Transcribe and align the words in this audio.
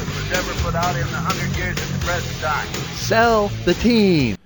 ever 0.33 0.53
put 0.61 0.75
out 0.75 0.95
in 0.95 1.01
the 1.01 1.17
hundred 1.17 1.55
years 1.57 1.77
at 1.77 1.99
the 1.99 2.05
present 2.05 2.41
time. 2.41 2.67
Sell 2.95 3.47
the 3.65 3.73
team. 3.75 4.37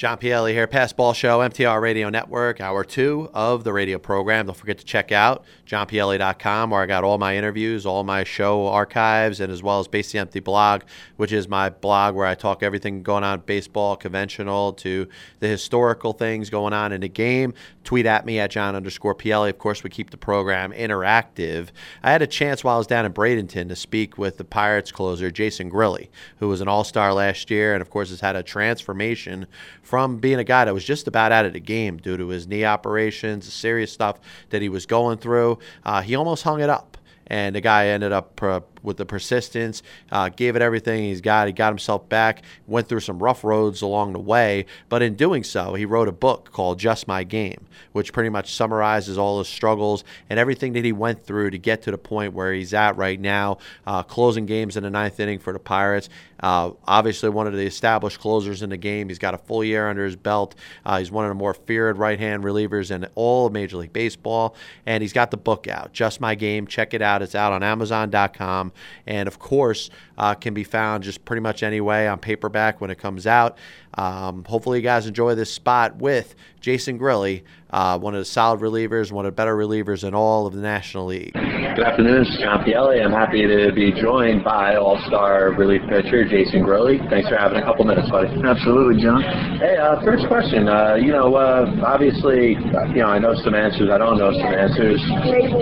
John 0.00 0.16
Pielli 0.16 0.52
here, 0.52 0.66
Pass 0.66 0.94
Ball 0.94 1.12
Show, 1.12 1.40
MTR 1.40 1.78
Radio 1.78 2.08
Network, 2.08 2.58
hour 2.58 2.84
two 2.84 3.28
of 3.34 3.64
the 3.64 3.72
radio 3.74 3.98
program. 3.98 4.46
Don't 4.46 4.56
forget 4.56 4.78
to 4.78 4.84
check 4.86 5.12
out 5.12 5.44
johnpielli.com 5.66 6.70
where 6.70 6.80
I 6.80 6.86
got 6.86 7.04
all 7.04 7.18
my 7.18 7.36
interviews, 7.36 7.84
all 7.84 8.02
my 8.02 8.24
show 8.24 8.66
archives, 8.66 9.40
and 9.40 9.52
as 9.52 9.62
well 9.62 9.78
as 9.78 9.88
Base 9.88 10.10
the 10.10 10.18
Empty 10.18 10.40
blog, 10.40 10.84
which 11.18 11.32
is 11.32 11.48
my 11.48 11.68
blog 11.68 12.14
where 12.14 12.26
I 12.26 12.34
talk 12.34 12.62
everything 12.62 13.02
going 13.02 13.24
on 13.24 13.40
baseball, 13.40 13.94
conventional, 13.94 14.72
to 14.72 15.06
the 15.40 15.48
historical 15.48 16.14
things 16.14 16.48
going 16.48 16.72
on 16.72 16.92
in 16.92 17.02
the 17.02 17.08
game. 17.10 17.52
Tweet 17.84 18.06
at 18.06 18.24
me 18.24 18.38
at 18.38 18.50
John 18.50 18.74
underscore 18.74 19.14
Pielli. 19.14 19.50
Of 19.50 19.58
course, 19.58 19.84
we 19.84 19.90
keep 19.90 20.08
the 20.08 20.16
program 20.16 20.72
interactive. 20.72 21.68
I 22.02 22.10
had 22.10 22.22
a 22.22 22.26
chance 22.26 22.64
while 22.64 22.76
I 22.76 22.78
was 22.78 22.86
down 22.86 23.04
in 23.04 23.12
Bradenton 23.12 23.68
to 23.68 23.76
speak 23.76 24.16
with 24.16 24.38
the 24.38 24.44
Pirates 24.44 24.92
closer, 24.92 25.30
Jason 25.30 25.70
Grilli, 25.70 26.08
who 26.38 26.48
was 26.48 26.62
an 26.62 26.68
all 26.68 26.84
star 26.84 27.12
last 27.12 27.50
year 27.50 27.74
and, 27.74 27.82
of 27.82 27.90
course, 27.90 28.08
has 28.08 28.22
had 28.22 28.34
a 28.34 28.42
transformation 28.42 29.46
from 29.90 30.18
being 30.18 30.38
a 30.38 30.44
guy 30.44 30.64
that 30.64 30.72
was 30.72 30.84
just 30.84 31.08
about 31.08 31.32
out 31.32 31.44
of 31.44 31.52
the 31.52 31.58
game 31.58 31.96
due 31.96 32.16
to 32.16 32.28
his 32.28 32.46
knee 32.46 32.64
operations, 32.64 33.52
serious 33.52 33.90
stuff 33.90 34.20
that 34.50 34.62
he 34.62 34.68
was 34.68 34.86
going 34.86 35.18
through. 35.18 35.58
Uh, 35.84 36.00
he 36.00 36.14
almost 36.14 36.44
hung 36.44 36.60
it 36.60 36.70
up. 36.70 36.96
And 37.26 37.56
the 37.56 37.60
guy 37.60 37.88
ended 37.88 38.12
up 38.12 38.40
uh, 38.40 38.60
with 38.82 38.96
the 38.96 39.06
persistence, 39.06 39.82
uh, 40.10 40.28
gave 40.28 40.56
it 40.56 40.62
everything 40.62 41.04
he's 41.04 41.20
got. 41.20 41.46
He 41.46 41.52
got 41.52 41.70
himself 41.70 42.08
back, 42.08 42.42
went 42.66 42.88
through 42.88 43.00
some 43.00 43.18
rough 43.18 43.44
roads 43.44 43.82
along 43.82 44.12
the 44.12 44.18
way. 44.18 44.66
But 44.88 45.02
in 45.02 45.14
doing 45.14 45.44
so, 45.44 45.74
he 45.74 45.84
wrote 45.84 46.08
a 46.08 46.12
book 46.12 46.50
called 46.52 46.78
Just 46.78 47.06
My 47.06 47.24
Game, 47.24 47.66
which 47.92 48.12
pretty 48.12 48.30
much 48.30 48.54
summarizes 48.54 49.18
all 49.18 49.38
his 49.38 49.48
struggles 49.48 50.04
and 50.28 50.38
everything 50.38 50.72
that 50.74 50.84
he 50.84 50.92
went 50.92 51.24
through 51.24 51.50
to 51.50 51.58
get 51.58 51.82
to 51.82 51.90
the 51.90 51.98
point 51.98 52.34
where 52.34 52.52
he's 52.52 52.74
at 52.74 52.96
right 52.96 53.20
now, 53.20 53.58
uh, 53.86 54.02
closing 54.02 54.46
games 54.46 54.76
in 54.76 54.82
the 54.82 54.90
ninth 54.90 55.20
inning 55.20 55.38
for 55.38 55.52
the 55.52 55.58
Pirates. 55.58 56.08
Uh, 56.42 56.72
obviously, 56.86 57.28
one 57.28 57.46
of 57.46 57.52
the 57.52 57.66
established 57.66 58.18
closers 58.18 58.62
in 58.62 58.70
the 58.70 58.76
game. 58.76 59.08
He's 59.08 59.18
got 59.18 59.34
a 59.34 59.38
full 59.38 59.62
year 59.62 59.88
under 59.88 60.04
his 60.04 60.16
belt. 60.16 60.54
Uh, 60.84 60.98
he's 60.98 61.10
one 61.10 61.24
of 61.24 61.30
the 61.30 61.34
more 61.34 61.54
feared 61.54 61.98
right 61.98 62.18
hand 62.18 62.44
relievers 62.44 62.90
in 62.90 63.06
all 63.14 63.46
of 63.46 63.52
Major 63.52 63.76
League 63.76 63.92
Baseball. 63.92 64.54
And 64.86 65.02
he's 65.02 65.12
got 65.12 65.30
the 65.30 65.36
book 65.36 65.68
out, 65.68 65.92
Just 65.92 66.20
My 66.20 66.34
Game. 66.34 66.66
Check 66.66 66.94
it 66.94 67.02
out. 67.02 67.22
It's 67.22 67.34
out 67.34 67.52
on 67.52 67.62
Amazon.com. 67.62 68.69
And 69.06 69.26
of 69.26 69.38
course, 69.38 69.90
uh, 70.20 70.34
can 70.34 70.52
be 70.52 70.64
found 70.64 71.02
just 71.02 71.24
pretty 71.24 71.40
much 71.40 71.62
any 71.62 71.80
way 71.80 72.06
on 72.06 72.18
paperback 72.18 72.78
when 72.78 72.90
it 72.90 72.98
comes 72.98 73.26
out. 73.26 73.56
Um, 73.94 74.44
hopefully, 74.44 74.78
you 74.78 74.84
guys 74.84 75.06
enjoy 75.06 75.34
this 75.34 75.52
spot 75.52 75.96
with 75.96 76.34
Jason 76.60 76.98
Grilli, 76.98 77.42
uh, 77.70 77.98
one 77.98 78.14
of 78.14 78.20
the 78.20 78.26
solid 78.26 78.60
relievers, 78.60 79.10
one 79.10 79.24
of 79.24 79.32
the 79.32 79.36
better 79.36 79.56
relievers 79.56 80.04
in 80.04 80.14
all 80.14 80.46
of 80.46 80.52
the 80.52 80.60
National 80.60 81.06
League. 81.06 81.32
Good 81.32 81.86
afternoon, 81.86 82.22
this 82.22 82.28
is 82.28 82.38
John 82.38 82.62
Pielli. 82.64 83.02
I'm 83.02 83.12
happy 83.12 83.48
to 83.48 83.72
be 83.72 83.92
joined 83.92 84.44
by 84.44 84.76
All-Star 84.76 85.52
relief 85.56 85.80
pitcher 85.88 86.28
Jason 86.28 86.62
Grilli. 86.62 87.00
Thanks 87.08 87.28
for 87.28 87.36
having 87.36 87.58
a 87.58 87.64
couple 87.64 87.84
minutes, 87.84 88.10
buddy. 88.10 88.28
Absolutely, 88.28 89.02
John. 89.02 89.22
Hey, 89.58 89.76
uh, 89.76 90.04
first 90.04 90.28
question. 90.28 90.68
Uh, 90.68 90.94
you 91.00 91.12
know, 91.12 91.34
uh, 91.34 91.66
obviously, 91.82 92.60
you 92.94 93.02
know, 93.02 93.08
I 93.08 93.18
know 93.18 93.34
some 93.42 93.54
answers. 93.54 93.88
I 93.90 93.98
don't 93.98 94.18
know 94.18 94.30
some 94.30 94.52
answers. 94.52 95.00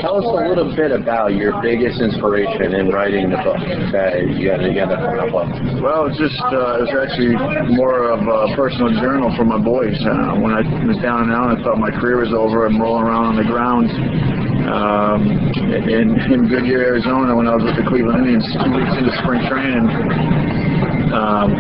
Tell 0.03 0.19
us 0.19 0.27
a 0.27 0.49
little 0.49 0.75
bit 0.75 0.91
about 0.91 1.35
your 1.35 1.63
biggest 1.63 2.01
inspiration 2.03 2.75
in 2.75 2.89
writing 2.89 3.31
the 3.31 3.39
book 3.39 3.63
that 3.93 4.27
you 4.37 4.48
with. 4.57 5.83
Well, 5.83 6.09
it's 6.09 6.17
just 6.17 6.41
uh, 6.49 6.81
it 6.81 6.89
was 6.89 6.95
actually 6.97 7.37
more 7.77 8.09
of 8.09 8.25
a 8.25 8.57
personal 8.57 8.89
journal 9.01 9.35
for 9.37 9.45
my 9.45 9.59
boys. 9.59 9.97
Uh, 10.01 10.41
when 10.41 10.57
I 10.57 10.65
was 10.87 10.97
down 11.05 11.29
and 11.29 11.33
out, 11.33 11.53
I 11.53 11.63
thought 11.63 11.79
my 11.79 11.91
career 11.91 12.21
was 12.21 12.33
over. 12.33 12.65
I'm 12.65 12.81
rolling 12.81 13.05
around 13.05 13.35
on 13.35 13.37
the 13.37 13.45
ground 13.45 13.93
um, 14.69 15.21
in, 15.89 16.17
in 16.33 16.49
Goodyear, 16.49 16.97
Arizona, 16.97 17.35
when 17.37 17.49
I 17.49 17.57
was 17.57 17.65
with 17.65 17.77
the 17.77 17.87
Cleveland 17.89 18.25
Indians, 18.25 18.45
two 18.65 18.73
weeks 18.73 18.95
into 18.97 19.13
spring 19.25 19.43
training. 19.49 19.87
Um, 21.13 21.53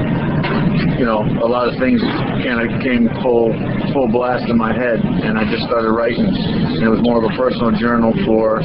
you 0.98 1.04
know, 1.04 1.22
a 1.22 1.48
lot 1.48 1.68
of 1.68 1.78
things 1.78 2.00
kind 2.44 2.60
of 2.60 2.68
came 2.82 3.08
full 3.22 3.54
full 3.92 4.08
blast 4.08 4.48
in 4.50 4.56
my 4.56 4.72
head, 4.72 5.00
and 5.00 5.38
I 5.38 5.44
just 5.50 5.64
started 5.64 5.90
writing. 5.90 6.26
And 6.26 6.82
it 6.82 6.88
was 6.88 7.00
more 7.02 7.22
of 7.22 7.24
a 7.24 7.34
personal 7.36 7.72
journal 7.72 8.12
for 8.26 8.60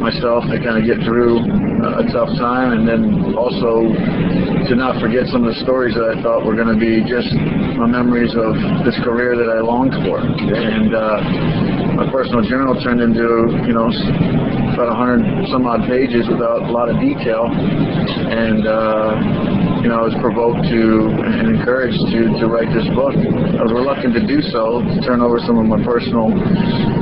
myself 0.00 0.44
to 0.50 0.56
kind 0.58 0.80
of 0.80 0.84
get 0.84 1.04
through 1.04 1.40
a 1.94 2.04
tough 2.10 2.30
time, 2.38 2.72
and 2.72 2.82
then 2.88 3.34
also 3.38 3.86
to 4.66 4.74
not 4.74 4.98
forget 5.00 5.26
some 5.30 5.46
of 5.46 5.54
the 5.54 5.60
stories 5.62 5.94
that 5.94 6.18
I 6.18 6.22
thought 6.22 6.44
were 6.44 6.58
going 6.58 6.72
to 6.72 6.80
be 6.80 7.06
just 7.06 7.30
my 7.78 7.86
memories 7.86 8.34
of 8.34 8.54
this 8.82 8.98
career 9.06 9.38
that 9.38 9.46
I 9.46 9.62
longed 9.62 9.94
for. 10.02 10.18
And 10.18 10.90
uh, 10.90 12.02
my 12.02 12.10
personal 12.10 12.42
journal 12.42 12.74
turned 12.82 13.00
into, 13.00 13.62
you 13.62 13.74
know, 13.74 13.86
about 14.74 14.90
100 14.98 15.48
some 15.48 15.66
odd 15.66 15.86
pages 15.86 16.26
without 16.26 16.66
a 16.66 16.72
lot 16.72 16.90
of 16.90 16.98
detail. 16.98 17.46
And, 17.46 18.66
uh, 18.66 19.45
you 19.86 19.94
know, 19.94 20.02
I 20.02 20.10
was 20.10 20.18
provoked 20.18 20.66
to 20.66 20.82
and 21.14 21.46
encouraged 21.46 22.02
to, 22.10 22.42
to 22.42 22.50
write 22.50 22.66
this 22.74 22.90
book. 22.90 23.14
I 23.14 23.62
was 23.62 23.70
reluctant 23.70 24.18
to 24.18 24.22
do 24.26 24.42
so, 24.50 24.82
to 24.82 24.98
turn 25.06 25.22
over 25.22 25.38
some 25.46 25.62
of 25.62 25.66
my 25.70 25.78
personal 25.86 26.34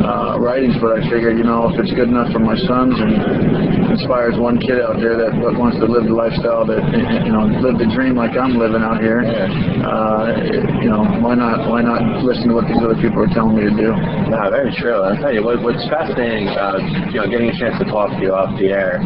uh, 0.04 0.36
writings, 0.36 0.76
but 0.84 0.92
I 0.92 1.00
figured, 1.08 1.40
you 1.40 1.48
know, 1.48 1.72
if 1.72 1.80
it's 1.80 1.96
good 1.96 2.12
enough 2.12 2.28
for 2.28 2.44
my 2.44 2.52
sons 2.68 2.92
and 2.92 3.88
inspires 3.88 4.36
one 4.36 4.60
kid 4.60 4.84
out 4.84 5.00
there 5.00 5.16
that 5.16 5.32
wants 5.56 5.80
to 5.80 5.88
live 5.88 6.04
the 6.04 6.12
lifestyle 6.12 6.68
that, 6.68 6.84
you 7.24 7.32
know, 7.32 7.48
live 7.64 7.80
the 7.80 7.88
dream 7.88 8.20
like 8.20 8.36
I'm 8.36 8.60
living 8.60 8.84
out 8.84 9.00
here, 9.00 9.24
uh, 9.24 10.36
you 10.84 10.92
know, 10.92 11.08
why 11.24 11.40
not, 11.40 11.64
why 11.64 11.80
not 11.80 12.20
listen 12.20 12.52
to 12.52 12.60
what 12.60 12.68
these 12.68 12.84
other 12.84 13.00
people 13.00 13.24
are 13.24 13.32
telling 13.32 13.56
me 13.56 13.64
to 13.64 13.72
do? 13.72 13.96
Yeah, 14.28 14.52
very 14.52 14.76
true. 14.76 15.00
I'll 15.00 15.16
tell 15.16 15.32
you, 15.32 15.40
what, 15.40 15.64
what's 15.64 15.80
fascinating, 15.88 16.52
uh, 16.52 17.08
you 17.08 17.16
know, 17.16 17.32
getting 17.32 17.48
a 17.48 17.56
chance 17.56 17.80
to 17.80 17.88
talk 17.88 18.12
to 18.12 18.20
you 18.20 18.36
off 18.36 18.52
the 18.60 18.76
air 18.76 19.00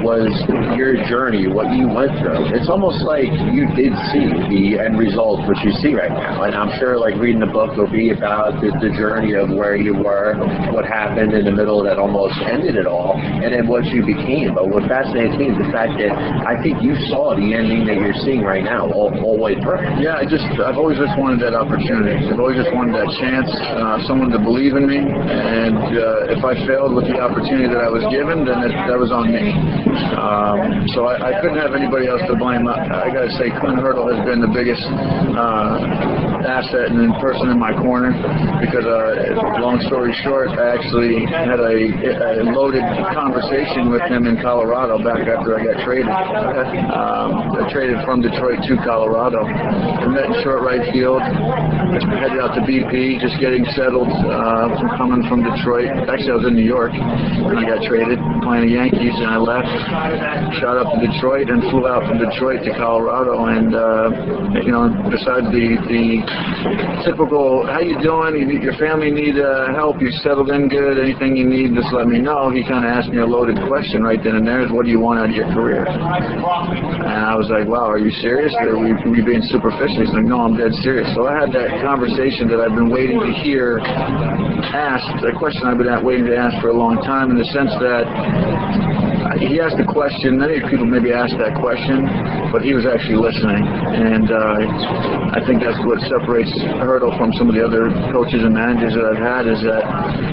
was 0.00 0.32
your 0.78 0.96
journey, 1.10 1.44
what 1.44 1.74
you 1.74 1.90
went 1.90 2.14
through. 2.22 2.54
It's 2.54 2.70
almost 2.70 3.02
like 3.02 3.17
like 3.18 3.34
you 3.50 3.66
did 3.74 3.90
see 4.14 4.30
the 4.30 4.78
end 4.78 4.98
result, 4.98 5.42
which 5.48 5.58
you 5.66 5.72
see 5.82 5.94
right 5.94 6.10
now. 6.10 6.42
And 6.46 6.54
I'm 6.54 6.70
sure, 6.78 6.98
like 6.98 7.18
reading 7.18 7.40
the 7.40 7.50
book 7.50 7.74
will 7.74 7.90
be 7.90 8.10
about 8.10 8.62
the, 8.62 8.70
the 8.78 8.94
journey 8.94 9.34
of 9.34 9.50
where 9.50 9.74
you 9.74 9.94
were, 9.94 10.38
what 10.70 10.86
happened 10.86 11.34
in 11.34 11.44
the 11.44 11.50
middle 11.50 11.82
that 11.82 11.98
almost 11.98 12.38
ended 12.46 12.76
it 12.76 12.86
all, 12.86 13.18
and 13.18 13.50
then 13.50 13.66
what 13.66 13.84
you 13.90 14.06
became. 14.06 14.54
But 14.54 14.70
what 14.70 14.86
fascinates 14.86 15.34
me 15.34 15.50
is 15.50 15.58
the 15.58 15.70
fact 15.74 15.98
that 15.98 16.14
I 16.46 16.62
think 16.62 16.78
you 16.82 16.94
saw 17.10 17.34
the 17.34 17.54
ending 17.54 17.86
that 17.90 17.98
you're 17.98 18.16
seeing 18.22 18.42
right 18.42 18.62
now 18.62 18.86
all, 18.86 19.10
all 19.18 19.38
way. 19.38 19.58
Yeah, 19.98 20.14
I 20.14 20.24
just 20.24 20.46
I've 20.62 20.78
always 20.78 20.98
just 20.98 21.18
wanted 21.18 21.42
that 21.42 21.54
opportunity. 21.58 22.14
I've 22.14 22.38
always 22.38 22.62
just 22.62 22.70
wanted 22.70 22.94
that 22.94 23.10
chance, 23.18 23.50
uh, 23.50 23.98
someone 24.06 24.30
to 24.30 24.38
believe 24.38 24.78
in 24.78 24.86
me, 24.86 25.02
and 25.02 25.74
uh, 25.98 26.34
if 26.34 26.44
I 26.46 26.54
failed 26.68 26.94
with 26.94 27.10
the 27.10 27.18
opportunity 27.18 27.66
that 27.66 27.82
I 27.82 27.90
was 27.90 28.06
given, 28.12 28.46
then 28.46 28.62
it, 28.62 28.72
that 28.86 28.98
was 28.98 29.10
on 29.10 29.34
me. 29.34 29.50
Um, 30.14 30.86
so 30.94 31.10
I, 31.10 31.34
I 31.34 31.40
couldn't 31.40 31.58
have 31.58 31.74
anybody 31.74 32.06
else 32.06 32.22
to 32.30 32.36
blame. 32.36 32.68
I, 32.68 33.07
I 33.08 33.24
got 33.24 33.24
to 33.24 33.34
say, 33.40 33.48
Clint 33.56 33.80
Hurdle 33.80 34.12
has 34.12 34.20
been 34.28 34.44
the 34.44 34.52
biggest 34.52 34.84
uh, 34.84 36.44
asset 36.44 36.92
and 36.92 37.08
person 37.24 37.48
in 37.48 37.56
my 37.56 37.72
corner 37.72 38.12
because, 38.60 38.84
uh, 38.84 39.64
long 39.64 39.80
story 39.88 40.12
short, 40.20 40.52
I 40.52 40.76
actually 40.76 41.24
had 41.24 41.56
a, 41.56 41.72
a 41.88 42.52
loaded 42.52 42.84
conversation 43.16 43.88
with 43.88 44.04
him 44.12 44.28
in 44.28 44.36
Colorado 44.44 45.00
back 45.00 45.24
after 45.24 45.56
I 45.56 45.64
got 45.64 45.80
traded. 45.88 46.12
Um, 46.12 47.56
I 47.56 47.64
traded 47.72 47.96
from 48.04 48.20
Detroit 48.20 48.60
to 48.68 48.76
Colorado. 48.84 49.40
We 49.40 50.12
met 50.12 50.28
in 50.28 50.36
short 50.44 50.60
right 50.60 50.84
field. 50.92 51.24
Headed 51.24 52.44
out 52.44 52.52
to 52.60 52.62
BP, 52.68 53.24
just 53.24 53.40
getting 53.40 53.64
settled 53.72 54.12
uh, 54.12 54.68
from 54.76 54.88
coming 55.00 55.22
from 55.32 55.48
Detroit. 55.48 55.88
Actually, 56.12 56.36
I 56.36 56.38
was 56.44 56.46
in 56.52 56.60
New 56.60 56.68
York 56.68 56.92
when 56.92 57.56
I 57.56 57.64
got 57.64 57.80
traded, 57.88 58.20
playing 58.48 58.64
the 58.64 58.80
Yankees, 58.80 59.12
and 59.12 59.28
I 59.28 59.36
left. 59.36 59.68
Shot 60.56 60.80
up 60.80 60.88
to 60.88 60.98
Detroit 61.04 61.52
and 61.52 61.60
flew 61.68 61.84
out 61.84 62.08
from 62.08 62.16
Detroit 62.16 62.64
to 62.64 62.72
Colorado. 62.72 63.44
And 63.44 63.76
uh, 63.76 64.64
you 64.64 64.72
know, 64.72 64.88
besides 65.12 65.52
the 65.52 65.76
the 65.84 66.24
typical, 67.04 67.68
how 67.68 67.84
you 67.84 68.00
doing? 68.00 68.40
You 68.40 68.56
your 68.64 68.72
family 68.80 69.12
need 69.12 69.36
uh, 69.36 69.76
help? 69.76 70.00
You 70.00 70.08
settled 70.24 70.48
in 70.48 70.72
good? 70.72 70.96
Anything 70.96 71.36
you 71.36 71.44
need, 71.44 71.76
just 71.76 71.92
let 71.92 72.08
me 72.08 72.18
know. 72.18 72.48
He 72.48 72.64
kind 72.64 72.88
of 72.88 72.90
asked 72.90 73.12
me 73.12 73.20
a 73.20 73.28
loaded 73.28 73.60
question 73.68 74.00
right 74.00 74.20
then 74.24 74.40
and 74.40 74.48
there: 74.48 74.64
is 74.64 74.72
what 74.72 74.88
do 74.88 74.90
you 74.90 75.00
want 75.00 75.20
out 75.20 75.28
of 75.28 75.36
your 75.36 75.52
career? 75.52 75.84
And 75.84 77.20
I 77.20 77.36
was 77.36 77.52
like, 77.52 77.68
wow, 77.68 77.84
are 77.84 78.00
you 78.00 78.10
serious? 78.24 78.54
Are 78.56 78.78
we, 78.80 78.96
we 79.10 79.20
being 79.20 79.44
superficial? 79.52 80.00
He's 80.00 80.12
like, 80.16 80.24
no, 80.24 80.40
I'm 80.40 80.56
dead 80.56 80.72
serious. 80.80 81.08
So 81.14 81.28
I 81.28 81.36
had 81.36 81.52
that 81.52 81.84
conversation 81.84 82.48
that 82.48 82.60
I've 82.64 82.74
been 82.74 82.88
waiting 82.88 83.20
to 83.20 83.32
hear 83.44 83.80
asked, 84.72 85.24
a 85.24 85.36
question 85.36 85.66
I've 85.66 85.78
been 85.78 85.90
waiting 86.04 86.26
to 86.26 86.36
ask 86.36 86.60
for 86.60 86.68
a 86.68 86.76
long 86.76 87.00
time, 87.02 87.30
in 87.30 87.38
the 87.38 87.48
sense 87.52 87.72
that 87.80 88.04
he 89.38 89.60
asked 89.60 89.78
a 89.78 89.84
question. 89.84 90.38
Many 90.38 90.60
people 90.68 90.86
maybe 90.86 91.12
asked 91.12 91.38
that 91.38 91.54
question, 91.54 92.06
but 92.52 92.64
he 92.64 92.72
was 92.72 92.86
actually 92.88 93.20
listening, 93.20 93.62
and 93.64 94.30
uh, 94.32 95.36
I 95.36 95.40
think 95.44 95.60
that's 95.60 95.78
what 95.84 96.00
separates 96.08 96.52
Hurdle 96.80 97.12
from 97.16 97.32
some 97.36 97.48
of 97.48 97.54
the 97.54 97.64
other 97.64 97.92
coaches 98.12 98.40
and 98.40 98.54
managers 98.54 98.94
that 98.96 99.04
I've 99.04 99.20
had 99.20 99.44
is 99.46 99.60
that 99.64 99.84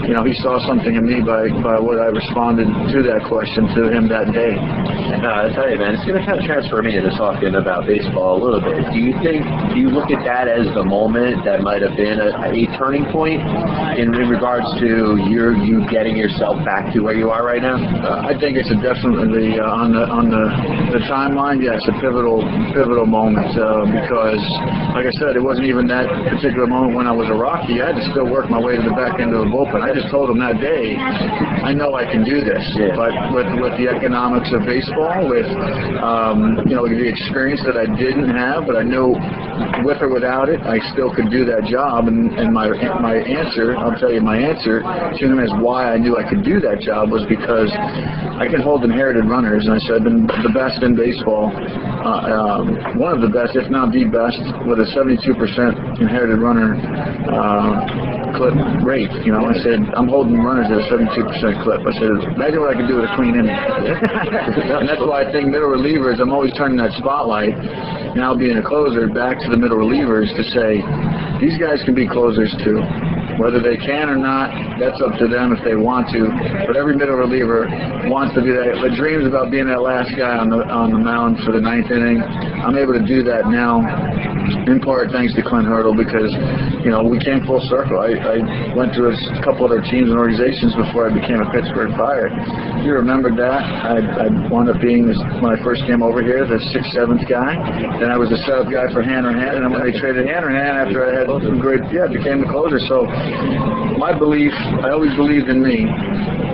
you 0.08 0.14
know 0.16 0.24
he 0.24 0.32
saw 0.40 0.58
something 0.64 0.96
in 0.96 1.04
me 1.04 1.20
by 1.20 1.48
by 1.60 1.76
what 1.78 2.00
I 2.00 2.08
responded 2.08 2.66
to 2.66 2.98
that 3.12 3.28
question 3.28 3.68
to 3.76 3.92
him 3.92 4.08
that 4.08 4.32
day. 4.32 4.56
Uh, 4.56 5.46
I 5.46 5.52
tell 5.52 5.68
you, 5.68 5.78
man, 5.78 5.94
it's 5.94 6.04
going 6.04 6.18
to 6.18 6.24
kind 6.24 6.40
of 6.40 6.44
transfer 6.44 6.82
me 6.82 6.96
into 6.96 7.12
talking 7.16 7.54
about 7.54 7.86
baseball 7.86 8.36
a 8.36 8.40
little 8.42 8.60
bit. 8.60 8.80
Do 8.92 8.98
you 8.98 9.12
think? 9.20 9.44
Do 9.72 9.78
you 9.78 9.92
look 9.92 10.10
at 10.10 10.24
that 10.24 10.48
as 10.48 10.66
the 10.74 10.84
moment 10.84 11.44
that 11.44 11.60
might 11.60 11.82
have 11.82 11.96
been 11.96 12.20
a, 12.20 12.32
a 12.48 12.66
turning 12.80 13.04
point 13.12 13.40
in, 14.00 14.12
in 14.12 14.26
regards 14.28 14.66
to 14.80 15.20
your 15.28 15.56
you 15.56 15.84
getting 15.88 16.16
yourself 16.16 16.64
back 16.64 16.92
to 16.92 17.00
where 17.00 17.14
you 17.14 17.30
are 17.30 17.44
right 17.44 17.62
now? 17.62 17.76
Uh, 17.76 18.26
I 18.26 18.38
think 18.38 18.56
it's 18.56 18.70
a 18.72 18.78
definitely 18.80 19.60
uh, 19.60 19.68
on 19.68 19.92
the 19.92 20.04
on 20.08 20.30
the 20.32 20.44
the 20.96 21.02
timeline. 21.06 21.62
Yes, 21.62 21.82
pivotal 22.06 22.38
pivotal 22.70 23.06
moment 23.06 23.50
uh, 23.58 23.82
because, 23.82 24.38
like 24.94 25.10
I 25.10 25.14
said, 25.18 25.34
it 25.34 25.42
wasn't 25.42 25.66
even 25.66 25.90
that 25.90 26.06
particular 26.30 26.70
moment 26.70 26.94
when 26.94 27.10
I 27.10 27.12
was 27.12 27.26
a 27.26 27.34
Rocky. 27.34 27.82
I 27.82 27.90
had 27.90 27.98
to 27.98 28.06
still 28.14 28.30
work 28.30 28.46
my 28.46 28.62
way 28.62 28.78
to 28.78 28.82
the 28.86 28.94
back 28.94 29.18
end 29.18 29.34
of 29.34 29.42
the 29.42 29.50
bullpen. 29.50 29.82
I 29.82 29.90
just 29.90 30.06
told 30.14 30.30
him 30.30 30.38
that 30.38 30.62
day, 30.62 30.94
I 30.94 31.74
know 31.74 31.98
I 31.98 32.06
can 32.06 32.22
do 32.22 32.46
this. 32.46 32.62
Yeah. 32.78 32.94
But 32.94 33.10
with 33.34 33.50
with 33.58 33.74
the 33.74 33.90
economics 33.90 34.54
of 34.54 34.62
baseball, 34.62 35.26
with 35.26 35.50
um, 35.98 36.62
you 36.70 36.78
know 36.78 36.86
the 36.86 37.02
experience 37.02 37.66
that 37.66 37.74
I 37.74 37.90
didn't 37.90 38.30
have, 38.30 38.70
but 38.70 38.78
I 38.78 38.86
knew 38.86 39.18
with 39.82 39.98
or 39.98 40.06
without 40.12 40.46
it, 40.46 40.62
I 40.62 40.78
still 40.94 41.10
could 41.10 41.26
do 41.34 41.42
that 41.50 41.66
job. 41.66 42.06
And, 42.06 42.30
and 42.38 42.54
my 42.54 42.70
my 43.02 43.18
answer, 43.18 43.74
I'll 43.74 43.98
tell 43.98 44.14
you, 44.14 44.22
my 44.22 44.38
answer 44.38 44.86
to 44.86 45.22
him 45.26 45.42
is 45.42 45.50
why 45.58 45.90
I 45.90 45.98
knew 45.98 46.14
I 46.14 46.22
could 46.22 46.46
do 46.46 46.62
that 46.62 46.86
job 46.86 47.10
was 47.10 47.26
because 47.26 47.70
I 48.38 48.46
can 48.46 48.62
hold 48.62 48.86
inherited 48.86 49.26
runners, 49.26 49.66
and 49.66 49.74
I 49.74 49.82
said 49.82 49.98
I've 49.98 50.06
been 50.06 50.26
the 50.26 50.54
best 50.54 50.82
in 50.86 50.94
baseball, 50.94 51.50
um, 52.04 52.98
one 52.98 53.14
of 53.14 53.20
the 53.20 53.32
best, 53.32 53.56
if 53.56 53.70
not 53.70 53.92
the 53.92 54.04
best, 54.04 54.38
with 54.68 54.78
a 54.82 54.88
72% 54.92 55.32
inherited 56.00 56.38
runner 56.38 56.76
uh, 57.30 58.36
clip 58.36 58.54
rate. 58.84 59.10
You 59.24 59.32
know, 59.32 59.46
I 59.46 59.54
said 59.62 59.80
I'm 59.96 60.08
holding 60.08 60.38
runners 60.38 60.68
at 60.68 60.78
a 60.82 60.86
72% 60.92 61.62
clip. 61.64 61.80
I 61.86 61.92
said 61.96 62.10
imagine 62.36 62.60
what 62.60 62.74
I 62.74 62.76
could 62.76 62.88
do 62.88 63.00
with 63.00 63.08
a 63.08 63.14
clean 63.16 63.34
inning, 63.34 63.48
and 64.76 64.88
that's 64.88 65.00
why 65.00 65.24
I 65.24 65.32
think 65.32 65.48
middle 65.48 65.70
relievers. 65.70 66.20
I'm 66.20 66.32
always 66.32 66.52
turning 66.54 66.78
that 66.78 66.92
spotlight. 66.98 67.56
Now 68.16 68.34
being 68.34 68.56
a 68.56 68.64
closer, 68.64 69.08
back 69.08 69.38
to 69.44 69.48
the 69.48 69.56
middle 69.56 69.78
relievers 69.78 70.28
to 70.36 70.42
say 70.52 70.80
these 71.40 71.58
guys 71.60 71.84
can 71.84 71.94
be 71.94 72.08
closers 72.08 72.54
too. 72.64 72.80
Whether 73.38 73.60
they 73.60 73.76
can 73.76 74.08
or 74.08 74.16
not, 74.16 74.50
that's 74.80 75.00
up 75.00 75.18
to 75.18 75.28
them 75.28 75.52
if 75.52 75.62
they 75.64 75.76
want 75.76 76.08
to. 76.12 76.28
But 76.66 76.76
every 76.76 76.96
middle 76.96 77.16
reliever 77.16 77.68
wants 78.08 78.34
to 78.34 78.40
be 78.40 78.50
that. 78.52 78.80
The 78.80 78.96
dreams 78.96 79.26
about 79.26 79.50
being 79.50 79.66
that 79.68 79.82
last 79.82 80.16
guy 80.16 80.36
on 80.36 80.48
the 80.48 80.64
on 80.66 80.92
the 80.92 80.98
mound 80.98 81.44
for 81.44 81.52
the 81.52 81.60
ninth 81.60 81.90
inning. 81.90 82.22
I'm 82.22 82.76
able 82.76 82.94
to 82.96 83.04
do 83.04 83.22
that 83.28 83.46
now, 83.46 83.84
in 84.66 84.80
part 84.80 85.12
thanks 85.12 85.34
to 85.36 85.42
Clint 85.42 85.68
Hurdle 85.68 85.94
because 85.94 86.32
you 86.82 86.90
know 86.90 87.04
we 87.04 87.20
came 87.20 87.44
full 87.44 87.60
circle. 87.68 88.00
I, 88.00 88.16
I 88.16 88.36
went 88.74 88.96
to 88.96 89.12
a 89.12 89.14
couple 89.44 89.68
other 89.68 89.84
teams 89.84 90.08
and 90.08 90.18
organizations 90.18 90.74
before 90.74 91.08
I 91.08 91.12
became 91.12 91.40
a 91.44 91.48
Pittsburgh 91.52 91.92
Pirate. 91.94 92.32
You 92.84 92.94
remember 92.96 93.30
that? 93.36 93.62
I, 93.62 94.26
I 94.26 94.48
wound 94.48 94.70
up 94.70 94.80
being 94.80 95.06
this, 95.06 95.18
when 95.42 95.52
I 95.52 95.60
first 95.62 95.84
came 95.86 96.02
over 96.02 96.22
here 96.22 96.46
the 96.46 96.58
sixth, 96.72 96.90
seventh 96.96 97.28
guy. 97.28 97.54
Then 98.00 98.10
I 98.10 98.16
was 98.16 98.30
the 98.30 98.40
seventh 98.48 98.72
guy 98.72 98.88
for 98.92 99.02
Hanrahan, 99.02 99.60
and 99.60 99.62
then 99.64 99.70
when 99.72 99.82
they 99.82 99.94
traded 99.98 100.26
Hanrahan 100.26 100.86
after 100.86 101.04
I 101.04 101.10
had 101.20 101.26
some 101.42 101.58
great, 101.58 101.82
yeah, 101.92 102.06
became 102.06 102.40
the 102.40 102.50
closer. 102.50 102.78
So 102.86 103.06
my 103.98 104.12
belief, 104.16 104.52
I 104.86 104.94
always 104.94 105.14
believed 105.16 105.48
in 105.48 105.62
me. 105.62 105.88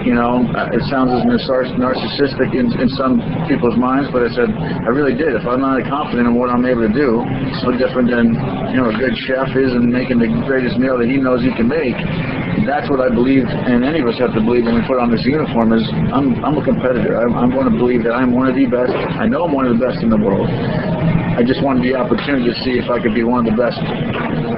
You 0.02 0.18
know, 0.18 0.42
uh, 0.50 0.74
it 0.74 0.82
sounds 0.90 1.14
as 1.14 1.22
nar- 1.22 1.68
narcissistic 1.78 2.50
in, 2.58 2.74
in 2.74 2.88
some 2.98 3.22
people's 3.46 3.78
minds, 3.78 4.10
but 4.10 4.26
I 4.26 4.34
said 4.34 4.50
I 4.50 4.90
really 4.90 5.14
did. 5.14 5.38
If 5.38 5.46
I'm 5.46 5.62
not 5.62 5.78
confident 5.86 6.26
in 6.26 6.34
what 6.34 6.50
I'm 6.50 6.66
able 6.66 6.82
to 6.82 6.90
do, 6.90 7.22
it's 7.22 7.62
no 7.62 7.70
different 7.78 8.10
than 8.10 8.34
you 8.74 8.82
know 8.82 8.90
a 8.90 8.96
good 8.98 9.14
chef 9.30 9.54
is 9.54 9.70
in 9.70 9.94
making 9.94 10.18
the 10.18 10.26
greatest 10.42 10.74
meal 10.74 10.98
that 10.98 11.06
he 11.06 11.22
knows 11.22 11.46
he 11.46 11.54
can 11.54 11.70
make. 11.70 11.94
That's 12.66 12.90
what 12.90 12.98
I 12.98 13.14
believe, 13.14 13.46
and 13.46 13.86
any 13.86 14.02
of 14.02 14.10
us 14.10 14.18
have 14.18 14.34
to 14.34 14.42
believe 14.42 14.66
when 14.66 14.74
we 14.74 14.82
put 14.90 14.98
on 14.98 15.06
this 15.12 15.22
uniform. 15.22 15.70
Is 15.70 15.86
I'm 16.10 16.34
I'm 16.42 16.58
a 16.58 16.64
competitor. 16.66 17.22
I'm, 17.22 17.38
I'm 17.38 17.50
going 17.54 17.70
to 17.70 17.76
believe 17.78 18.02
that 18.02 18.18
I'm 18.18 18.34
one 18.34 18.50
of 18.50 18.58
the 18.58 18.66
best. 18.66 18.90
I 18.90 19.30
know 19.30 19.46
I'm 19.46 19.54
one 19.54 19.70
of 19.70 19.78
the 19.78 19.82
best 19.86 20.02
in 20.02 20.10
the 20.10 20.18
world. 20.18 20.50
I 21.32 21.42
just 21.42 21.62
wanted 21.62 21.82
the 21.82 21.96
opportunity 21.96 22.44
to 22.52 22.54
see 22.62 22.76
if 22.76 22.90
I 22.90 23.00
could 23.00 23.14
be 23.14 23.24
one 23.24 23.46
of 23.46 23.56
the 23.56 23.56
best 23.56 23.78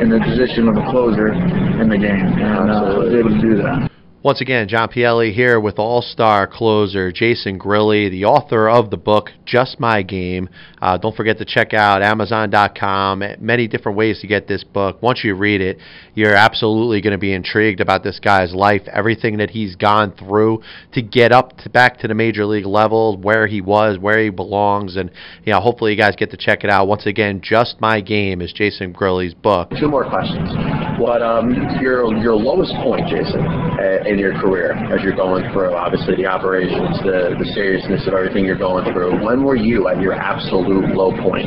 in 0.03 0.11
the 0.11 0.19
position 0.19 0.69
of 0.69 0.77
a 0.77 0.85
closer 0.91 1.33
in 1.33 1.89
the 1.89 1.97
game, 1.97 2.27
and 2.35 2.71
uh, 2.71 2.75
I 2.75 2.99
was 2.99 3.15
able 3.15 3.31
to 3.31 3.41
do 3.41 3.57
that. 3.63 3.94
Once 4.25 4.41
again, 4.41 4.67
John 4.67 4.89
Pielli 4.89 5.35
here 5.35 5.61
with 5.61 5.79
All 5.79 6.01
Star 6.01 6.47
closer 6.47 7.13
Jason 7.13 7.59
Grilli, 7.59 8.11
the 8.11 8.25
author 8.25 8.71
of 8.71 8.89
the 8.89 8.97
book 8.97 9.29
Just 9.45 9.79
My 9.79 10.01
Game. 10.01 10.49
Uh, 10.81 10.97
don't 10.97 11.15
forget 11.15 11.37
to 11.37 11.45
check 11.45 11.75
out 11.75 12.01
Amazon.com. 12.03 13.23
Many 13.39 13.69
different 13.69 13.99
ways 13.99 14.21
to 14.23 14.27
get 14.27 14.49
this 14.49 14.65
book. 14.65 15.03
Once 15.03 15.25
you 15.25 15.35
read 15.35 15.61
it, 15.61 15.77
you're 16.15 16.35
absolutely 16.35 17.03
going 17.03 17.13
to 17.13 17.19
be 17.19 17.35
intrigued 17.35 17.83
about 17.83 18.03
this 18.03 18.19
guy's 18.19 18.55
life, 18.55 18.81
everything 18.91 19.37
that 19.37 19.51
he's 19.51 19.77
gone 19.77 20.11
through 20.13 20.63
to 20.95 21.03
get 21.03 21.31
up 21.31 21.59
to 21.59 21.69
back 21.69 21.99
to 21.99 22.09
the 22.09 22.15
major 22.15 22.47
league 22.47 22.65
level, 22.65 23.19
where 23.19 23.47
he 23.47 23.61
was, 23.61 23.99
where 23.99 24.25
he 24.25 24.31
belongs, 24.31 24.97
and 24.97 25.11
you 25.45 25.53
know, 25.53 25.61
hopefully 25.61 25.91
you 25.91 25.99
guys 25.99 26.17
get 26.17 26.31
to 26.31 26.39
check 26.39 26.65
it 26.65 26.71
out. 26.71 26.89
Once 26.89 27.05
again, 27.05 27.43
Just 27.43 27.79
My 27.79 28.01
Game 28.01 28.41
is 28.41 28.55
Jason 28.55 28.95
Grilli's 28.95 29.35
book. 29.35 29.71
Two 29.79 29.89
more 29.89 30.09
questions. 30.09 30.84
What 31.05 31.21
um 31.21 31.53
your 31.85 32.09
your 32.17 32.33
lowest 32.33 32.73
point, 32.81 33.05
Jason, 33.13 33.45
uh, 33.45 34.09
in 34.09 34.17
your 34.19 34.33
career 34.41 34.73
as 34.89 35.05
you're 35.05 35.15
going 35.15 35.45
through 35.53 35.77
obviously 35.77 36.17
the 36.17 36.25
operations, 36.25 36.97
the 37.05 37.37
the 37.37 37.45
seriousness 37.53 38.09
of 38.09 38.15
everything 38.15 38.47
you're 38.47 38.57
going 38.57 38.91
through. 38.91 39.23
When 39.23 39.45
were 39.45 39.55
you 39.55 39.87
at 39.89 40.01
your 40.01 40.15
absolute 40.15 40.97
low 40.97 41.13
point? 41.21 41.45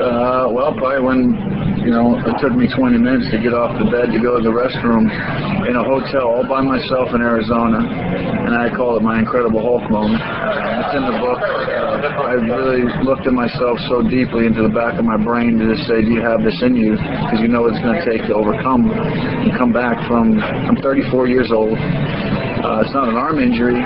Uh, 0.00 0.48
well, 0.48 0.72
probably 0.72 1.04
when 1.04 1.20
you 1.84 1.92
know 1.92 2.16
it 2.16 2.40
took 2.40 2.56
me 2.56 2.64
20 2.64 2.96
minutes 2.96 3.28
to 3.28 3.36
get 3.44 3.52
off 3.52 3.76
the 3.76 3.92
bed 3.92 4.08
to 4.08 4.18
go 4.24 4.40
to 4.40 4.42
the 4.42 4.48
restroom 4.48 5.04
in 5.68 5.76
a 5.76 5.84
hotel 5.84 6.40
all 6.40 6.48
by 6.48 6.64
myself 6.64 7.12
in 7.12 7.20
Arizona, 7.20 7.84
and 7.84 8.56
I 8.56 8.72
call 8.72 8.96
it 8.96 9.02
my 9.04 9.20
Incredible 9.20 9.60
Hulk 9.60 9.84
moment. 9.92 10.24
Uh, 10.24 10.80
it's 10.80 10.96
in 10.96 11.04
the 11.04 11.18
book. 11.20 11.44
Uh, 11.44 12.24
I 12.24 12.40
really 12.40 12.88
looked 13.04 13.26
at 13.28 13.36
myself 13.36 13.76
so 13.84 14.00
deeply 14.00 14.48
into 14.48 14.64
the 14.64 14.72
back 14.72 14.98
of 14.98 15.04
my 15.04 15.20
brain 15.20 15.60
to 15.60 15.76
just 15.76 15.84
say, 15.88 16.00
"Do 16.00 16.08
you 16.08 16.24
have 16.24 16.40
this 16.40 16.56
in 16.64 16.72
you?" 16.72 16.96
Because 16.96 17.44
you 17.44 17.48
know 17.48 17.68
what 17.68 17.76
it's 17.76 17.84
going 17.84 18.00
to 18.00 18.04
take 18.08 18.24
to 18.28 18.34
overcome 18.34 18.93
and 18.96 19.56
come 19.56 19.72
back 19.72 20.06
from. 20.06 20.40
I'm 20.40 20.76
34 20.76 21.28
years 21.28 21.50
old. 21.52 21.78
Uh, 22.64 22.80
it's 22.80 22.94
not 22.94 23.08
an 23.08 23.16
arm 23.16 23.38
injury. 23.38 23.76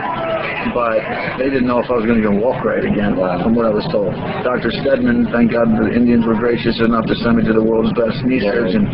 but 0.75 1.03
they 1.39 1.51
didn't 1.51 1.67
know 1.67 1.83
if 1.83 1.91
I 1.91 1.99
was 1.99 2.07
going 2.07 2.23
to 2.23 2.25
even 2.25 2.41
walk 2.41 2.63
right 2.65 2.85
again, 2.85 3.19
from 3.43 3.55
what 3.55 3.67
I 3.67 3.75
was 3.75 3.87
told. 3.91 4.15
Dr. 4.47 4.71
Steadman, 4.71 5.27
thank 5.35 5.51
God 5.51 5.69
the 5.75 5.91
Indians 5.91 6.27
were 6.27 6.39
gracious 6.39 6.79
enough 6.79 7.07
to 7.07 7.15
send 7.23 7.39
me 7.39 7.45
to 7.45 7.53
the 7.53 7.63
world's 7.63 7.93
best 7.99 8.23
knee 8.23 8.41
surgeon. 8.41 8.87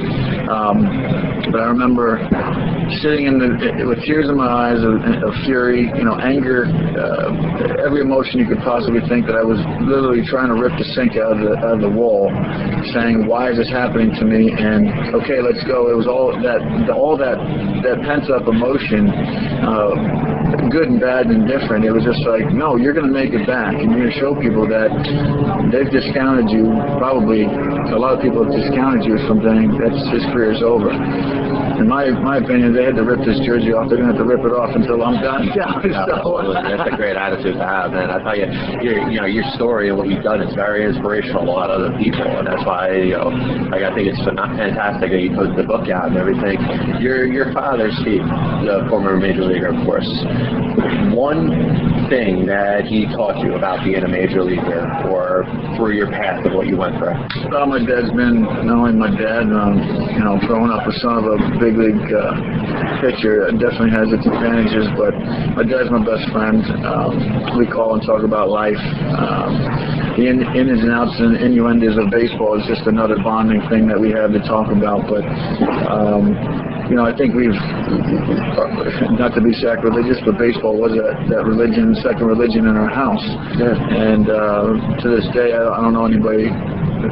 Um, 0.49 0.89
but 1.53 1.61
I 1.61 1.69
remember 1.69 2.17
sitting 3.01 3.27
in 3.27 3.39
the 3.41 3.49
with 3.85 4.01
tears 4.05 4.29
in 4.29 4.37
my 4.37 4.49
eyes 4.49 4.81
of, 4.81 5.01
of 5.01 5.33
fury, 5.45 5.89
you 5.97 6.05
know, 6.05 6.17
anger, 6.21 6.69
uh, 6.69 7.85
every 7.85 8.01
emotion 8.01 8.41
you 8.41 8.49
could 8.49 8.61
possibly 8.61 9.01
think 9.09 9.27
that 9.27 9.37
I 9.37 9.45
was 9.45 9.61
literally 9.85 10.25
trying 10.29 10.49
to 10.49 10.57
rip 10.57 10.73
the 10.77 10.85
sink 10.97 11.17
out 11.17 11.37
of 11.37 11.41
the, 11.41 11.55
out 11.61 11.81
of 11.81 11.83
the 11.85 11.91
wall, 11.93 12.29
saying, 12.93 13.27
"Why 13.27 13.51
is 13.53 13.57
this 13.57 13.71
happening 13.71 14.13
to 14.21 14.25
me?" 14.25 14.53
And 14.53 15.15
okay, 15.17 15.41
let's 15.41 15.63
go. 15.65 15.89
It 15.91 15.97
was 15.97 16.07
all 16.07 16.33
that 16.33 16.61
all 16.93 17.17
that 17.17 17.37
that 17.85 18.05
pent 18.05 18.29
up 18.31 18.49
emotion. 18.49 19.09
Uh, 19.75 20.71
good 20.71 20.89
and 20.89 21.01
bad 21.01 21.27
and 21.27 21.47
different. 21.47 21.85
It 21.85 21.91
was 21.91 22.07
just 22.07 22.23
like, 22.23 22.47
no, 22.55 22.77
you're 22.77 22.95
going 22.95 23.07
to 23.07 23.13
make 23.13 23.35
it 23.35 23.47
back, 23.47 23.75
and 23.75 23.91
you're 23.91 24.07
going 24.07 24.15
to 24.15 24.19
show 24.19 24.35
people 24.39 24.67
that 24.71 24.91
they've 25.71 25.91
discounted 25.91 26.51
you. 26.51 26.71
Probably 26.99 27.47
a 27.47 27.99
lot 27.99 28.15
of 28.15 28.21
people 28.23 28.47
have 28.47 28.55
discounted 28.55 29.03
you 29.03 29.19
from 29.27 29.43
saying 29.43 29.75
that's 29.79 29.99
his 30.15 30.23
career's 30.31 30.63
over. 30.63 30.95
In 31.75 31.91
my 31.91 32.11
my 32.23 32.39
opinion, 32.39 32.71
they 32.71 32.87
had 32.87 32.95
to 32.95 33.03
rip 33.03 33.27
this 33.27 33.39
jersey 33.43 33.75
off. 33.75 33.91
They're 33.91 33.99
going 33.99 34.15
to 34.15 34.19
have 34.19 34.23
to 34.23 34.29
rip 34.31 34.47
it 34.47 34.55
off 34.55 34.71
until 34.75 35.03
I'm 35.03 35.19
done. 35.19 35.51
Yeah, 35.55 35.67
absolutely. 36.07 36.55
That's 36.71 36.87
a 36.87 36.97
great 36.97 37.19
attitude 37.19 37.59
to 37.59 37.67
have, 37.67 37.91
man. 37.91 38.15
I 38.15 38.23
tell 38.23 38.39
you, 38.39 38.47
your 38.79 39.11
you 39.11 39.19
know 39.19 39.27
your 39.27 39.45
story 39.59 39.91
and 39.91 39.99
what 39.99 40.07
you've 40.07 40.23
done 40.23 40.39
is 40.39 40.55
very 40.55 40.87
inspirational 40.87 41.43
to 41.43 41.51
a 41.51 41.51
lot 41.51 41.71
of 41.71 41.83
other 41.83 41.93
people, 41.99 42.23
and 42.23 42.47
that's 42.47 42.63
why 42.63 42.95
you 42.95 43.19
know, 43.19 43.31
like 43.75 43.83
I 43.83 43.91
think 43.95 44.07
it's 44.07 44.23
fantastic 44.23 45.11
that 45.11 45.19
you 45.21 45.35
put 45.35 45.59
the 45.59 45.67
book 45.67 45.91
out 45.91 46.15
and 46.15 46.17
everything. 46.17 46.63
Your 47.03 47.27
your 47.27 47.51
father, 47.53 47.91
Steve, 48.03 48.23
the 48.63 48.87
former 48.89 49.19
major 49.19 49.43
leaguer, 49.55 49.71
of 49.71 49.79
course, 49.87 50.09
one 51.15 51.47
thing 52.11 52.45
that 52.47 52.85
he 52.91 53.07
taught 53.15 53.39
you 53.39 53.55
about 53.55 53.85
being 53.87 54.03
a 54.03 54.09
major 54.09 54.43
leaguer 54.43 54.83
or 55.07 55.47
through 55.77 55.95
your 55.95 56.11
path 56.11 56.45
of 56.45 56.53
what 56.53 56.67
you 56.67 56.77
went 56.77 56.99
through? 56.99 57.15
Well, 57.51 57.67
my 57.71 57.79
dad's 57.79 58.11
been 58.11 58.43
not 58.43 58.83
only 58.83 58.99
my 58.99 59.15
dad, 59.15 59.47
um, 59.47 59.79
you 60.11 60.23
know, 60.27 60.37
growing 60.43 60.75
up 60.75 60.87
with 60.87 60.99
son 60.99 61.23
of 61.23 61.27
a 61.31 61.39
big 61.63 61.79
league 61.79 62.03
uh, 62.11 62.99
pitcher 62.99 63.47
definitely 63.55 63.95
has 63.95 64.11
its 64.11 64.27
advantages, 64.27 64.91
but 64.99 65.15
my 65.55 65.63
dad's 65.63 65.91
my 65.95 66.03
best 66.03 66.27
friend. 66.35 66.59
Um, 66.83 67.55
we 67.55 67.71
call 67.71 67.95
and 67.95 68.03
talk 68.03 68.27
about 68.27 68.51
life. 68.51 68.81
Um, 69.15 69.55
the 70.19 70.27
in, 70.27 70.43
ins 70.55 70.83
and 70.83 70.91
outs 70.91 71.15
and 71.19 71.39
innuendos 71.39 71.97
of 71.99 72.11
baseball 72.11 72.59
is 72.59 72.67
just 72.67 72.87
another 72.87 73.17
bonding 73.23 73.63
thing 73.71 73.87
that 73.87 73.99
we 73.99 74.11
have 74.11 74.35
to 74.35 74.43
talk 74.43 74.71
about, 74.71 75.07
but 75.07 75.23
um, 75.87 76.74
you 76.89 76.97
know, 76.97 77.05
I 77.07 77.17
think 77.17 77.35
we've, 77.35 77.55
not 79.17 79.35
to 79.35 79.41
be 79.41 79.53
sacrilegious, 79.55 80.19
but 80.25 80.39
baseball 80.39 80.77
was 80.77 80.93
that, 80.93 81.17
that 81.31 81.45
religion, 81.45 81.95
second 82.03 82.27
religion 82.27 82.67
in 82.67 82.77
our 82.77 82.93
house. 82.93 83.25
Yeah. 83.57 83.73
And 83.73 84.29
uh, 84.29 85.01
to 85.01 85.07
this 85.09 85.27
day, 85.33 85.53
I, 85.53 85.65
I 85.65 85.81
don't 85.81 85.95
know 85.95 86.05
anybody 86.05 86.49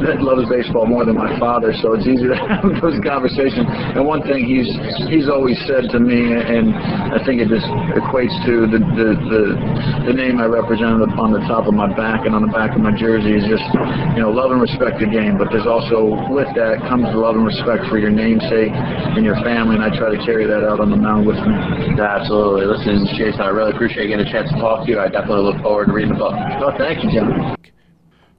that 0.00 0.22
loves 0.22 0.48
baseball 0.48 0.86
more 0.86 1.04
than 1.04 1.16
my 1.16 1.38
father, 1.38 1.74
so 1.82 1.92
it's 1.92 2.06
easy 2.06 2.28
to 2.28 2.36
have 2.48 2.64
those 2.80 2.96
conversations. 3.04 3.66
And 3.68 4.04
one 4.06 4.22
thing 4.24 4.48
he's 4.48 4.68
he's 5.12 5.28
always 5.28 5.58
said 5.68 5.92
to 5.92 5.98
me, 6.00 6.32
and 6.32 6.72
I 7.12 7.20
think 7.24 7.44
it 7.44 7.48
just 7.52 7.66
equates 7.92 8.32
to 8.48 8.66
the 8.70 8.80
the 8.96 9.08
the, 9.28 9.42
the 10.08 10.14
name 10.14 10.40
I 10.40 10.46
represent 10.46 11.02
on 11.04 11.30
the 11.32 11.42
top 11.44 11.68
of 11.68 11.74
my 11.74 11.90
back 11.92 12.24
and 12.24 12.34
on 12.34 12.42
the 12.42 12.52
back 12.52 12.72
of 12.72 12.80
my 12.80 12.94
jersey 12.96 13.36
is 13.36 13.44
just 13.44 13.64
you 14.16 14.22
know 14.24 14.32
love 14.32 14.50
and 14.50 14.60
respect 14.60 14.98
the 15.02 15.10
game. 15.10 15.36
But 15.36 15.52
there's 15.52 15.68
also 15.68 16.16
with 16.32 16.48
that 16.56 16.80
comes 16.88 17.06
the 17.12 17.18
love 17.18 17.36
and 17.36 17.44
respect 17.44 17.86
for 17.92 17.98
your 17.98 18.10
namesake 18.10 18.72
and 18.72 19.24
your 19.24 19.36
family, 19.44 19.76
and 19.76 19.84
I 19.84 19.90
try 19.92 20.14
to 20.14 20.20
carry 20.24 20.46
that 20.46 20.64
out 20.64 20.80
on 20.80 20.90
the 20.90 21.00
mound 21.00 21.26
with 21.26 21.36
me. 21.36 21.54
Absolutely. 22.00 22.66
Listen, 22.66 23.04
Jason, 23.16 23.40
I 23.40 23.50
really 23.52 23.72
appreciate 23.72 24.08
getting 24.08 24.26
a 24.26 24.30
chance 24.30 24.50
to 24.50 24.56
talk 24.56 24.86
to 24.86 24.88
you. 24.90 24.98
I 24.98 25.08
definitely 25.08 25.44
look 25.44 25.60
forward 25.62 25.86
to 25.86 25.92
reading 25.92 26.14
the 26.14 26.20
book. 26.20 26.34
Oh, 26.34 26.72
thank 26.78 27.04
you, 27.04 27.10
John. 27.10 27.56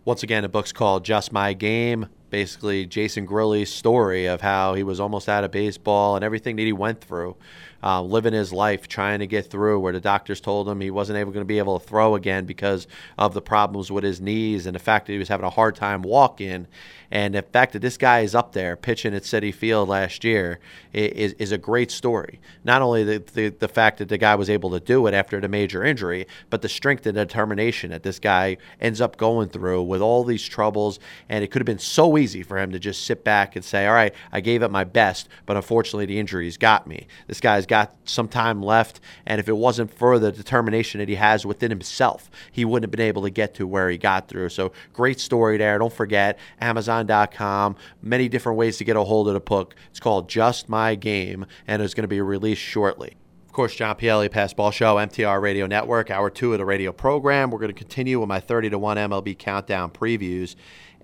Once 0.06 0.22
again, 0.22 0.44
a 0.44 0.50
book's 0.50 0.74
called 0.74 1.06
Just 1.06 1.32
My 1.32 1.54
Game. 1.54 2.10
Basically, 2.30 2.86
Jason 2.86 3.26
Grilli's 3.26 3.72
story 3.72 4.26
of 4.26 4.42
how 4.42 4.74
he 4.74 4.84
was 4.84 5.00
almost 5.00 5.30
out 5.30 5.46
of 5.46 5.52
baseball 5.52 6.18
and 6.18 6.26
everything 6.26 6.58
that 6.58 6.64
he 6.64 6.74
went 6.74 7.00
through, 7.00 7.38
uh, 7.82 8.02
living 8.02 8.34
his 8.34 8.52
life, 8.52 8.90
trying 8.90 9.20
to 9.20 9.28
get 9.28 9.50
through, 9.50 9.80
where 9.80 9.94
the 9.94 10.02
doctors 10.02 10.42
told 10.42 10.68
him 10.68 10.82
he 10.82 10.92
wasn't 10.92 11.18
able 11.18 11.32
going 11.32 11.46
to 11.46 11.48
be 11.48 11.58
able 11.58 11.80
to 11.80 11.88
throw 11.88 12.16
again 12.16 12.44
because 12.46 12.86
of 13.18 13.34
the 13.34 13.42
problems 13.42 13.92
with 13.92 14.04
his 14.04 14.20
knees 14.20 14.66
and 14.66 14.76
the 14.76 14.80
fact 14.80 15.06
that 15.06 15.14
he 15.14 15.20
was 15.20 15.30
having 15.30 15.46
a 15.46 15.50
hard 15.50 15.74
time 15.74 16.02
walking. 16.02 16.68
And 17.14 17.36
the 17.36 17.44
fact 17.44 17.74
that 17.74 17.80
this 17.84 17.96
guy 17.96 18.22
is 18.22 18.34
up 18.34 18.54
there 18.54 18.76
pitching 18.76 19.14
at 19.14 19.22
Citi 19.22 19.54
Field 19.54 19.88
last 19.88 20.24
year 20.24 20.60
is, 20.94 21.34
is 21.34 21.52
a 21.52 21.60
great 21.60 21.92
story. 21.92 22.40
Not 22.64 22.82
only 22.82 23.04
the, 23.04 23.24
the, 23.34 23.50
the 23.50 23.68
fact 23.68 24.00
that 24.00 24.10
the 24.10 24.18
guy 24.18 24.34
was 24.34 24.50
able 24.50 24.72
to 24.72 24.80
do 24.80 25.06
it 25.06 25.14
after 25.14 25.40
the 25.40 25.48
major 25.48 25.84
injury, 25.84 26.26
but 26.50 26.64
the 26.64 26.70
strength 26.70 27.06
and 27.06 27.14
determination 27.14 27.92
that 27.92 28.02
this 28.02 28.18
guy 28.18 28.58
ends 28.82 29.00
up 29.00 29.16
going 29.18 29.50
through 29.50 29.84
with 29.84 30.02
all 30.02 30.24
these 30.24 30.44
troubles. 30.44 31.00
And 31.30 31.44
it 31.44 31.52
could 31.52 31.62
have 31.62 31.68
been 31.68 31.78
so 31.78 32.18
easy 32.18 32.42
for 32.42 32.58
him 32.58 32.72
to 32.72 32.80
just 32.80 33.06
sit 33.06 33.24
back 33.24 33.56
and 33.56 33.64
say, 33.64 33.86
All 33.86 33.94
right, 33.94 34.16
I 34.32 34.42
gave 34.42 34.64
it 34.64 34.72
my 34.72 34.84
best, 34.84 35.30
but 35.46 35.56
unfortunately 35.56 36.08
the 36.08 36.20
injuries 36.20 36.58
got 36.58 36.88
me. 36.88 37.06
This 37.28 37.40
guy's 37.40 37.68
got 37.68 37.94
some 38.06 38.28
time 38.28 38.64
left. 38.64 39.02
And 39.28 39.40
if 39.40 39.48
it 39.48 39.56
wasn't 39.56 39.94
for 39.94 40.18
the 40.18 40.32
determination 40.32 40.98
that 40.98 41.10
he 41.10 41.16
has 41.16 41.46
within 41.46 41.70
himself, 41.70 42.32
he 42.52 42.66
wouldn't 42.66 42.86
have 42.86 42.92
been 42.92 43.08
able 43.08 43.22
to 43.22 43.30
get 43.30 43.54
to 43.56 43.68
where 43.68 43.92
he 43.92 44.00
got 44.00 44.28
through. 44.28 44.50
So 44.50 44.72
great 44.94 45.20
story 45.20 45.58
there. 45.58 45.78
Don't 45.78 45.94
forget, 45.94 46.40
Amazon 46.60 47.03
Amazon.com. 47.10 47.76
Many 48.02 48.30
different 48.30 48.58
ways 48.58 48.78
to 48.78 48.84
get 48.84 48.96
a 48.96 49.04
hold 49.04 49.28
of 49.28 49.34
the 49.34 49.40
book. 49.40 49.76
It's 49.90 50.00
called 50.00 50.30
Just 50.30 50.70
My 50.70 50.96
Game, 50.96 51.46
and 51.68 51.82
it's 51.82 51.94
going 51.94 52.04
to 52.04 52.08
be 52.08 52.22
released 52.22 52.62
shortly. 52.62 53.18
Of 53.46 53.54
course, 53.54 53.76
John 53.76 53.96
Pielli, 53.96 54.30
Passball 54.30 54.74
Show, 54.74 54.96
MTR 54.96 55.40
Radio 55.40 55.68
Network, 55.68 56.10
hour 56.10 56.30
two 56.30 56.54
of 56.54 56.58
the 56.58 56.66
radio 56.66 56.92
program. 56.92 57.52
We're 57.52 57.60
going 57.60 57.74
to 57.74 57.78
continue 57.78 58.20
with 58.20 58.28
my 58.28 58.40
30 58.40 58.72
to 58.72 58.80
1 58.80 58.98
MLB 58.98 59.38
countdown 59.38 59.92
previews. 59.92 60.56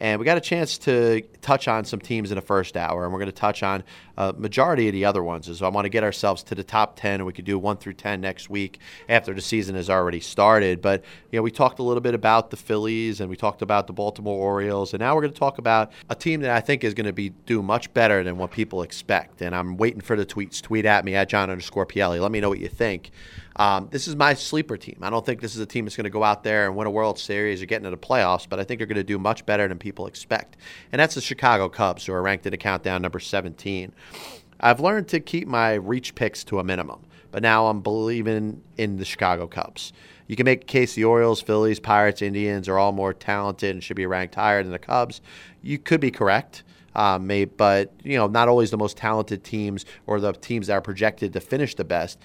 And 0.01 0.19
we 0.19 0.25
got 0.25 0.37
a 0.37 0.41
chance 0.41 0.77
to 0.79 1.21
touch 1.41 1.67
on 1.67 1.83
some 1.83 1.99
teams 1.99 2.31
in 2.31 2.35
the 2.35 2.41
first 2.41 2.77
hour, 2.77 3.03
and 3.03 3.11
we're 3.11 3.19
going 3.19 3.31
to 3.31 3.33
touch 3.33 3.63
on 3.63 3.83
a 4.17 4.33
majority 4.33 4.87
of 4.87 4.93
the 4.93 5.05
other 5.05 5.23
ones. 5.23 5.57
So 5.57 5.65
I 5.65 5.69
want 5.69 5.85
to 5.85 5.89
get 5.89 6.03
ourselves 6.03 6.41
to 6.43 6.55
the 6.55 6.63
top 6.63 6.97
10, 6.97 7.15
and 7.15 7.25
we 7.25 7.33
could 7.33 7.45
do 7.45 7.59
1 7.59 7.77
through 7.77 7.93
10 7.93 8.21
next 8.21 8.49
week 8.49 8.79
after 9.09 9.33
the 9.33 9.41
season 9.41 9.75
has 9.75 9.89
already 9.89 10.19
started. 10.21 10.81
But, 10.81 11.03
you 11.31 11.39
know, 11.39 11.43
we 11.43 11.51
talked 11.51 11.79
a 11.79 11.83
little 11.83 12.01
bit 12.01 12.13
about 12.13 12.49
the 12.49 12.57
Phillies, 12.57 13.19
and 13.19 13.29
we 13.29 13.35
talked 13.35 13.61
about 13.61 13.87
the 13.87 13.93
Baltimore 13.93 14.37
Orioles, 14.37 14.93
and 14.93 15.01
now 15.01 15.15
we're 15.15 15.21
going 15.21 15.33
to 15.33 15.39
talk 15.39 15.57
about 15.57 15.91
a 16.09 16.15
team 16.15 16.41
that 16.41 16.51
I 16.51 16.61
think 16.61 16.83
is 16.83 16.93
going 16.93 17.07
to 17.07 17.13
be 17.13 17.29
do 17.29 17.61
much 17.61 17.93
better 17.93 18.23
than 18.23 18.37
what 18.37 18.51
people 18.51 18.83
expect. 18.83 19.41
And 19.41 19.53
I'm 19.53 19.75
waiting 19.75 20.01
for 20.01 20.15
the 20.15 20.25
tweets. 20.25 20.61
Tweet 20.61 20.85
at 20.85 21.03
me 21.03 21.15
at 21.15 21.27
John 21.27 21.49
underscore 21.49 21.85
Pielli. 21.85 22.21
Let 22.21 22.31
me 22.31 22.39
know 22.39 22.49
what 22.49 22.59
you 22.59 22.69
think. 22.69 23.11
Um, 23.59 23.89
this 23.91 24.07
is 24.07 24.15
my 24.15 24.35
sleeper 24.35 24.77
team. 24.77 24.99
I 25.01 25.09
don't 25.09 25.25
think 25.25 25.41
this 25.41 25.53
is 25.53 25.59
a 25.59 25.65
team 25.65 25.83
that's 25.83 25.97
going 25.97 26.05
to 26.05 26.09
go 26.09 26.23
out 26.23 26.45
there 26.45 26.65
and 26.65 26.77
win 26.77 26.87
a 26.87 26.91
World 26.91 27.19
Series 27.19 27.61
or 27.61 27.65
get 27.65 27.75
into 27.75 27.89
the 27.89 27.97
playoffs, 27.97 28.47
but 28.47 28.57
I 28.57 28.63
think 28.63 28.79
they're 28.79 28.87
going 28.87 28.95
to 28.95 29.03
do 29.03 29.19
much 29.19 29.45
better 29.45 29.67
than 29.67 29.77
people 29.77 30.07
expect. 30.07 30.55
And 30.93 30.99
that's 30.99 31.15
the 31.15 31.21
Chicago 31.21 31.67
Cubs, 31.67 32.05
who 32.05 32.13
are 32.13 32.21
ranked 32.21 32.45
in 32.45 32.51
the 32.51 32.57
countdown 32.57 33.01
number 33.01 33.19
17. 33.19 33.91
I've 34.61 34.79
learned 34.79 35.09
to 35.09 35.19
keep 35.19 35.45
my 35.45 35.73
reach 35.73 36.15
picks 36.15 36.45
to 36.45 36.59
a 36.59 36.63
minimum, 36.63 37.05
but 37.31 37.43
now 37.43 37.67
I'm 37.67 37.81
believing 37.81 38.61
in 38.77 38.95
the 38.95 39.03
Chicago 39.03 39.45
Cubs. 39.45 39.91
You 40.27 40.37
can 40.37 40.45
make 40.45 40.61
a 40.61 40.65
case 40.65 40.93
the 40.93 41.03
Orioles, 41.03 41.41
Phillies, 41.41 41.81
Pirates, 41.81 42.21
Indians 42.21 42.69
are 42.69 42.77
all 42.77 42.93
more 42.93 43.13
talented 43.13 43.71
and 43.71 43.83
should 43.83 43.97
be 43.97 44.05
ranked 44.05 44.35
higher 44.35 44.63
than 44.63 44.71
the 44.71 44.79
Cubs. 44.79 45.19
You 45.61 45.79
could 45.79 45.99
be 45.99 46.11
correct. 46.11 46.63
Um, 46.95 47.27
may, 47.27 47.45
but 47.45 47.93
you 48.03 48.17
know, 48.17 48.25
not 48.27 48.47
always 48.47 48.71
the 48.71 48.77
most 48.77 48.97
talented 48.97 49.43
teams 49.43 49.85
or 50.07 50.19
the 50.19 50.33
teams 50.33 50.67
that 50.67 50.73
are 50.73 50.81
projected 50.81 51.33
to 51.33 51.39
finish 51.39 51.75
the 51.75 51.83
best 51.83 52.17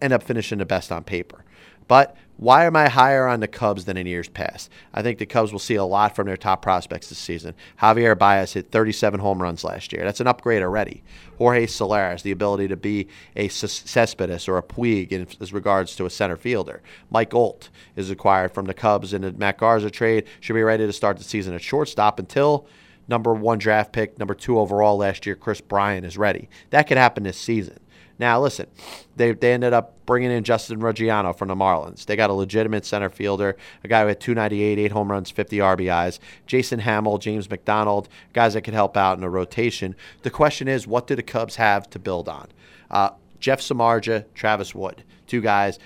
end 0.00 0.12
up 0.12 0.22
finishing 0.22 0.58
the 0.58 0.64
best 0.64 0.92
on 0.92 1.04
paper. 1.04 1.44
But 1.86 2.16
why 2.36 2.64
am 2.64 2.74
I 2.74 2.88
higher 2.88 3.28
on 3.28 3.38
the 3.38 3.46
Cubs 3.46 3.84
than 3.84 3.96
in 3.96 4.06
years 4.06 4.28
past? 4.28 4.68
I 4.92 5.02
think 5.02 5.18
the 5.18 5.26
Cubs 5.26 5.52
will 5.52 5.60
see 5.60 5.76
a 5.76 5.84
lot 5.84 6.16
from 6.16 6.26
their 6.26 6.36
top 6.36 6.62
prospects 6.62 7.08
this 7.08 7.18
season. 7.18 7.54
Javier 7.80 8.18
Baez 8.18 8.54
hit 8.54 8.72
37 8.72 9.20
home 9.20 9.40
runs 9.40 9.62
last 9.62 9.92
year. 9.92 10.02
That's 10.02 10.20
an 10.20 10.26
upgrade 10.26 10.62
already. 10.62 11.04
Jorge 11.38 11.66
Soler 11.66 12.16
the 12.22 12.32
ability 12.32 12.68
to 12.68 12.76
be 12.76 13.06
a 13.36 13.48
Cespedes 13.48 14.48
or 14.48 14.58
a 14.58 14.62
Puig 14.62 15.12
in 15.12 15.28
as 15.40 15.52
regards 15.52 15.94
to 15.96 16.06
a 16.06 16.10
center 16.10 16.36
fielder. 16.36 16.82
Mike 17.08 17.34
Olt 17.34 17.70
is 17.94 18.10
acquired 18.10 18.52
from 18.52 18.64
the 18.64 18.74
Cubs 18.74 19.14
in 19.14 19.22
the 19.22 19.32
Matt 19.32 19.58
Garza 19.58 19.90
trade. 19.90 20.24
Should 20.40 20.54
be 20.54 20.62
ready 20.62 20.86
to 20.86 20.92
start 20.92 21.18
the 21.18 21.24
season 21.24 21.54
at 21.54 21.62
shortstop 21.62 22.18
until 22.18 22.66
number 23.06 23.32
one 23.32 23.58
draft 23.58 23.92
pick, 23.92 24.18
number 24.18 24.34
two 24.34 24.58
overall 24.58 24.96
last 24.96 25.24
year, 25.24 25.36
Kris 25.36 25.60
Bryant 25.60 26.04
is 26.04 26.18
ready. 26.18 26.48
That 26.70 26.88
could 26.88 26.96
happen 26.96 27.22
this 27.22 27.38
season. 27.38 27.78
Now, 28.18 28.40
listen, 28.40 28.66
they, 29.16 29.32
they 29.32 29.52
ended 29.52 29.72
up 29.72 29.94
bringing 30.06 30.30
in 30.30 30.44
Justin 30.44 30.80
Ruggiano 30.80 31.36
from 31.36 31.48
the 31.48 31.54
Marlins. 31.54 32.04
They 32.06 32.16
got 32.16 32.30
a 32.30 32.34
legitimate 32.34 32.84
center 32.84 33.10
fielder, 33.10 33.56
a 33.82 33.88
guy 33.88 34.04
with 34.04 34.18
298, 34.20 34.78
8 34.78 34.92
home 34.92 35.10
runs, 35.10 35.30
50 35.30 35.58
RBIs. 35.58 36.18
Jason 36.46 36.80
Hammel, 36.80 37.18
James 37.18 37.50
McDonald, 37.50 38.08
guys 38.32 38.54
that 38.54 38.62
could 38.62 38.74
help 38.74 38.96
out 38.96 39.18
in 39.18 39.24
a 39.24 39.30
rotation. 39.30 39.96
The 40.22 40.30
question 40.30 40.68
is, 40.68 40.86
what 40.86 41.06
do 41.06 41.16
the 41.16 41.22
Cubs 41.22 41.56
have 41.56 41.90
to 41.90 41.98
build 41.98 42.28
on? 42.28 42.48
Uh, 42.90 43.10
Jeff 43.44 43.60
Samardzija, 43.60 44.24
Travis 44.32 44.74
Wood. 44.74 45.04
Two 45.26 45.42
guys 45.42 45.78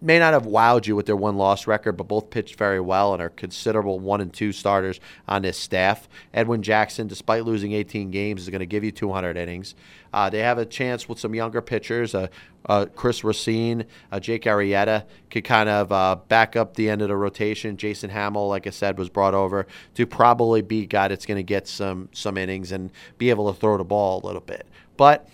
may 0.00 0.20
not 0.20 0.32
have 0.32 0.44
wowed 0.44 0.86
you 0.86 0.94
with 0.94 1.06
their 1.06 1.16
one 1.16 1.36
loss 1.36 1.66
record, 1.66 1.96
but 1.96 2.06
both 2.06 2.30
pitched 2.30 2.54
very 2.54 2.78
well 2.78 3.12
and 3.12 3.20
are 3.20 3.30
considerable 3.30 3.98
one 3.98 4.20
and 4.20 4.32
two 4.32 4.52
starters 4.52 5.00
on 5.26 5.42
this 5.42 5.58
staff. 5.58 6.08
Edwin 6.32 6.62
Jackson, 6.62 7.08
despite 7.08 7.44
losing 7.44 7.72
18 7.72 8.12
games, 8.12 8.42
is 8.42 8.48
going 8.48 8.60
to 8.60 8.66
give 8.66 8.84
you 8.84 8.92
200 8.92 9.36
innings. 9.36 9.74
Uh, 10.12 10.30
they 10.30 10.38
have 10.38 10.58
a 10.58 10.64
chance 10.64 11.08
with 11.08 11.18
some 11.18 11.34
younger 11.34 11.60
pitchers. 11.60 12.14
Uh, 12.14 12.28
uh, 12.66 12.86
Chris 12.94 13.24
Racine, 13.24 13.86
uh, 14.12 14.20
Jake 14.20 14.44
Arrieta 14.44 15.02
could 15.30 15.42
kind 15.42 15.68
of 15.68 15.90
uh, 15.90 16.14
back 16.28 16.54
up 16.54 16.74
the 16.74 16.88
end 16.88 17.02
of 17.02 17.08
the 17.08 17.16
rotation. 17.16 17.76
Jason 17.76 18.10
Hammel, 18.10 18.48
like 18.48 18.68
I 18.68 18.70
said, 18.70 18.96
was 18.96 19.08
brought 19.08 19.34
over 19.34 19.66
to 19.96 20.06
probably 20.06 20.62
be 20.62 20.82
a 20.82 20.86
guy 20.86 21.08
that's 21.08 21.26
going 21.26 21.38
to 21.38 21.42
get 21.42 21.66
some 21.66 22.08
some 22.12 22.38
innings 22.38 22.70
and 22.70 22.92
be 23.18 23.30
able 23.30 23.52
to 23.52 23.58
throw 23.58 23.76
the 23.78 23.84
ball 23.84 24.20
a 24.22 24.24
little 24.24 24.40
bit. 24.40 24.68
But 24.96 25.28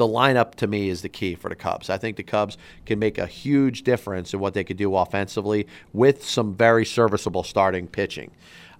the 0.00 0.08
lineup 0.08 0.54
to 0.54 0.66
me 0.66 0.88
is 0.88 1.02
the 1.02 1.10
key 1.10 1.34
for 1.34 1.50
the 1.50 1.54
Cubs. 1.54 1.90
I 1.90 1.98
think 1.98 2.16
the 2.16 2.22
Cubs 2.22 2.56
can 2.86 2.98
make 2.98 3.18
a 3.18 3.26
huge 3.26 3.82
difference 3.82 4.32
in 4.32 4.40
what 4.40 4.54
they 4.54 4.64
could 4.64 4.78
do 4.78 4.96
offensively 4.96 5.66
with 5.92 6.24
some 6.24 6.54
very 6.54 6.86
serviceable 6.86 7.42
starting 7.42 7.86
pitching. 7.86 8.30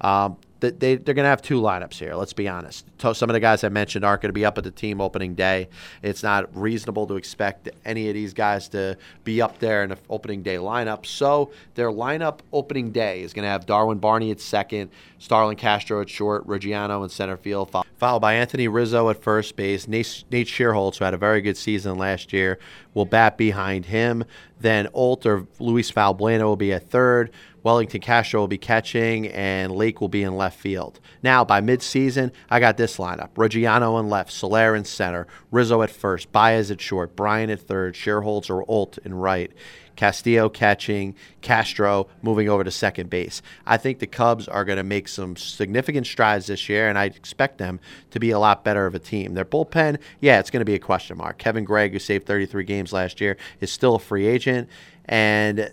Um, 0.01 0.39
they, 0.61 0.97
they're 0.97 1.15
going 1.15 1.25
to 1.25 1.31
have 1.31 1.43
two 1.43 1.61
lineups 1.61 1.95
here. 1.95 2.15
Let's 2.15 2.33
be 2.33 2.49
honest. 2.49 2.87
Some 2.99 3.31
of 3.31 3.35
the 3.35 3.41
guys 3.41 3.65
I 3.65 3.71
mentioned 3.71 4.05
aren't 4.05 4.23
going 4.23 4.29
to 4.29 4.35
be 4.35 4.45
up 4.45 4.59
at 4.59 4.65
the 4.65 4.71
team 4.71 5.01
opening 5.01 5.35
day. 5.35 5.69
It's 6.03 6.23
not 6.23 6.55
reasonable 6.55 7.07
to 7.07 7.17
expect 7.17 7.69
any 7.85 8.09
of 8.09 8.15
these 8.15 8.35
guys 8.35 8.69
to 8.71 8.97
be 9.25 9.41
up 9.41 9.59
there 9.59 9.83
in 9.83 9.91
the 9.91 9.99
opening 10.09 10.43
day 10.43 10.57
lineup. 10.57 11.07
So 11.07 11.51
their 11.75 11.91
lineup 11.91 12.41
opening 12.53 12.93
day 12.93 13.23
is 13.23 13.33
going 13.33 13.45
to 13.45 13.49
have 13.49 13.65
Darwin 13.65 13.99
Barney 13.99 14.31
at 14.31 14.41
second, 14.41 14.91
Starlin 15.19 15.57
Castro 15.57 16.01
at 16.03 16.11
short, 16.11 16.47
Ruggiano 16.47 17.03
in 17.03 17.09
center 17.09 17.37
field, 17.37 17.75
followed 17.97 18.21
by 18.21 18.35
Anthony 18.35 18.69
Rizzo 18.69 19.09
at 19.09 19.23
first 19.23 19.57
base. 19.57 19.89
Nate, 19.89 20.25
Nate 20.31 20.47
Schierholtz, 20.47 20.99
who 20.99 21.05
had 21.05 21.15
a 21.15 21.19
very 21.19 21.41
good 21.41 21.57
season 21.57 21.97
last 21.97 22.33
year, 22.33 22.59
will 22.95 23.07
bat 23.07 23.39
behind 23.39 23.87
him. 23.87 24.25
Then 24.59 24.89
Olt 24.93 25.25
or 25.25 25.47
Luis 25.59 25.91
Valbuena 25.91 26.43
will 26.43 26.57
be 26.57 26.73
at 26.73 26.91
third. 26.91 27.31
Wellington 27.63 28.01
Castro 28.01 28.41
will 28.41 28.49
be 28.49 28.59
catching, 28.59 29.29
and 29.29 29.73
Lake 29.73 30.01
will 30.01 30.09
be 30.09 30.23
in 30.23 30.37
left 30.37 30.59
field. 30.59 31.01
Now, 31.23 31.45
by 31.45 31.61
midseason, 31.61 32.33
I 32.49 32.61
got 32.61 32.77
this 32.77 32.97
lineup 32.97 33.31
Ruggiano 33.35 34.01
in 34.01 34.09
left, 34.09 34.33
Soler 34.33 34.75
in 34.75 34.85
center, 34.85 35.27
Rizzo 35.51 35.83
at 35.83 35.91
first, 35.91 36.33
Baez 36.33 36.71
at 36.71 36.81
short, 36.81 37.17
Bryan 37.17 37.51
at 37.51 37.61
third, 37.61 37.95
Schierholtz 37.95 38.51
or 38.51 38.65
Olt 38.69 38.99
in 38.99 39.15
right. 39.15 39.53
Castillo 40.01 40.49
catching, 40.49 41.15
Castro 41.43 42.09
moving 42.23 42.49
over 42.49 42.65
to 42.65 42.71
second 42.71 43.11
base. 43.11 43.43
I 43.67 43.77
think 43.77 43.99
the 43.99 44.07
Cubs 44.07 44.49
are 44.49 44.65
going 44.65 44.79
to 44.79 44.83
make 44.83 45.09
some 45.09 45.37
significant 45.37 46.07
strides 46.07 46.47
this 46.47 46.71
year, 46.71 46.89
and 46.89 46.97
I 46.97 47.05
expect 47.05 47.59
them 47.59 47.81
to 48.11 48.19
be 48.19 48.31
a 48.31 48.39
lot 48.39 48.65
better 48.65 48.87
of 48.87 48.95
a 48.95 48.99
team. 48.99 49.35
Their 49.35 49.45
bullpen, 49.45 49.99
yeah, 50.21 50.39
it's 50.39 50.51
going 50.51 50.63
to 50.63 50.65
be 50.65 50.75
a 50.75 50.79
question 50.79 51.19
mark. 51.19 51.37
Kevin 51.37 51.65
Gregg, 51.65 51.93
who 51.93 51.99
saved 51.99 52.25
33 52.25 52.65
games 52.65 52.95
last 52.95 53.21
year, 53.21 53.37
is 53.61 53.71
still 53.71 53.97
a 53.97 53.99
free 53.99 54.27
agent, 54.27 54.71
and 55.05 55.71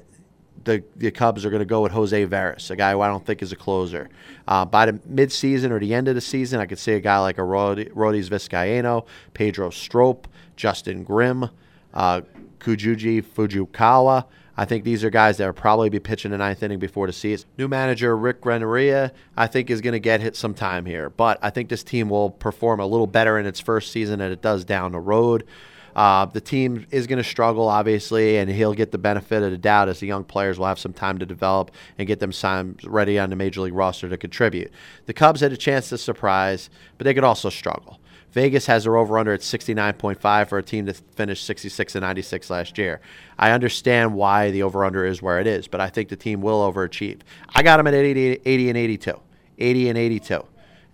the, 0.64 0.84
the 0.96 1.12
Cubs 1.12 1.46
are 1.46 1.50
going 1.50 1.62
to 1.62 1.66
go 1.66 1.82
with 1.82 1.92
Jose 1.92 2.26
Veras, 2.26 2.70
a 2.70 2.76
guy 2.76 2.92
who 2.92 3.02
I 3.02 3.08
don't 3.08 3.26
think 3.26 3.42
is 3.42 3.52
a 3.52 3.56
closer. 3.56 4.10
Uh, 4.48 4.66
by 4.66 4.86
the 4.86 4.94
midseason 4.94 5.72
or 5.72 5.80
the 5.80 5.94
end 5.94 6.08
of 6.08 6.16
the 6.16 6.22
season, 6.22 6.60
I 6.60 6.66
could 6.66 6.80
see 6.80 6.94
a 6.94 7.00
guy 7.00 7.20
like 7.20 7.38
a 7.38 7.42
Arodys 7.42 8.30
Vizcaino, 8.30 9.06
Pedro 9.34 9.70
Strop, 9.70 10.28
Justin 10.56 11.04
Grimm, 11.04 11.50
uh, 11.94 12.22
Kujuji. 12.60 13.24
I 14.60 14.66
think 14.66 14.84
these 14.84 15.04
are 15.04 15.12
guys 15.12 15.38
that 15.38 15.46
will 15.46 15.54
probably 15.54 15.90
be 15.90 16.00
pitching 16.00 16.32
the 16.32 16.38
ninth 16.38 16.64
inning 16.64 16.80
before 16.80 17.06
the 17.06 17.14
season. 17.14 17.48
New 17.60 17.68
manager 17.68 18.18
Rick 18.18 18.44
Renteria, 18.44 19.14
I 19.36 19.46
think, 19.46 19.70
is 19.70 19.82
going 19.82 19.94
to 19.94 20.00
get 20.00 20.20
hit 20.20 20.36
some 20.36 20.56
time 20.56 20.88
here, 20.88 21.12
but 21.12 21.38
I 21.44 21.52
think 21.52 21.70
this 21.70 21.84
team 21.84 22.10
will 22.10 22.32
perform 22.32 22.80
a 22.80 22.88
little 22.88 23.06
better 23.06 23.38
in 23.38 23.46
its 23.46 23.60
first 23.60 23.92
season 23.92 24.18
than 24.18 24.32
it 24.32 24.42
does 24.42 24.66
down 24.66 24.94
the 24.94 25.00
road. 25.00 25.46
Uh, 25.98 26.27
the 26.27 26.39
team 26.39 26.86
is 26.92 27.08
going 27.08 27.18
to 27.18 27.27
struggle, 27.27 27.68
obviously, 27.68 28.38
and 28.38 28.51
he'll 28.51 28.75
get 28.75 28.92
the 28.92 29.00
benefit 29.00 29.42
of 29.42 29.50
the 29.50 29.58
doubt 29.58 29.89
as 29.89 30.00
the 30.00 30.06
young 30.06 30.24
players 30.24 30.60
will 30.60 30.68
have 30.68 30.77
some 30.77 30.94
time 30.94 31.18
to 31.18 31.25
develop 31.25 31.72
and 31.98 32.08
get 32.08 32.20
them 32.20 32.32
signed 32.32 32.80
ready 32.86 33.18
on 33.18 33.32
the 33.32 33.36
major 33.36 33.62
league 33.62 33.74
roster 33.74 34.08
to 34.08 34.16
contribute. 34.16 34.72
The 35.08 35.13
Cubs 35.13 35.42
had 35.42 35.51
a 35.51 35.58
chance 35.58 35.89
to 35.89 35.98
surprise, 35.98 36.70
but 37.00 37.06
they 37.06 37.16
could 37.16 37.24
also 37.24 37.50
struggle. 37.50 38.00
Vegas 38.32 38.68
has 38.68 38.84
their 38.84 38.96
over 38.96 39.18
under 39.18 39.34
at 39.34 39.39
69.5 39.39 40.48
for 40.48 40.60
a 40.60 40.63
team 40.63 40.86
that 40.86 41.01
finished 41.16 41.44
66 41.46 41.96
and 41.96 42.04
96 42.04 42.51
last 42.51 42.77
year. 42.77 43.01
I 43.39 43.50
understand 43.50 44.13
why 44.13 44.51
the 44.51 44.62
over 44.62 44.86
under 44.86 45.04
is 45.04 45.24
where 45.24 45.39
it 45.39 45.48
is, 45.48 45.68
but 45.68 45.82
I 45.82 45.89
think 45.89 46.10
the 46.10 46.16
team 46.16 46.42
will 46.42 46.72
overachieve. 46.72 47.22
I 47.56 47.63
got 47.63 47.77
them 47.77 47.88
at 47.88 47.96
80, 47.96 48.42
80 48.46 48.70
and 48.70 48.77
82. 48.77 49.20
80 49.58 49.89
and 49.89 49.98
82 49.98 50.46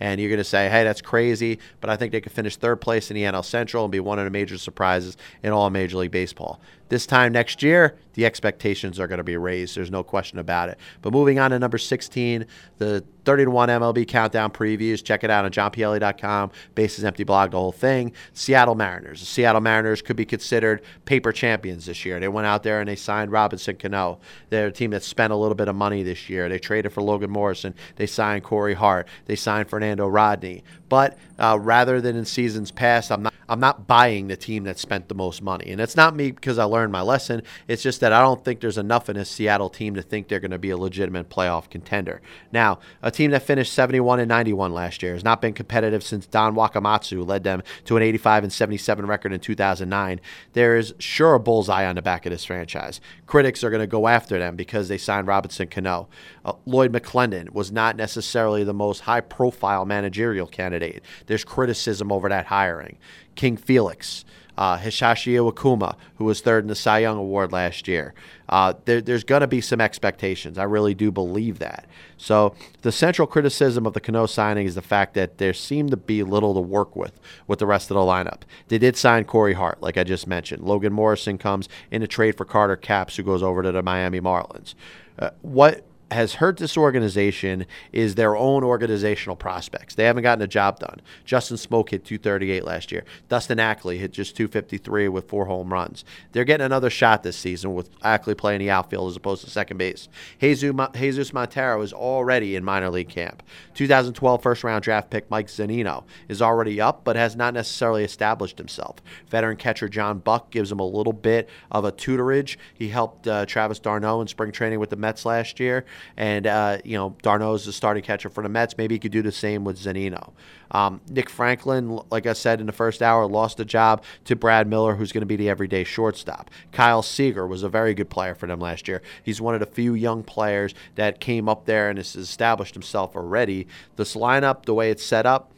and 0.04 0.20
you're 0.20 0.30
going 0.30 0.38
to 0.38 0.44
say, 0.44 0.68
hey, 0.68 0.84
that's 0.84 1.02
crazy, 1.02 1.60
but 1.80 1.90
I 1.90 1.96
think 1.96 2.12
they 2.12 2.20
could 2.20 2.34
finish 2.34 2.58
third 2.58 2.82
place 2.82 3.10
in 3.10 3.16
the 3.16 3.24
NL 3.24 3.46
Central 3.46 3.86
and 3.86 3.92
be 3.92 4.02
one 4.02 4.20
of 4.20 4.26
the 4.26 4.32
major 4.32 4.58
surprises 4.58 5.16
in 5.44 5.54
all 5.54 5.70
Major 5.70 5.96
League 5.96 6.12
Baseball. 6.12 6.60
This 6.94 7.08
time 7.08 7.32
next 7.32 7.64
year, 7.64 7.98
the 8.14 8.24
expectations 8.24 9.00
are 9.00 9.08
going 9.08 9.18
to 9.18 9.24
be 9.24 9.36
raised. 9.36 9.76
There's 9.76 9.90
no 9.90 10.04
question 10.04 10.38
about 10.38 10.70
it. 10.70 10.78
But 11.02 11.12
moving 11.12 11.40
on 11.40 11.50
to 11.50 11.58
number 11.58 11.80
16, 11.80 12.46
the 12.78 13.04
30 13.26 13.46
to 13.46 13.50
1 13.50 13.70
MLB 13.70 14.08
countdown 14.08 14.52
previews. 14.52 15.04
Check 15.04 15.24
it 15.24 15.32
out 15.32 15.44
on 15.44 15.50
johnpielli.com. 15.50 16.52
Bases 16.76 17.04
empty 17.04 17.24
blog, 17.24 17.50
the 17.50 17.58
whole 17.58 17.72
thing. 17.72 18.12
Seattle 18.34 18.76
Mariners. 18.76 19.22
The 19.22 19.26
Seattle 19.26 19.62
Mariners 19.62 20.04
could 20.04 20.16
be 20.16 20.26
considered 20.26 20.84
paper 21.06 21.32
champions 21.32 21.88
this 21.88 22.06
year. 22.06 22.20
They 22.20 22.28
went 22.28 22.46
out 22.46 22.62
there 22.62 22.80
and 22.80 22.88
they 22.88 22.96
signed 22.96 23.32
Robinson 23.32 23.76
Cano. 23.78 24.20
They're 24.52 24.68
a 24.68 24.72
team 24.72 24.92
that 24.92 25.02
spent 25.02 25.34
a 25.34 25.36
little 25.36 25.56
bit 25.56 25.68
of 25.68 25.76
money 25.76 26.04
this 26.04 26.30
year. 26.30 26.48
They 26.48 26.60
traded 26.60 26.94
for 26.94 27.02
Logan 27.02 27.32
Morrison. 27.32 27.74
They 27.96 28.06
signed 28.06 28.44
Corey 28.44 28.76
Hart. 28.76 29.08
They 29.26 29.36
signed 29.36 29.68
Fernando 29.68 30.08
Rodney. 30.08 30.64
But 30.94 31.18
uh, 31.40 31.58
rather 31.60 32.00
than 32.02 32.16
in 32.16 32.24
seasons 32.24 32.70
past, 32.70 33.12
I'm 33.12 33.24
not 33.24 33.34
I'm 33.50 33.60
not 33.60 33.88
buying 33.88 34.28
the 34.28 34.38
team 34.38 34.64
that 34.64 34.80
spent 34.80 35.10
the 35.10 35.16
most 35.16 35.42
money. 35.42 35.72
And 35.72 35.82
it's 35.82 35.96
not 35.96 36.16
me 36.16 36.32
because 36.32 36.58
I 36.58 36.64
learned 36.64 36.92
my 36.92 37.02
lesson. 37.02 37.44
It's 37.68 37.84
just 37.84 38.00
that 38.00 38.14
I 38.14 38.22
don't 38.22 38.44
think 38.44 38.62
there's 38.62 38.78
enough 38.78 39.10
in 39.10 39.18
a 39.18 39.26
Seattle 39.26 39.70
team 39.70 39.96
to 39.96 40.02
think 40.02 40.28
they're 40.28 40.40
going 40.40 40.52
to 40.52 40.58
be 40.58 40.70
a 40.70 40.78
legitimate 40.78 41.30
playoff 41.30 41.70
contender. 41.70 42.22
Now, 42.52 42.80
a 43.02 43.12
team 43.12 43.32
that 43.32 43.44
finished 43.44 43.74
71 43.74 44.20
and 44.20 44.30
91 44.30 44.74
last 44.74 45.04
year 45.04 45.14
has 45.14 45.24
not 45.24 45.42
been 45.42 45.54
competitive 45.54 46.04
since 46.04 46.26
Don 46.26 46.56
Wakamatsu 46.56 47.28
led 47.28 47.44
them 47.44 47.64
to 47.86 47.98
an 47.98 48.04
85 48.04 48.44
and 48.44 48.54
77 48.54 49.06
record 49.06 49.34
in 49.34 49.40
2009. 49.40 50.22
There 50.54 50.78
is 50.78 50.94
sure 51.00 51.34
a 51.34 51.40
bullseye 51.40 51.86
on 51.86 51.96
the 51.96 52.02
back 52.02 52.26
of 52.26 52.32
this 52.32 52.46
franchise. 52.46 53.02
Critics 53.26 53.64
are 53.64 53.70
going 53.70 53.82
to 53.82 53.88
go 53.88 54.08
after 54.08 54.40
them 54.40 54.56
because 54.56 54.88
they 54.88 54.98
signed 54.98 55.28
Robinson 55.28 55.68
Cano. 55.68 56.08
Uh, 56.46 56.54
Lloyd 56.66 56.94
McClendon 56.94 57.52
was 57.52 57.72
not 57.72 57.96
necessarily 57.96 58.64
the 58.64 58.74
most 58.74 59.02
high 59.02 59.22
profile 59.22 59.86
managerial 59.86 60.48
candidate. 60.48 60.83
There's 61.28 61.44
criticism 61.44 62.12
over 62.12 62.30
that 62.30 62.48
hiring. 62.48 62.98
King 63.36 63.58
Felix, 63.58 64.26
uh, 64.58 64.78
Hisashi 64.78 65.34
Iwakuma, 65.34 65.96
who 66.18 66.26
was 66.26 66.42
third 66.42 66.64
in 66.64 66.68
the 66.68 66.76
Cy 66.76 67.00
Young 67.00 67.18
Award 67.18 67.52
last 67.52 67.88
year. 67.88 68.14
Uh, 68.48 68.74
there, 68.86 69.02
there's 69.02 69.24
going 69.24 69.42
to 69.42 69.48
be 69.48 69.62
some 69.62 69.82
expectations. 69.82 70.58
I 70.58 70.64
really 70.64 70.94
do 70.94 71.12
believe 71.12 71.60
that. 71.60 71.88
So 72.18 72.56
the 72.84 72.92
central 72.92 73.28
criticism 73.28 73.86
of 73.86 73.94
the 73.94 74.00
Cano 74.00 74.26
signing 74.28 74.68
is 74.68 74.76
the 74.76 74.82
fact 74.82 75.16
that 75.16 75.40
there 75.40 75.54
seemed 75.54 75.92
to 75.92 75.98
be 75.98 76.22
little 76.24 76.54
to 76.54 76.60
work 76.62 76.96
with 76.96 77.20
with 77.48 77.60
the 77.60 77.66
rest 77.66 77.90
of 77.90 77.96
the 77.96 78.02
lineup. 78.02 78.42
They 78.68 78.78
did 78.78 78.96
sign 78.96 79.26
Corey 79.26 79.54
Hart, 79.54 79.82
like 79.82 79.98
I 79.98 80.04
just 80.04 80.28
mentioned. 80.28 80.64
Logan 80.64 80.94
Morrison 80.94 81.38
comes 81.38 81.68
in 81.90 82.04
a 82.04 82.08
trade 82.08 82.38
for 82.38 82.46
Carter 82.46 82.76
Capps, 82.76 83.16
who 83.16 83.24
goes 83.24 83.42
over 83.42 83.64
to 83.64 83.72
the 83.72 83.82
Miami 83.82 84.22
Marlins. 84.22 84.76
Uh, 85.18 85.32
what 85.42 85.84
has 86.14 86.36
hurt 86.36 86.58
this 86.58 86.78
organization 86.78 87.66
is 87.92 88.16
their 88.16 88.36
own 88.36 88.64
organizational 88.64 89.36
prospects. 89.36 89.96
They 89.96 90.06
haven't 90.06 90.24
gotten 90.24 90.42
a 90.42 90.48
job 90.48 90.80
done. 90.80 91.02
Justin 91.26 91.58
Smoak 91.58 91.90
hit 91.90 92.06
238 92.06 92.64
last 92.64 92.92
year. 92.92 93.04
Dustin 93.30 93.60
Ackley 93.60 93.98
hit 93.98 94.12
just 94.12 94.36
253 94.36 95.10
with 95.10 95.28
four 95.28 95.46
home 95.46 95.72
runs. 95.72 96.06
They're 96.32 96.44
getting 96.44 96.66
another 96.66 96.90
shot 96.90 97.24
this 97.24 97.38
season 97.38 97.74
with 97.74 97.90
Ackley 98.04 98.36
playing 98.36 98.60
the 98.60 98.70
outfield 98.70 99.10
as 99.10 99.16
opposed 99.16 99.44
to 99.44 99.50
second 99.50 99.78
base. 99.78 100.08
Jesus 100.40 101.34
Montero 101.34 101.82
is 101.82 101.94
already 101.94 102.56
in 102.56 102.64
minor 102.64 102.90
league 102.90 103.10
camp. 103.10 103.44
2012 103.74 104.42
first 104.42 104.64
round 104.64 104.84
draft 104.84 105.10
pick 105.10 105.30
Mike 105.30 105.48
Zunino 105.48 106.04
is 106.28 106.42
already 106.42 106.80
up, 106.80 107.04
but 107.04 107.16
has 107.16 107.36
not 107.36 107.54
necessarily 107.54 108.04
established 108.04 108.58
himself. 108.58 108.98
Veteran 109.30 109.58
catcher 109.58 109.90
John 109.90 110.20
Buck 110.20 110.52
gives 110.52 110.72
him 110.72 110.80
a 110.80 110.86
little 110.86 111.14
bit 111.14 111.50
of 111.72 111.86
a 111.86 111.92
tutorage. 111.92 112.58
He 112.74 112.90
helped 112.90 113.28
uh, 113.28 113.46
Travis 113.46 113.80
d'Arnaud 113.80 114.22
in 114.22 114.28
spring 114.28 114.52
training 114.52 114.80
with 114.80 114.90
the 114.90 114.96
Mets 114.96 115.26
last 115.26 115.60
year. 115.60 115.86
And, 116.18 116.48
uh, 116.48 116.78
you 116.84 116.98
know, 116.98 117.16
d'Arnaud 117.22 117.56
is 117.56 117.66
the 117.66 117.74
starting 117.74 118.04
catcher 118.04 118.30
for 118.30 118.44
the 118.44 118.50
Mets. 118.50 118.78
Maybe 118.78 118.96
he 118.96 119.00
could 119.00 119.12
do 119.12 119.22
the 119.22 119.32
same 119.32 119.64
with 119.64 119.78
Zunino. 119.78 120.34
Um, 120.72 121.02
Nick 121.10 121.30
Franklin, 121.30 122.00
like 122.10 122.26
I 122.26 122.34
said 122.34 122.60
in 122.60 122.66
the 122.66 122.72
first 122.72 123.02
hour, 123.02 123.28
lost 123.28 123.58
the 123.58 123.66
job 123.66 124.04
to 124.26 124.36
Brad 124.36 124.68
Miller, 124.68 124.96
who's 124.96 125.12
going 125.12 125.22
to 125.22 125.28
be 125.28 125.36
the 125.36 125.50
everyday 125.50 125.84
shortstop. 125.84 126.50
Kyle 126.72 127.04
Seager 127.04 127.46
was 127.46 127.64
a 127.64 127.70
very 127.70 127.94
good 127.94 128.10
player 128.10 128.36
for 128.36 128.48
them 128.48 128.60
last 128.60 128.88
year. 128.88 129.02
He's 129.24 129.40
one 129.40 129.54
of 129.54 129.60
the 129.60 129.66
few 129.68 129.94
young 129.94 130.24
players 130.24 130.74
that 130.96 131.20
came 131.20 131.48
up 131.48 131.66
there 131.66 131.90
and 131.90 131.98
has 132.00 132.16
established 132.16 132.74
himself 132.74 133.16
already. 133.16 133.68
This 133.96 134.16
lineup, 134.16 134.66
the 134.66 134.74
way 134.74 134.90
it's 134.90 135.06
set 135.06 135.26
up, 135.26 135.52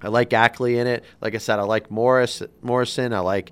I 0.00 0.08
like 0.08 0.32
Ackley 0.32 0.78
in 0.78 0.86
it. 0.86 1.04
Like 1.20 1.34
I 1.34 1.38
said, 1.38 1.58
I 1.58 1.62
like 1.62 1.90
Morris 1.90 2.42
Morrison. 2.62 3.12
I 3.12 3.18
like 3.20 3.50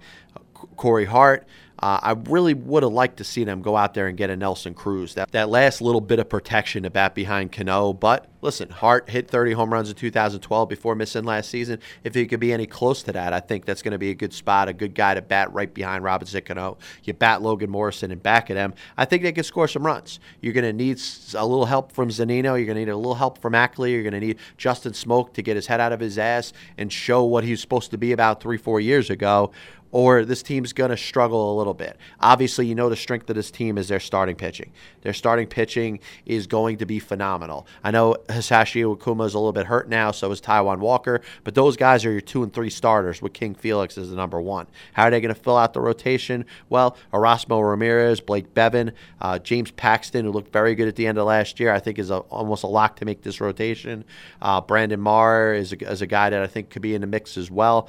Corey 0.76 1.04
Hart. 1.04 1.46
Uh, 1.78 1.98
I 2.02 2.12
really 2.30 2.54
would 2.54 2.82
have 2.82 2.92
liked 2.92 3.18
to 3.18 3.24
see 3.24 3.44
them 3.44 3.60
go 3.60 3.76
out 3.76 3.92
there 3.92 4.06
and 4.06 4.16
get 4.16 4.30
a 4.30 4.36
Nelson 4.36 4.72
Cruz. 4.72 5.14
That 5.14 5.32
that 5.32 5.50
last 5.50 5.82
little 5.82 6.00
bit 6.00 6.18
of 6.18 6.28
protection 6.28 6.84
to 6.84 6.90
bat 6.90 7.14
behind 7.14 7.52
Cano, 7.52 7.92
but 7.92 8.28
listen, 8.46 8.70
Hart 8.70 9.10
hit 9.10 9.28
30 9.28 9.52
home 9.52 9.72
runs 9.72 9.90
in 9.90 9.96
2012 9.96 10.68
before 10.68 10.94
missing 10.94 11.24
last 11.24 11.50
season. 11.50 11.80
If 12.04 12.14
he 12.14 12.26
could 12.26 12.40
be 12.40 12.52
any 12.52 12.66
close 12.66 13.02
to 13.02 13.12
that, 13.12 13.32
I 13.32 13.40
think 13.40 13.64
that's 13.64 13.82
going 13.82 13.92
to 13.92 13.98
be 13.98 14.10
a 14.10 14.14
good 14.14 14.32
spot, 14.32 14.68
a 14.68 14.72
good 14.72 14.94
guy 14.94 15.14
to 15.14 15.22
bat 15.22 15.52
right 15.52 15.72
behind 15.72 16.04
Robinson 16.04 16.42
Cano. 16.42 16.78
You 17.02 17.12
bat 17.12 17.42
Logan 17.42 17.68
Morrison 17.68 18.10
and 18.10 18.22
back 18.22 18.50
at 18.50 18.56
him. 18.56 18.72
I 18.96 19.04
think 19.04 19.22
they 19.22 19.32
can 19.32 19.44
score 19.44 19.68
some 19.68 19.84
runs. 19.84 20.20
You're 20.40 20.52
going 20.52 20.64
to 20.64 20.72
need 20.72 21.00
a 21.34 21.44
little 21.44 21.66
help 21.66 21.92
from 21.92 22.08
Zunino. 22.08 22.56
You're 22.56 22.66
going 22.66 22.76
to 22.76 22.84
need 22.84 22.88
a 22.88 22.96
little 22.96 23.16
help 23.16 23.38
from 23.38 23.54
Ackley. 23.54 23.92
You're 23.92 24.04
going 24.04 24.14
to 24.14 24.20
need 24.20 24.38
Justin 24.56 24.92
Smoak 24.92 25.34
to 25.34 25.42
get 25.42 25.56
his 25.56 25.66
head 25.66 25.80
out 25.80 25.92
of 25.92 26.00
his 26.00 26.16
ass 26.16 26.52
and 26.78 26.92
show 26.92 27.24
what 27.24 27.44
he's 27.44 27.60
supposed 27.60 27.90
to 27.90 27.98
be 27.98 28.12
about 28.12 28.40
three, 28.40 28.56
four 28.56 28.80
years 28.80 29.10
ago 29.10 29.50
or 29.96 30.26
this 30.26 30.42
team's 30.42 30.74
going 30.74 30.90
to 30.90 30.96
struggle 30.96 31.50
a 31.50 31.56
little 31.56 31.72
bit. 31.72 31.96
Obviously, 32.20 32.66
you 32.66 32.74
know 32.74 32.90
the 32.90 32.96
strength 32.96 33.30
of 33.30 33.34
this 33.34 33.50
team 33.50 33.78
is 33.78 33.88
their 33.88 33.98
starting 33.98 34.36
pitching. 34.36 34.70
Their 35.00 35.14
starting 35.14 35.46
pitching 35.46 36.00
is 36.26 36.46
going 36.46 36.76
to 36.76 36.84
be 36.84 36.98
phenomenal. 36.98 37.66
I 37.82 37.92
know 37.92 38.14
Hisashi 38.28 38.82
Iwakuma 38.82 39.24
is 39.24 39.32
a 39.32 39.38
little 39.38 39.54
bit 39.54 39.64
hurt 39.64 39.88
now, 39.88 40.10
so 40.10 40.30
is 40.30 40.42
Taijuan 40.42 40.80
Walker, 40.80 41.22
but 41.44 41.54
those 41.54 41.78
guys 41.78 42.04
are 42.04 42.12
your 42.12 42.20
two 42.20 42.42
and 42.42 42.52
three 42.52 42.68
starters 42.68 43.22
with 43.22 43.32
King 43.32 43.54
Felix 43.54 43.96
as 43.96 44.10
the 44.10 44.16
number 44.16 44.38
one. 44.38 44.66
How 44.92 45.04
are 45.04 45.10
they 45.10 45.18
going 45.18 45.34
to 45.34 45.40
fill 45.40 45.56
out 45.56 45.72
the 45.72 45.80
rotation? 45.80 46.44
Well, 46.68 46.98
Erasmo 47.14 47.66
Ramirez, 47.66 48.20
Blake 48.20 48.52
Beavan, 48.52 48.92
uh, 49.22 49.38
James 49.38 49.70
Paxton, 49.70 50.26
who 50.26 50.30
looked 50.30 50.52
very 50.52 50.74
good 50.74 50.88
at 50.88 50.96
the 50.96 51.06
end 51.06 51.16
of 51.16 51.24
last 51.24 51.58
year, 51.58 51.72
I 51.72 51.80
think 51.80 51.98
is 51.98 52.10
a, 52.10 52.18
almost 52.18 52.64
a 52.64 52.68
lock 52.68 52.96
to 52.96 53.06
make 53.06 53.22
this 53.22 53.40
rotation. 53.40 54.04
Uh, 54.42 54.60
Brandon 54.60 55.00
Marr 55.00 55.54
is 55.54 55.72
a, 55.72 55.90
is 55.90 56.02
a 56.02 56.06
guy 56.06 56.28
that 56.28 56.42
I 56.42 56.46
think 56.46 56.68
could 56.68 56.82
be 56.82 56.94
in 56.94 57.00
the 57.00 57.06
mix 57.06 57.38
as 57.38 57.50
well. 57.50 57.88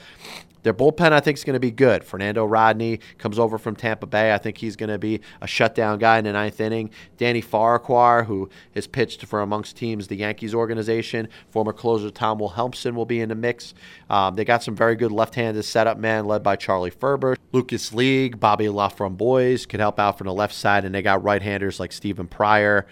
Their 0.68 0.74
bullpen, 0.74 1.14
I 1.14 1.22
think, 1.22 1.38
is 1.38 1.46
going 1.46 1.54
to 1.54 1.62
be 1.62 1.72
good. 1.72 2.04
Fernando 2.04 2.44
Rodney 2.44 3.00
comes 3.20 3.40
over 3.40 3.58
from 3.58 3.78
Tampa 3.78 4.06
Bay. 4.06 4.34
I 4.34 4.38
think 4.38 4.58
he's 4.58 4.76
going 4.76 4.90
to 4.90 4.98
be 4.98 5.22
a 5.42 5.48
shutdown 5.48 5.98
guy 5.98 6.18
in 6.18 6.26
the 6.26 6.34
ninth 6.34 6.60
inning. 6.60 6.90
Danny 7.16 7.40
Farquhar, 7.40 8.26
who 8.26 8.50
has 8.76 8.86
pitched 8.86 9.26
for 9.28 9.40
amongst 9.40 9.78
teams 9.78 10.10
the 10.10 10.18
Yankees 10.18 10.54
organization, 10.54 11.30
former 11.52 11.72
closer 11.72 12.12
Tom 12.12 12.40
Wilhelmsen 12.40 12.96
will 12.96 13.06
be 13.06 13.22
in 13.22 13.30
the 13.30 13.36
mix. 13.36 13.76
Um, 14.10 14.36
they 14.36 14.44
got 14.44 14.62
some 14.62 14.76
very 14.76 14.98
good 14.98 15.14
left-handed 15.14 15.64
setup 15.64 15.98
men 16.00 16.26
led 16.26 16.44
by 16.44 16.58
Charlie 16.58 16.90
Ferber. 16.90 17.38
Lucas 17.54 17.94
League, 17.94 18.38
Bobby 18.38 18.66
Laframboise 18.66 19.70
could 19.70 19.80
help 19.80 20.02
out 20.02 20.18
from 20.18 20.28
the 20.28 20.34
left 20.34 20.54
side, 20.54 20.84
and 20.84 20.94
they 20.94 21.02
got 21.02 21.24
right-handers 21.24 21.80
like 21.80 21.94
Stephen 21.94 22.28
Pryor, 22.28 22.88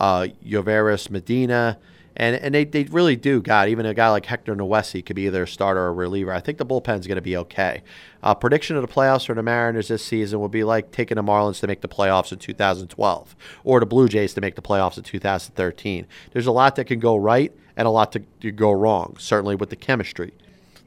uh, 0.00 0.28
Yoervis 0.42 1.10
Medina. 1.10 1.78
And 2.18 2.36
and 2.36 2.54
they, 2.54 2.64
they 2.64 2.84
really 2.84 3.16
do, 3.16 3.40
God, 3.40 3.68
even 3.68 3.86
a 3.86 3.94
guy 3.94 4.10
like 4.10 4.26
Hector 4.26 4.54
Noesi 4.54 5.06
could 5.06 5.16
be 5.16 5.26
either 5.26 5.44
a 5.44 5.48
starter 5.48 5.80
or 5.80 5.88
a 5.88 5.92
reliever. 5.92 6.32
I 6.32 6.40
think 6.40 6.58
the 6.58 6.66
bullpen's 6.66 7.06
going 7.06 7.16
to 7.16 7.22
be 7.22 7.36
okay. 7.36 7.82
Uh, 8.22 8.34
prediction 8.34 8.76
of 8.76 8.82
the 8.82 8.92
playoffs 8.92 9.26
for 9.26 9.34
the 9.34 9.42
Mariners 9.42 9.88
this 9.88 10.04
season 10.04 10.40
will 10.40 10.48
be 10.48 10.64
like 10.64 10.90
taking 10.90 11.14
the 11.14 11.22
Marlins 11.22 11.60
to 11.60 11.68
make 11.68 11.80
the 11.80 11.88
playoffs 11.88 12.32
in 12.32 12.38
2012 12.38 13.36
or 13.62 13.80
the 13.80 13.86
Blue 13.86 14.08
Jays 14.08 14.34
to 14.34 14.40
make 14.40 14.56
the 14.56 14.62
playoffs 14.62 14.98
in 14.98 15.04
2013. 15.04 16.06
There's 16.32 16.46
a 16.46 16.52
lot 16.52 16.74
that 16.74 16.86
can 16.86 16.98
go 16.98 17.16
right 17.16 17.52
and 17.76 17.86
a 17.86 17.90
lot 17.90 18.12
to 18.12 18.50
go 18.50 18.72
wrong, 18.72 19.14
certainly 19.18 19.54
with 19.54 19.70
the 19.70 19.76
chemistry 19.76 20.32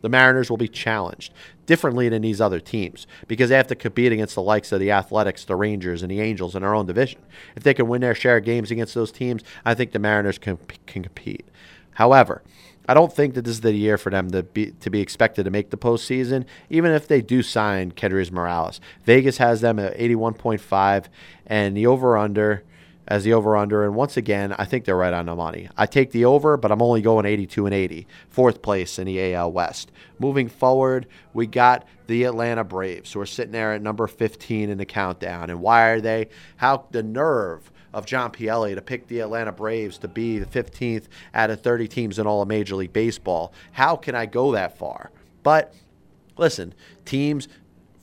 the 0.02 0.10
Mariners 0.10 0.50
will 0.50 0.58
be 0.58 0.68
challenged 0.68 1.34
differently 1.66 2.10
than 2.10 2.22
these 2.22 2.42
other 2.42 2.60
teams 2.60 3.08
because 3.28 3.50
they 3.50 3.56
have 3.56 3.68
to 3.68 3.76
compete 3.76 4.12
against 4.12 4.36
the 4.36 4.42
likes 4.42 4.72
of 4.72 4.80
the 4.80 4.92
Athletics, 4.92 5.46
the 5.46 5.56
Rangers, 5.56 6.02
and 6.02 6.12
the 6.12 6.20
Angels 6.20 6.56
in 6.56 6.62
their 6.62 6.76
own 6.76 6.86
division. 6.86 7.22
If 7.56 7.64
they 7.64 7.74
can 7.74 7.88
win 7.88 8.02
their 8.02 8.16
share 8.16 8.38
of 8.38 8.46
games 8.46 8.72
against 8.72 8.94
those 8.94 9.12
teams, 9.12 9.44
I 9.64 9.74
think 9.74 9.92
the 9.92 10.00
Mariners 10.00 10.38
can, 10.38 10.58
can 10.86 11.04
compete. 11.04 11.48
However, 11.94 12.42
I 12.88 12.94
don't 12.94 13.14
think 13.14 13.36
that 13.36 13.44
this 13.44 13.54
is 13.54 13.62
the 13.62 13.74
year 13.74 13.98
for 13.98 14.10
them 14.10 14.32
to 14.32 14.44
be 14.44 14.72
to 14.72 14.90
be 14.90 15.02
expected 15.02 15.44
to 15.44 15.52
make 15.52 15.70
the 15.70 15.78
postseason, 15.78 16.46
even 16.70 16.92
if 16.92 17.08
they 17.08 17.22
do 17.22 17.44
sign 17.44 17.92
Kendrys 17.92 18.32
Morales. 18.32 18.82
Vegas 19.06 19.38
has 19.38 19.62
them 19.62 19.80
at 19.80 19.96
81.5, 19.98 21.06
and 21.46 21.78
the 21.78 21.88
over 21.88 22.18
under 22.18 22.64
as 23.08 23.24
the 23.24 23.34
over 23.34 23.58
under. 23.58 23.84
And 23.84 23.96
once 23.96 24.18
again, 24.18 24.54
I 24.58 24.66
think 24.66 24.86
they're 24.86 24.96
right 24.96 25.14
on 25.14 25.26
the 25.26 25.36
money. 25.36 25.70
I 25.78 25.86
take 25.86 26.12
the 26.12 26.26
over, 26.26 26.58
but 26.58 26.72
I'm 26.72 26.82
only 26.82 27.02
going 27.02 27.26
82 27.26 27.66
and 27.66 27.76
80, 27.76 28.08
fourth 28.30 28.62
place 28.62 29.00
in 29.00 29.08
the 29.08 29.34
AL 29.34 29.52
West. 29.52 29.92
Moving 30.20 30.48
forward, 30.48 31.08
we 31.34 31.48
got 31.48 31.86
the 32.08 32.24
Atlanta 32.26 32.64
Braves, 32.64 33.14
who 33.14 33.20
are 33.20 33.26
sitting 33.26 33.52
there 33.52 33.74
at 33.74 33.82
number 33.82 34.08
15 34.08 34.70
in 34.70 34.78
the 34.78 34.86
countdown. 34.86 35.50
And 35.50 35.62
why 35.62 35.90
are 35.90 36.02
they? 36.02 36.30
How 36.58 36.86
the 36.92 37.04
nerve 37.04 37.72
of 37.94 38.06
John 38.06 38.32
Pielli 38.32 38.76
to 38.76 38.82
pick 38.82 39.08
the 39.08 39.20
Atlanta 39.20 39.52
Braves 39.52 39.98
to 40.00 40.08
be 40.08 40.40
the 40.40 40.46
15th 40.46 41.08
out 41.34 41.50
of 41.50 41.62
30 41.62 41.88
teams 41.88 42.20
in 42.20 42.28
all 42.28 42.42
of 42.42 42.48
Major 42.48 42.76
League 42.76 42.94
Baseball. 42.94 43.54
How 43.74 43.96
can 43.96 44.16
I 44.16 44.26
go 44.26 44.52
that 44.54 44.78
far? 44.78 45.12
But 45.44 45.74
listen, 46.38 46.74
teams 47.06 47.48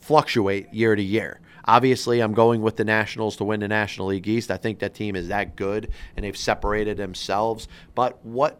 fluctuate 0.01 0.73
year 0.73 0.95
to 0.95 1.03
year. 1.03 1.41
Obviously, 1.69 2.21
I'm 2.21 2.33
going 2.33 2.63
with 2.63 2.77
the 2.77 2.85
Nationals 2.85 3.37
to 3.37 3.45
win 3.45 3.61
the 3.61 3.69
National 3.69 4.09
League 4.09 4.27
East. 4.27 4.51
I 4.51 4.57
think 4.57 4.79
that 4.79 4.95
team 4.95 5.15
is 5.15 5.29
that 5.29 5.55
good 5.55 5.91
and 6.17 6.25
they've 6.25 6.37
separated 6.37 6.97
themselves. 6.97 7.69
But 7.95 8.25
what 8.25 8.59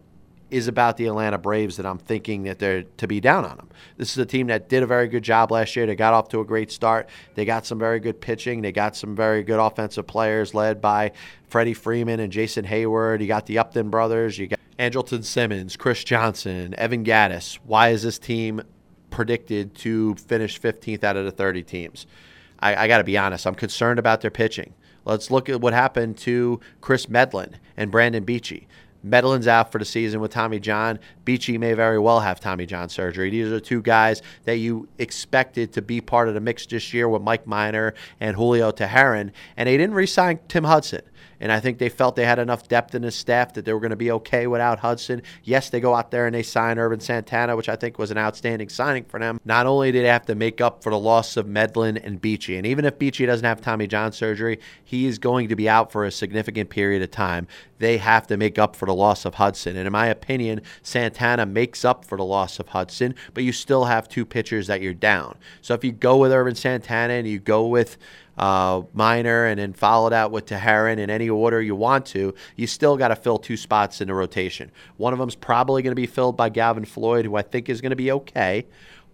is 0.51 0.69
about 0.69 0.97
the 0.97 1.07
Atlanta 1.07 1.39
Braves 1.39 1.77
that 1.77 1.87
I'm 1.87 1.99
thinking 1.99 2.45
that 2.45 2.59
they're 2.59 2.83
to 2.83 3.07
be 3.07 3.21
down 3.21 3.45
on 3.45 3.57
them. 3.57 3.69
This 3.97 4.13
is 4.13 4.19
a 4.19 4.27
team 4.27 4.47
that 4.47 4.69
did 4.69 4.83
a 4.83 4.87
very 4.87 5.09
good 5.09 5.23
job 5.23 5.51
last 5.51 5.77
year. 5.77 5.87
They 5.87 5.95
got 5.95 6.15
off 6.15 6.29
to 6.31 6.41
a 6.41 6.45
great 6.45 6.73
start. 6.73 7.09
They 7.35 7.45
got 7.45 7.67
some 7.67 7.79
very 7.79 8.01
good 8.01 8.21
pitching. 8.21 8.63
They 8.63 8.73
got 8.73 8.97
some 8.97 9.15
very 9.15 9.43
good 9.43 9.59
offensive 9.59 10.07
players 10.07 10.55
led 10.55 10.81
by 10.81 11.13
Freddie 11.49 11.75
Freeman 11.75 12.21
and 12.21 12.33
Jason 12.33 12.65
Heyward. 12.65 13.21
You 13.21 13.27
got 13.27 13.47
the 13.47 13.59
Upton 13.59 13.91
brothers. 13.91 14.39
You 14.39 14.49
got 14.49 14.61
Andrelton 14.79 15.25
Simmons, 15.25 15.77
Chris 15.77 16.03
Johnson, 16.05 16.75
Evan 16.79 17.05
Gattis. 17.05 17.59
Why 17.65 17.91
is 17.91 18.03
this 18.03 18.19
team 18.19 18.63
predicted 19.11 19.75
to 19.77 20.15
finish 20.15 20.61
15th 20.61 21.05
out 21.05 21.17
of 21.17 21.25
the 21.25 21.31
30 21.31 21.63
teams? 21.63 22.07
I, 22.61 22.85
I 22.85 22.89
got 22.89 22.99
to 22.99 23.05
be 23.05 23.19
honest, 23.19 23.47
I'm 23.47 23.55
concerned 23.55 23.99
about 23.99 24.21
their 24.21 24.31
pitching. 24.31 24.75
Let's 25.05 25.31
look 25.31 25.49
at 25.49 25.61
what 25.61 25.73
happened 25.73 26.19
to 26.19 26.61
Kris 26.81 27.09
Medlen 27.09 27.57
and 27.77 27.91
Brandon 27.91 28.25
Beachy. 28.25 28.69
Medlen's 29.03 29.47
out 29.47 29.71
for 29.71 29.79
the 29.79 29.85
season 29.85 30.21
with 30.21 30.33
Tommy 30.33 30.59
John. 30.59 30.99
Beachy 31.25 31.57
may 31.57 31.73
very 31.73 31.99
well 31.99 32.21
have 32.21 32.41
Tommy 32.41 32.67
John 32.67 32.89
surgery. 32.89 33.31
These 33.31 33.53
are 33.53 33.61
two 33.61 33.81
guys 33.81 34.23
that 34.45 34.57
you 34.57 34.89
expected 34.99 35.73
to 35.75 35.83
be 35.83 36.01
part 36.01 36.29
of 36.29 36.35
the 36.35 36.41
mix 36.41 36.67
this 36.67 36.93
year 36.93 37.09
with 37.09 37.23
Mike 37.23 37.47
Minor 37.47 37.95
and 38.21 38.37
Julio 38.37 38.73
Teheran, 38.73 39.31
and 39.57 39.69
they 39.69 39.77
didn't 39.77 39.95
re-sign 39.95 40.41
Tim 40.49 40.65
Hudson. 40.65 41.03
And 41.41 41.53
I 41.53 41.61
think 41.61 41.79
they 41.79 41.89
felt 41.89 42.17
they 42.17 42.25
had 42.25 42.39
enough 42.39 42.69
depth 42.69 42.95
in 42.95 43.03
the 43.03 43.11
staff 43.11 43.55
that 43.55 43.65
they 43.65 43.73
were 43.73 43.81
going 43.81 43.91
to 43.91 43.97
be 43.97 44.11
okay 44.11 44.47
without 44.47 44.81
Hudson. 44.81 45.23
Yes, 45.45 45.71
they 45.71 45.81
go 45.81 45.95
out 45.95 46.11
there 46.11 46.27
and 46.27 46.35
they 46.35 46.43
sign 46.43 46.79
Ervin 46.79 47.01
Santana, 47.01 47.57
which 47.57 47.69
I 47.69 47.77
think 47.77 47.99
was 47.99 48.11
an 48.11 48.19
outstanding 48.19 48.69
signing 48.69 49.05
for 49.05 49.21
them. 49.21 49.41
Not 49.45 49.67
only 49.67 49.93
did 49.93 50.05
they 50.05 50.09
have 50.09 50.27
to 50.27 50.35
make 50.35 50.61
up 50.61 50.83
for 50.83 50.91
the 50.91 50.99
loss 50.99 51.37
of 51.37 51.47
Medlen 51.47 51.97
and 51.97 52.21
Beachy, 52.21 52.57
and 52.57 52.67
even 52.67 52.85
if 52.85 52.99
Beachy 52.99 53.27
doesn't 53.27 53.45
have 53.45 53.61
Tommy 53.61 53.87
John 53.87 54.13
surgery, 54.13 54.59
he 54.85 55.07
is 55.07 55.19
going 55.19 55.49
to 55.49 55.57
be 55.57 55.69
out 55.69 55.93
for 55.93 56.05
a 56.05 56.11
significant 56.11 56.71
period 56.71 57.03
of 57.03 57.11
time. 57.11 57.47
They 57.79 57.99
have 57.99 58.27
to 58.27 58.37
make 58.37 58.59
up 58.59 58.75
for 58.75 58.87
the 58.87 58.95
loss 58.95 59.25
of 59.25 59.35
Hudson. 59.35 59.77
And 59.77 59.87
in 59.87 59.93
my 59.93 60.07
opinion, 60.07 60.63
Santana 60.83 61.47
makes 61.47 61.85
up 61.85 62.05
for 62.05 62.19
the 62.19 62.25
loss 62.25 62.59
of 62.59 62.69
Hudson, 62.69 63.15
but 63.35 63.45
you 63.45 63.53
still 63.53 63.85
have 63.85 64.09
two 64.09 64.25
pitchers 64.25 64.67
that 64.67 64.83
you're 64.83 64.95
down. 64.95 65.37
So 65.63 65.75
if 65.75 65.85
you 65.85 65.93
go 65.93 66.17
with 66.17 66.33
Ervin 66.33 66.57
Santana 66.57 67.15
and 67.15 67.29
you 67.29 67.39
go 67.39 67.67
with 67.67 67.97
uh, 68.39 68.83
Minor, 68.95 69.47
and 69.47 69.59
then 69.59 69.73
followed 69.73 70.13
out 70.13 70.31
with 70.31 70.47
Teheran 70.47 70.99
in 70.99 71.11
any 71.11 71.29
order 71.29 71.61
you 71.61 71.75
want 71.75 72.07
to, 72.07 72.35
you 72.57 72.67
still 72.67 72.97
got 72.97 73.09
to 73.09 73.17
fill 73.17 73.39
two 73.39 73.57
spots 73.57 74.01
in 74.01 74.09
the 74.09 74.15
rotation. 74.15 74.71
One 74.97 75.13
of 75.13 75.19
them 75.19 75.29
is 75.29 75.35
probably 75.35 75.83
going 75.83 75.93
to 75.93 75.97
be 75.97 76.07
filled 76.07 76.37
by 76.37 76.49
Gavin 76.49 76.85
Floyd, 76.85 77.25
who 77.25 77.37
I 77.37 77.43
think 77.43 77.69
is 77.69 77.81
going 77.81 77.91
to 77.91 77.97
be 77.97 78.13
okay, 78.13 78.67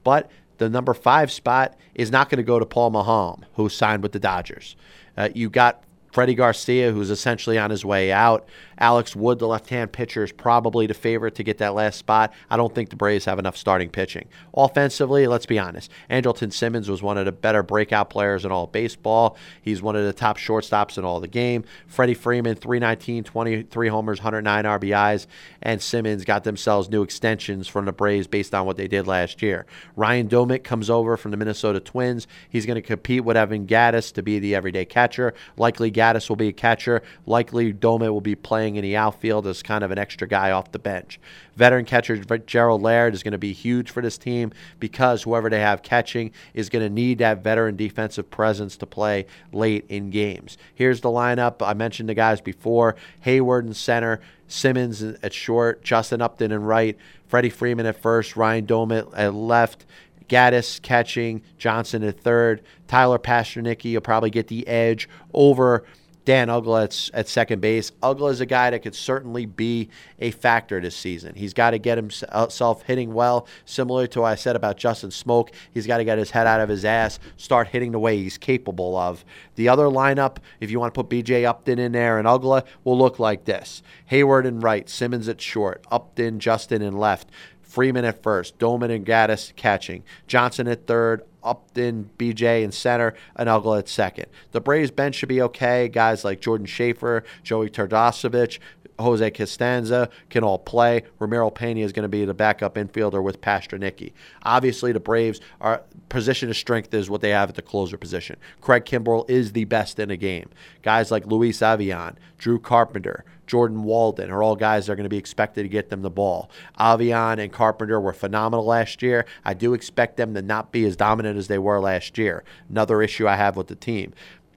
but 0.03 0.31
the 0.59 0.69
number 0.69 0.95
five 0.95 1.33
spot 1.33 1.77
is 1.95 2.11
not 2.11 2.29
going 2.29 2.37
to 2.37 2.45
go 2.45 2.59
to 2.59 2.67
Paul 2.67 2.93
Maholm, 2.93 3.43
who 3.55 3.69
signed 3.69 4.03
with 4.03 4.13
the 4.13 4.21
Dodgers. 4.21 4.77
Uh, 5.17 5.29
you 5.35 5.51
got 5.51 5.83
Freddie 6.15 6.37
Garcia, 6.37 6.93
who's 6.93 7.11
essentially 7.11 7.59
on 7.59 7.71
his 7.71 7.85
way 7.85 8.13
out. 8.13 8.47
Alex 8.79 9.17
Wood, 9.17 9.41
the 9.41 9.49
left 9.49 9.69
hand 9.69 9.91
pitcher, 9.91 10.23
is 10.23 10.31
probably 10.31 10.87
the 10.87 10.95
favorite 10.95 11.35
to 11.35 11.43
get 11.43 11.59
that 11.59 11.75
last 11.75 11.99
spot. 11.99 12.33
I 12.49 12.57
don't 12.57 12.73
think 12.73 12.91
the 12.91 12.97
Braves 12.97 13.25
have 13.25 13.41
enough 13.41 13.57
starting 13.57 13.91
pitching. 13.91 14.29
Offensively, 14.57 15.27
let's 15.27 15.47
be 15.47 15.59
honest. 15.59 15.91
Andrelton 16.09 16.53
Simmons 16.53 16.89
was 16.89 17.03
one 17.03 17.19
of 17.19 17.25
the 17.25 17.33
better 17.33 17.65
breakout 17.65 18.11
players 18.11 18.45
in 18.45 18.53
all 18.53 18.69
baseball. 18.69 19.37
He's 19.61 19.83
one 19.83 19.97
of 19.97 20.05
the 20.05 20.13
top 20.13 20.39
shortstops 20.39 20.99
in 20.99 21.05
all 21.05 21.19
the 21.19 21.27
game. 21.27 21.65
Freddie 21.89 22.15
Freeman, 22.15 22.55
319, 22.55 23.25
23 23.25 23.89
homers, 23.89 24.21
109 24.21 24.65
RBIs, 24.65 25.27
and 25.63 25.83
Simmons 25.83 26.25
got 26.25 26.45
themselves 26.45 26.89
new 26.89 27.03
extensions 27.03 27.67
from 27.67 27.87
the 27.87 27.93
Braves 27.93 28.29
based 28.29 28.55
on 28.55 28.67
what 28.67 28.77
they 28.77 28.87
did 28.87 29.09
last 29.09 29.43
year. 29.43 29.67
Ryan 29.97 30.29
Doumit 30.29 30.63
comes 30.63 30.89
over 30.89 31.17
from 31.17 31.33
the 31.33 31.37
Minnesota 31.37 31.81
Twins. 31.81 32.29
He's 32.49 32.67
going 32.67 32.77
to 32.77 32.83
compete 32.83 33.25
with 33.25 33.37
Evan 33.37 33.67
Gattis 33.67 34.13
to 34.13 34.23
be 34.23 34.39
the 34.39 34.55
everyday 34.55 34.85
catcher. 34.85 35.35
Likely 35.57 35.91
Gattis 36.05 36.29
will 36.29 36.37
be 36.37 36.49
a 36.49 36.53
catcher. 36.53 37.03
Likely 37.25 37.73
Doumit 37.73 38.13
will 38.13 38.21
be 38.21 38.35
playing 38.35 38.77
in 38.77 38.83
the 38.83 38.97
outfield 38.97 39.47
as 39.47 39.63
kind 39.63 39.83
of 39.83 39.91
an 39.91 39.99
extra 39.99 40.29
guy 40.29 40.51
off 40.51 40.73
the 40.73 40.79
bench. 40.79 41.19
Veteran 41.57 41.85
catcher 41.85 42.17
Gerald 42.17 42.83
Laird 42.83 43.15
is 43.15 43.23
going 43.23 43.33
to 43.33 43.39
be 43.39 43.53
huge 43.53 43.91
for 43.91 44.03
this 44.03 44.19
team 44.19 44.53
because 44.81 45.23
whoever 45.23 45.49
they 45.49 45.61
have 45.61 45.83
catching 45.83 46.33
is 46.53 46.69
going 46.69 46.85
to 46.85 46.93
need 46.93 47.19
that 47.19 47.43
veteran 47.43 47.77
defensive 47.77 48.31
presence 48.31 48.77
to 48.77 48.87
play 48.87 49.27
late 49.53 49.85
in 49.89 50.11
games. 50.11 50.59
Here's 50.75 51.01
the 51.01 51.09
lineup. 51.09 51.67
I 51.67 51.75
mentioned 51.75 52.09
the 52.09 52.15
guys 52.15 52.41
before 52.41 52.97
Heyward 53.25 53.67
in 53.67 53.75
center, 53.75 54.21
Simmons 54.47 55.03
at 55.03 55.33
short, 55.33 55.83
Justin 55.83 56.21
Upton 56.21 56.53
in 56.53 56.65
right, 56.65 56.99
Freddie 57.27 57.51
Freeman 57.51 57.87
at 57.87 57.97
first, 57.97 58.37
Ryan 58.37 58.67
Doumit 58.67 59.11
at 59.17 59.35
left. 59.35 59.87
Gattis 60.29 60.81
catching, 60.81 61.43
Johnson 61.59 62.03
at 62.03 62.21
third, 62.21 62.63
Tyler 62.89 63.19
Pastornicky 63.19 63.95
will 63.95 64.01
probably 64.01 64.31
get 64.31 64.49
the 64.49 64.67
edge 64.67 65.09
over 65.33 65.85
Dan 66.25 66.49
Uggla 66.49 66.85
at, 66.85 67.11
at 67.19 67.29
second 67.29 67.61
base. 67.61 67.91
Uggla 68.03 68.31
is 68.31 68.41
a 68.41 68.47
guy 68.47 68.71
that 68.71 68.83
could 68.83 68.95
certainly 68.95 69.45
be 69.45 69.91
a 70.19 70.31
factor 70.31 70.81
this 70.81 70.97
season. 70.97 71.35
He's 71.35 71.53
got 71.53 71.71
to 71.71 71.79
get 71.79 71.99
himself 71.99 72.83
hitting 72.83 73.13
well, 73.13 73.47
similar 73.65 74.07
to 74.09 74.23
what 74.23 74.29
I 74.29 74.35
said 74.35 74.57
about 74.57 74.79
Justin 74.79 75.11
Smoak. 75.11 75.51
He's 75.73 75.87
got 75.87 75.99
to 75.99 76.05
get 76.05 76.19
his 76.19 76.31
head 76.31 76.47
out 76.47 76.61
of 76.61 76.69
his 76.69 76.85
ass, 76.85 77.19
start 77.37 77.69
hitting 77.69 77.93
the 77.93 77.99
way 77.99 78.17
he's 78.17 78.39
capable 78.39 78.97
of. 78.97 79.25
The 79.57 79.69
other 79.69 79.85
lineup, 79.85 80.39
if 80.61 80.71
you 80.71 80.81
want 80.81 80.95
to 80.95 81.03
put 81.03 81.11
BJ 81.11 81.45
Upton 81.45 81.79
in 81.79 81.93
there 81.93 82.19
and 82.19 82.27
Uggla, 82.27 82.65
will 82.85 82.99
look 82.99 83.19
like 83.19 83.45
this 83.45 83.83
Heyward 84.11 84.47
in 84.47 84.61
right, 84.61 84.89
Simmons 84.89 85.29
at 85.29 85.41
short, 85.41 85.85
Upton, 85.91 86.41
Justin 86.41 86.81
in 86.81 86.97
left. 86.97 87.31
Freeman 87.75 88.05
at 88.05 88.23
first, 88.23 88.57
Doman 88.61 88.93
and 88.93 89.05
Gattis 89.05 89.53
catching, 89.57 90.05
Johnson 90.29 90.69
at 90.69 90.87
third, 90.87 91.25
Upton, 91.43 92.09
BJ 92.17 92.63
in 92.63 92.71
center, 92.71 93.15
and 93.35 93.49
Uggla 93.49 93.81
at 93.81 93.89
second. 93.89 94.27
The 94.53 94.61
Braves 94.61 94.93
bench 94.93 95.17
should 95.17 95.29
be 95.29 95.43
okay. 95.43 95.89
Guys 95.89 96.25
like 96.25 96.41
Jordan 96.41 96.69
Schafer, 96.69 97.25
Joey 97.43 97.69
Terdoslavich, 97.69 98.61
Jose 99.01 99.29
Constanza 99.33 100.09
can 100.31 100.45
all 100.45 100.59
play. 100.59 101.03
Ramiro 101.19 101.51
Pena 101.51 101.81
is 101.81 101.93
going 101.93 102.05
to 102.05 102.09
be 102.09 102.25
the 102.25 102.33
backup 102.33 102.77
infielder 102.77 103.21
with 103.21 103.41
Pastornicky. 103.41 104.13
Obviously, 104.45 104.93
the 104.93 105.01
Braves 105.01 105.41
are 105.61 105.83
position 106.09 106.49
of 106.49 106.57
strength 106.57 106.95
is 106.95 107.11
what 107.11 107.23
they 107.23 107.31
have 107.31 107.49
at 107.49 107.57
the 107.57 107.63
closer 107.63 107.97
position. 107.97 108.37
Craig 108.61 108.85
Kimbrel 108.85 109.29
is 109.29 109.53
the 109.53 109.65
best 109.65 109.99
in 109.99 110.11
the 110.11 110.17
game. 110.17 110.49
Guys 110.83 111.11
like 111.11 111.27
Luis 111.27 111.59
Avilan, 111.59 112.15
Drew 112.39 112.61
Carpenter, 112.61 113.25
Jordan 113.47 113.85
Walden 113.85 114.31
are 114.31 114.43
all 114.43 114.57
guys 114.57 114.87
that 114.87 114.93
are 114.93 114.97
going 114.97 115.05
to 115.05 115.11
be 115.11 115.19
expected 115.19 115.63
to 115.63 115.69
get 115.69 115.91
them 115.91 116.03
the 116.03 116.11
ball. 116.11 116.51
Avilan 116.79 117.39
and 117.43 117.53
Carpenter 117.53 118.01
were 118.01 118.13
phenomenal 118.13 118.65
last 118.65 119.03
year. 119.03 119.27
I 119.45 119.55
do 119.55 119.75
expect 119.75 120.17
them 120.17 120.35
to 120.35 120.43
not 120.43 120.73
be 120.73 120.85
as 120.85 120.97
dominant 120.97 121.39
as 121.39 121.49
they 121.49 121.59
were 121.59 121.81
last 121.81 122.19
year. 122.19 122.45
Another 122.69 123.03
issue 123.03 123.29
I 123.29 123.37
have 123.37 123.57
with 123.57 123.69
the 123.69 123.75
team. 123.75 124.15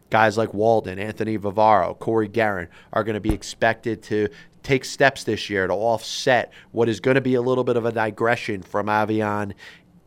Guys 0.10 0.38
like 0.38 0.54
Walden, 0.54 1.00
Anthony 1.00 1.38
Varvaro, 1.38 1.98
Cory 2.00 2.30
Gearrin 2.30 2.70
are 2.94 3.04
going 3.04 3.16
to 3.16 3.20
be 3.20 3.34
expected 3.34 4.02
to 4.04 4.30
take 4.64 4.86
steps 4.86 5.24
this 5.26 5.50
year 5.50 5.68
to 5.68 5.74
offset 5.74 6.52
what 6.72 6.90
is 6.90 7.00
going 7.00 7.16
to 7.16 7.22
be 7.22 7.36
a 7.36 7.42
little 7.42 7.64
bit 7.64 7.76
of 7.76 7.86
a 7.86 7.92
digression 7.92 8.62
from 8.62 8.88
Avilan 8.88 9.54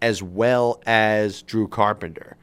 as 0.02 0.22
well 0.22 0.82
as 0.86 1.42
Drew 1.42 1.68
Carpenter. 1.68 2.36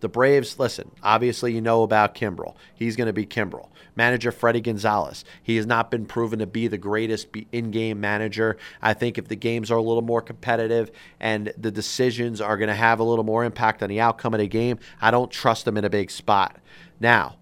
The 0.00 0.08
Braves, 0.08 0.58
listen, 0.58 0.90
obviously 1.02 1.52
you 1.52 1.60
know 1.60 1.82
about 1.82 2.14
Kimbrel. 2.14 2.54
He's 2.74 2.94
going 2.94 3.08
to 3.08 3.12
be 3.12 3.26
Kimbrel. 3.26 3.68
Manager 3.98 4.32
Fredi 4.32 4.62
Gonzalez. 4.62 5.24
He 5.42 5.56
has 5.56 5.66
not 5.66 5.90
been 5.90 6.06
proven 6.06 6.38
to 6.38 6.46
be 6.46 6.68
the 6.68 6.78
greatest 6.78 7.28
in 7.52 7.70
game 7.70 8.00
manager. 8.00 8.56
I 8.80 8.94
think 8.94 9.18
if 9.18 9.28
the 9.28 9.36
games 9.36 9.70
are 9.70 9.76
a 9.76 9.82
little 9.82 10.02
more 10.02 10.22
competitive 10.22 10.90
and 11.20 11.52
the 11.58 11.72
decisions 11.72 12.40
are 12.40 12.56
going 12.56 12.68
to 12.68 12.74
have 12.74 13.00
a 13.00 13.04
little 13.04 13.24
more 13.24 13.44
impact 13.44 13.82
on 13.82 13.90
the 13.90 14.00
outcome 14.00 14.32
of 14.32 14.40
the 14.40 14.48
game, 14.48 14.78
I 15.00 15.10
don't 15.10 15.30
trust 15.30 15.66
him 15.66 15.76
in 15.76 15.84
a 15.84 15.90
big 15.90 16.10
spot. 16.10 16.56
Now, 17.00 17.36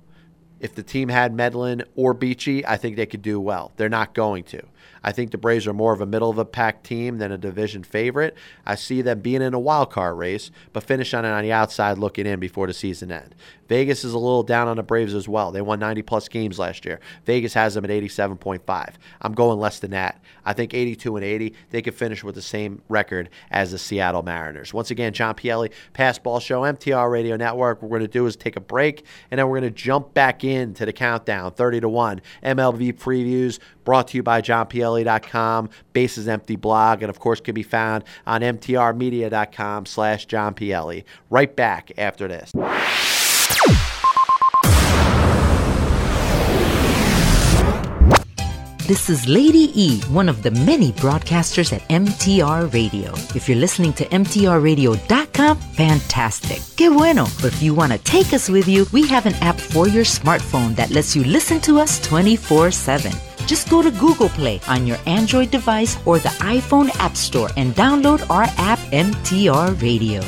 if 0.58 0.74
the 0.74 0.82
team 0.82 1.10
had 1.10 1.34
Medlen 1.34 1.84
or 1.94 2.14
Beachy, 2.14 2.66
I 2.66 2.78
think 2.78 2.96
they 2.96 3.06
could 3.06 3.22
do 3.22 3.38
well. 3.38 3.72
They're 3.76 3.88
not 3.90 4.14
going 4.14 4.44
to. 4.44 4.62
I 5.06 5.12
think 5.12 5.30
the 5.30 5.38
Braves 5.38 5.68
are 5.68 5.72
more 5.72 5.92
of 5.92 6.00
a 6.00 6.06
middle 6.06 6.28
of 6.28 6.36
a 6.36 6.44
pack 6.44 6.82
team 6.82 7.18
than 7.18 7.30
a 7.30 7.38
division 7.38 7.84
favorite. 7.84 8.36
I 8.66 8.74
see 8.74 9.02
them 9.02 9.20
being 9.20 9.40
in 9.40 9.54
a 9.54 9.58
wild 9.58 9.92
card 9.92 10.18
race, 10.18 10.50
but 10.72 10.82
finish 10.82 11.14
on 11.14 11.24
on 11.24 11.44
the 11.44 11.52
outside 11.52 11.96
looking 11.96 12.26
in 12.26 12.40
before 12.40 12.66
the 12.66 12.74
season 12.74 13.12
end. 13.12 13.36
Vegas 13.68 14.04
is 14.04 14.12
a 14.12 14.18
little 14.18 14.42
down 14.42 14.68
on 14.68 14.76
the 14.76 14.82
Braves 14.82 15.14
as 15.14 15.28
well. 15.28 15.50
They 15.52 15.60
won 15.60 15.78
90 15.78 16.02
plus 16.02 16.28
games 16.28 16.58
last 16.58 16.84
year. 16.84 17.00
Vegas 17.24 17.54
has 17.54 17.74
them 17.74 17.84
at 17.84 17.90
87.5. 17.90 18.94
I'm 19.20 19.32
going 19.32 19.58
less 19.58 19.78
than 19.78 19.92
that. 19.92 20.20
I 20.44 20.52
think 20.52 20.74
82 20.74 21.16
and 21.16 21.24
80, 21.24 21.54
they 21.70 21.82
could 21.82 21.94
finish 21.94 22.22
with 22.22 22.34
the 22.34 22.42
same 22.42 22.82
record 22.88 23.28
as 23.50 23.72
the 23.72 23.78
Seattle 23.78 24.22
Mariners. 24.22 24.74
Once 24.74 24.90
again, 24.90 25.12
John 25.12 25.34
Pielli, 25.34 25.72
Passball 25.94 26.40
Show, 26.40 26.62
MTR 26.62 27.10
Radio 27.10 27.36
Network. 27.36 27.82
What 27.82 27.90
we're 27.90 27.98
going 27.98 28.08
to 28.08 28.12
do 28.12 28.26
is 28.26 28.36
take 28.36 28.56
a 28.56 28.60
break, 28.60 29.04
and 29.30 29.38
then 29.38 29.48
we're 29.48 29.60
going 29.60 29.72
to 29.72 29.76
jump 29.76 30.14
back 30.14 30.44
into 30.44 30.86
the 30.86 30.92
countdown 30.92 31.52
30 31.52 31.80
to 31.80 31.88
1 31.88 32.20
MLB 32.44 32.92
previews 32.92 33.58
brought 33.84 34.08
to 34.08 34.16
you 34.16 34.22
by 34.22 34.40
johnpielli.com, 35.04 35.70
Bases 35.92 36.28
Empty 36.28 36.56
blog, 36.56 37.02
and 37.02 37.10
of 37.10 37.18
course 37.18 37.40
can 37.40 37.54
be 37.54 37.62
found 37.62 38.04
on 38.26 38.40
mtrmedia.com 38.40 39.86
slash 39.86 40.26
johnpielli. 40.26 41.04
Right 41.30 41.54
back 41.54 41.92
after 41.98 42.28
this. 42.28 42.52
This 48.86 49.10
is 49.10 49.26
Lady 49.26 49.72
E, 49.74 50.00
one 50.02 50.28
of 50.28 50.44
the 50.44 50.52
many 50.52 50.92
broadcasters 50.92 51.72
at 51.72 51.82
MTR 51.88 52.72
Radio. 52.72 53.12
If 53.34 53.48
you're 53.48 53.58
listening 53.58 53.92
to 53.94 54.04
MTRRadio.com, 54.04 55.56
fantastic. 55.56 56.60
Que 56.76 56.88
bueno. 56.88 57.26
But 57.42 57.52
if 57.52 57.62
you 57.64 57.74
want 57.74 57.90
to 57.90 57.98
take 57.98 58.32
us 58.32 58.48
with 58.48 58.68
you, 58.68 58.86
we 58.92 59.08
have 59.08 59.26
an 59.26 59.34
app 59.42 59.58
for 59.58 59.88
your 59.88 60.04
smartphone 60.04 60.76
that 60.76 60.92
lets 60.92 61.16
you 61.16 61.24
listen 61.24 61.60
to 61.62 61.80
us 61.80 62.00
24 62.06 62.70
7. 62.70 63.10
Just 63.46 63.70
go 63.70 63.80
to 63.80 63.90
Google 63.90 64.28
Play 64.28 64.60
on 64.68 64.86
your 64.86 64.98
Android 65.06 65.50
device 65.50 65.96
or 66.04 66.18
the 66.18 66.34
iPhone 66.40 66.90
App 66.98 67.16
Store 67.16 67.50
and 67.56 67.74
download 67.74 68.28
our 68.28 68.44
app 68.58 68.78
MTR 68.90 69.80
Radio. 69.80 70.20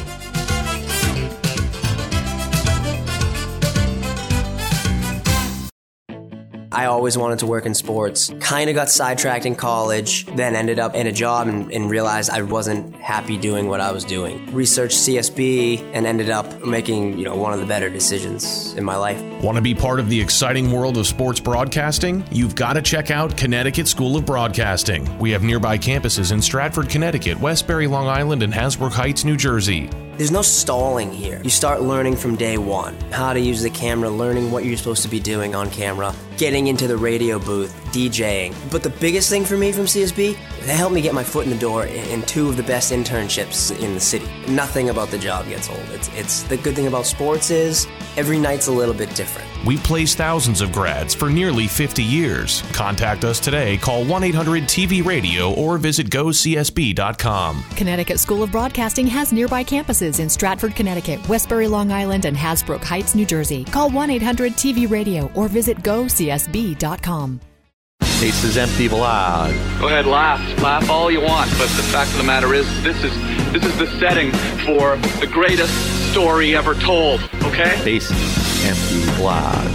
I 6.78 6.86
always 6.86 7.18
wanted 7.18 7.40
to 7.40 7.46
work 7.46 7.66
in 7.66 7.74
sports. 7.74 8.32
Kind 8.38 8.70
of 8.70 8.76
got 8.76 8.88
sidetracked 8.88 9.46
in 9.46 9.56
college, 9.56 10.26
then 10.36 10.54
ended 10.54 10.78
up 10.78 10.94
in 10.94 11.08
a 11.08 11.12
job 11.12 11.48
and, 11.48 11.72
and, 11.72 11.90
realized 11.90 12.30
I 12.30 12.42
wasn't 12.42 12.94
happy 12.94 13.36
doing 13.36 13.66
what 13.66 13.80
I 13.80 13.90
was 13.90 14.04
doing. 14.04 14.54
Researched 14.54 14.96
CSB 14.96 15.82
and 15.92 16.06
ended 16.06 16.30
up 16.30 16.64
making, 16.64 17.18
you 17.18 17.24
know, 17.24 17.34
one 17.34 17.52
of 17.52 17.58
the 17.58 17.66
better 17.66 17.90
decisions 17.90 18.74
in 18.74 18.84
my 18.84 18.94
life. 18.94 19.20
Want 19.42 19.56
to 19.56 19.60
be 19.60 19.74
part 19.74 19.98
of 19.98 20.08
the 20.08 20.20
exciting 20.20 20.70
world 20.70 20.96
of 20.98 21.08
sports 21.08 21.40
broadcasting? 21.40 22.24
You've 22.30 22.54
got 22.54 22.74
to 22.74 22.82
check 22.82 23.10
out 23.10 23.36
Connecticut 23.36 23.88
School 23.88 24.16
of 24.16 24.24
Broadcasting. 24.24 25.18
We 25.18 25.32
have 25.32 25.42
nearby 25.42 25.78
campuses 25.78 26.30
in 26.30 26.40
Stratford, 26.40 26.88
Connecticut, 26.88 27.40
Westbury, 27.40 27.88
Long 27.88 28.06
Island, 28.06 28.44
and 28.44 28.52
Hasbrouck 28.52 28.92
Heights, 28.92 29.24
New 29.24 29.36
Jersey. 29.36 29.90
There's 30.18 30.32
no 30.32 30.42
stalling 30.42 31.12
here. 31.12 31.40
You 31.44 31.50
start 31.50 31.80
learning 31.80 32.16
from 32.16 32.34
day 32.34 32.58
one 32.58 32.96
how 33.12 33.32
to 33.32 33.38
use 33.38 33.62
the 33.62 33.70
camera, 33.70 34.10
learning 34.10 34.50
what 34.50 34.64
you're 34.64 34.76
supposed 34.76 35.04
to 35.04 35.08
be 35.08 35.20
doing 35.20 35.54
on 35.54 35.70
camera, 35.70 36.12
getting 36.36 36.66
into 36.66 36.88
the 36.88 36.96
radio 36.96 37.38
booth, 37.38 37.72
DJing. 37.92 38.52
But 38.72 38.82
the 38.82 38.90
biggest 38.90 39.30
thing 39.30 39.44
for 39.44 39.56
me 39.56 39.70
from 39.70 39.84
CSB, 39.84 40.36
they 40.66 40.76
helped 40.76 40.92
me 40.92 41.02
get 41.02 41.14
my 41.14 41.22
foot 41.22 41.44
in 41.44 41.50
the 41.50 41.58
door 41.58 41.86
in 41.86 42.22
two 42.22 42.48
of 42.48 42.56
the 42.56 42.64
best 42.64 42.90
internships 42.90 43.70
in 43.80 43.94
the 43.94 44.00
city. 44.00 44.28
Nothing 44.48 44.90
about 44.90 45.08
the 45.10 45.18
job 45.18 45.46
gets 45.46 45.70
old. 45.70 45.88
It's, 45.90 46.08
it's 46.14 46.42
the 46.42 46.56
good 46.56 46.74
thing 46.74 46.88
about 46.88 47.06
sports 47.06 47.52
is 47.52 47.86
every 48.16 48.40
night's 48.40 48.66
a 48.66 48.72
little 48.72 48.94
bit 48.94 49.14
different. 49.14 49.48
We've 49.64 49.82
placed 49.82 50.16
thousands 50.16 50.60
of 50.60 50.72
grads 50.72 51.14
for 51.14 51.30
nearly 51.30 51.68
50 51.68 52.02
years. 52.02 52.62
Contact 52.72 53.24
us 53.24 53.38
today. 53.38 53.76
Call 53.76 54.04
1 54.04 54.24
800 54.24 54.64
TV 54.64 55.04
Radio 55.04 55.52
or 55.54 55.78
visit 55.78 56.10
gocsb.com. 56.10 57.62
Connecticut 57.76 58.18
School 58.18 58.42
of 58.42 58.50
Broadcasting 58.50 59.06
has 59.06 59.32
nearby 59.32 59.62
campuses 59.62 60.07
in 60.16 60.28
Stratford, 60.28 60.74
Connecticut, 60.74 61.28
Westbury, 61.28 61.68
Long 61.68 61.92
Island, 61.92 62.24
and 62.24 62.36
Hasbrouck 62.36 62.82
Heights, 62.82 63.14
New 63.14 63.26
Jersey. 63.26 63.64
Call 63.64 63.90
1 63.90 64.10
800 64.10 64.52
TV 64.52 64.90
Radio 64.90 65.30
or 65.34 65.48
visit 65.48 65.78
gocsb.com. 65.78 67.40
Bases 68.20 68.56
Empty 68.56 68.88
blog. 68.88 69.52
Go 69.78 69.86
ahead, 69.86 70.06
laugh, 70.06 70.40
laugh 70.60 70.90
all 70.90 71.10
you 71.10 71.20
want, 71.20 71.50
but 71.52 71.68
the 71.76 71.84
fact 71.84 72.10
of 72.10 72.16
the 72.16 72.24
matter 72.24 72.52
is, 72.54 72.66
this 72.82 73.04
is 73.04 73.14
this 73.52 73.64
is 73.64 73.78
the 73.78 73.86
setting 73.98 74.32
for 74.66 74.96
the 75.20 75.26
greatest 75.26 75.72
story 76.10 76.56
ever 76.56 76.74
told. 76.74 77.20
Okay? 77.44 77.80
Bases 77.84 78.64
Empty 78.66 79.04
blog. 79.16 79.68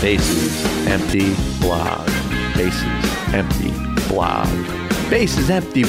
Bases 0.00 0.64
Empty 0.86 1.34
blog. 1.60 2.06
Bases 2.56 3.34
Empty 3.34 3.70
blog. 4.08 4.48
Bases 5.10 5.50
Empty 5.50 5.84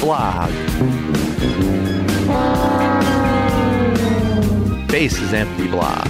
blog. 4.92 5.04
is 5.04 5.32
Empty 5.32 5.68
blog. 5.68 6.06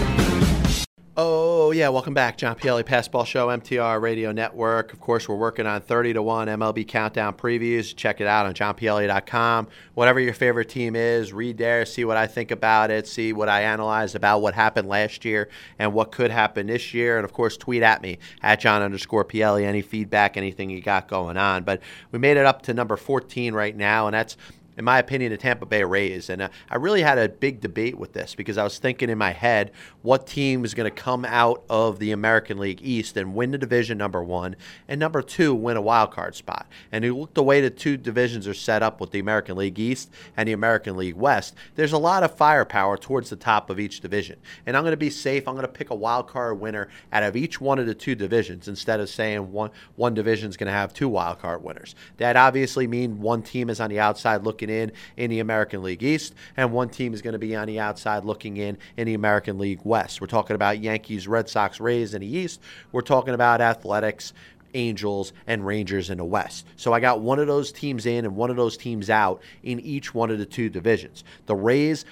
Oh, 1.17 1.71
yeah. 1.71 1.89
Welcome 1.89 2.15
back. 2.15 2.37
John 2.37 2.57
Pielli, 2.57 2.83
Passball 2.83 3.25
Show, 3.25 3.47
MTR 3.47 4.01
Radio 4.01 4.33
Network. 4.33 4.93
Of 4.93 4.99
course, 4.99 5.29
we're 5.29 5.37
working 5.37 5.67
on 5.67 5.83
30 5.83 6.15
to 6.15 6.23
1 6.23 6.49
MLB 6.49 6.89
Countdown 6.89 7.35
previews. 7.35 7.95
Check 7.95 8.21
it 8.21 8.27
out 8.27 8.45
on 8.45 8.55
johnpielli.com. 8.55 9.69
Whatever 9.95 10.19
your 10.19 10.35
favorite 10.35 10.69
team 10.69 10.97
is, 10.97 11.33
read 11.33 11.59
there, 11.59 11.87
see 11.87 12.05
what 12.05 12.17
I 12.17 12.27
think 12.27 12.51
about 12.51 12.91
it, 12.91 13.07
see 13.07 13.33
what 13.33 13.49
I 13.49 13.63
analyze 13.63 14.17
about 14.17 14.41
what 14.41 14.55
happened 14.55 14.89
last 14.89 15.25
year 15.25 15.49
and 15.79 15.93
what 15.93 16.11
could 16.11 16.33
happen 16.33 16.67
this 16.67 16.93
year. 16.93 17.19
And, 17.19 17.25
of 17.25 17.33
course, 17.33 17.57
tweet 17.57 17.85
at 17.85 18.03
me 18.03 18.19
at 18.43 18.59
John 18.59 18.83
underscore 18.83 19.25
Pielli, 19.25 19.65
any 19.65 19.83
feedback, 19.83 20.37
anything 20.37 20.71
you 20.71 20.81
got 20.81 21.07
going 21.07 21.37
on. 21.37 21.63
But 21.63 21.83
we 22.11 22.19
made 22.19 22.37
it 22.37 22.47
up 22.47 22.63
to 22.63 22.75
number 22.75 22.97
14 22.97 23.55
right 23.55 23.77
now, 23.77 24.09
and 24.09 24.15
that's 24.15 24.37
in 24.77 24.85
my 24.85 24.99
opinion, 24.99 25.33
the 25.33 25.39
Tampa 25.39 25.67
Bay 25.67 25.85
Rays. 25.85 26.31
And 26.31 26.43
uh, 26.43 26.49
I 26.71 26.77
really 26.77 27.03
had 27.03 27.19
a 27.19 27.29
big 27.29 27.61
debate 27.61 27.99
with 27.99 28.13
this 28.13 28.35
because 28.35 28.59
I 28.59 28.65
was 28.65 28.79
thinking 28.79 29.11
in 29.11 29.19
my 29.19 29.33
head 29.33 29.73
what 30.03 30.27
team 30.27 30.65
is 30.65 30.75
going 30.75 30.91
to 30.91 31.03
come 31.03 31.25
out 31.25 31.63
of 31.69 31.99
the 31.99 32.13
American 32.13 32.59
League 32.59 32.81
East 32.83 33.17
and 33.17 33.35
win 33.35 33.51
the 33.51 33.59
division, 33.59 33.99
number 33.99 34.23
one, 34.23 34.57
and 34.89 34.99
number 34.99 35.23
two, 35.23 35.55
win 35.55 35.77
a 35.77 35.83
wild 35.83 36.11
card 36.11 36.35
spot. 36.35 36.67
And 36.91 37.05
you 37.05 37.17
look 37.17 37.35
the 37.35 37.43
way 37.43 37.61
the 37.61 37.71
two 37.71 37.97
divisions 37.97 38.49
are 38.49 38.55
set 38.55 38.83
up 38.83 39.01
with 39.01 39.11
the 39.11 39.19
American 39.19 39.57
League 39.57 39.79
East 39.79 40.11
and 40.37 40.49
the 40.49 40.53
American 40.53 40.97
League 40.97 41.17
West, 41.17 41.55
there's 41.75 41.93
a 41.93 41.99
lot 41.99 42.23
of 42.23 42.35
firepower 42.37 42.97
towards 42.97 43.31
the 43.31 43.37
top 43.37 43.71
of 43.71 43.79
each 43.79 44.01
division. 44.01 44.39
And 44.67 44.77
I'm 44.77 44.83
going 44.83 44.93
to 44.93 44.97
be 44.97 45.11
safe. 45.11 45.47
I'm 45.47 45.55
going 45.55 45.67
to 45.67 45.73
pick 45.73 45.91
a 45.91 45.95
wild 45.95 46.29
card 46.29 46.61
winner 46.61 46.89
out 47.13 47.23
of 47.23 47.37
each 47.37 47.61
one 47.61 47.79
of 47.79 47.87
the 47.87 47.95
two 47.95 48.15
divisions 48.15 48.69
instead 48.69 49.01
of 49.01 49.09
saying 49.09 49.53
one, 49.53 49.71
one 49.97 50.15
division 50.15 50.49
is 50.49 50.57
going 50.57 50.67
to 50.67 50.73
have 50.73 50.95
two 50.95 51.09
wild 51.09 51.41
card 51.41 51.63
winners. 51.63 51.95
That 52.17 52.37
obviously 52.37 52.87
means 52.87 53.19
one 53.19 53.43
team 53.43 53.69
is 53.69 53.81
on 53.81 53.91
the 53.91 54.01
outside 54.01 54.45
looking 54.45 54.62
looking 54.63 54.75
in 54.75 54.93
in 55.17 55.31
the 55.31 55.41
American 55.41 55.83
League 55.83 56.03
East, 56.03 56.35
and 56.57 56.73
one 56.73 56.89
team 56.89 57.15
is 57.15 57.23
going 57.23 57.33
to 57.33 57.39
be 57.39 57.55
on 57.57 57.67
the 57.67 57.81
outside 57.81 58.25
looking 58.25 58.57
in 58.57 58.79
in 58.97 59.07
the 59.07 59.15
American 59.15 59.59
League 59.59 59.81
West. 59.85 60.21
We're 60.21 60.27
talking 60.27 60.55
about 60.55 60.79
Yankees, 60.79 61.27
Red 61.29 61.49
Sox, 61.49 61.81
Rays 61.81 62.15
in 62.15 62.21
the 62.21 62.27
East. 62.27 62.61
We're 62.93 63.03
talking 63.03 63.35
about 63.35 63.61
Athletics, 63.61 64.33
Angels, 64.75 65.33
and 65.47 65.67
Rangers 65.67 66.11
in 66.11 66.19
the 66.19 66.25
West. 66.25 66.67
So 66.77 66.93
I 66.93 67.01
got 67.01 67.21
one 67.21 67.39
of 67.39 67.47
those 67.47 67.73
teams 67.73 68.07
in 68.07 68.25
and 68.25 68.37
one 68.37 68.51
of 68.51 68.57
those 68.57 68.77
teams 68.77 69.11
out 69.11 69.43
in 69.63 69.81
each 69.81 70.15
one 70.15 70.31
of 70.31 70.39
the 70.39 70.47
two 70.47 70.69
divisions. 70.69 71.25
The 71.47 71.57
Rays 71.57 72.05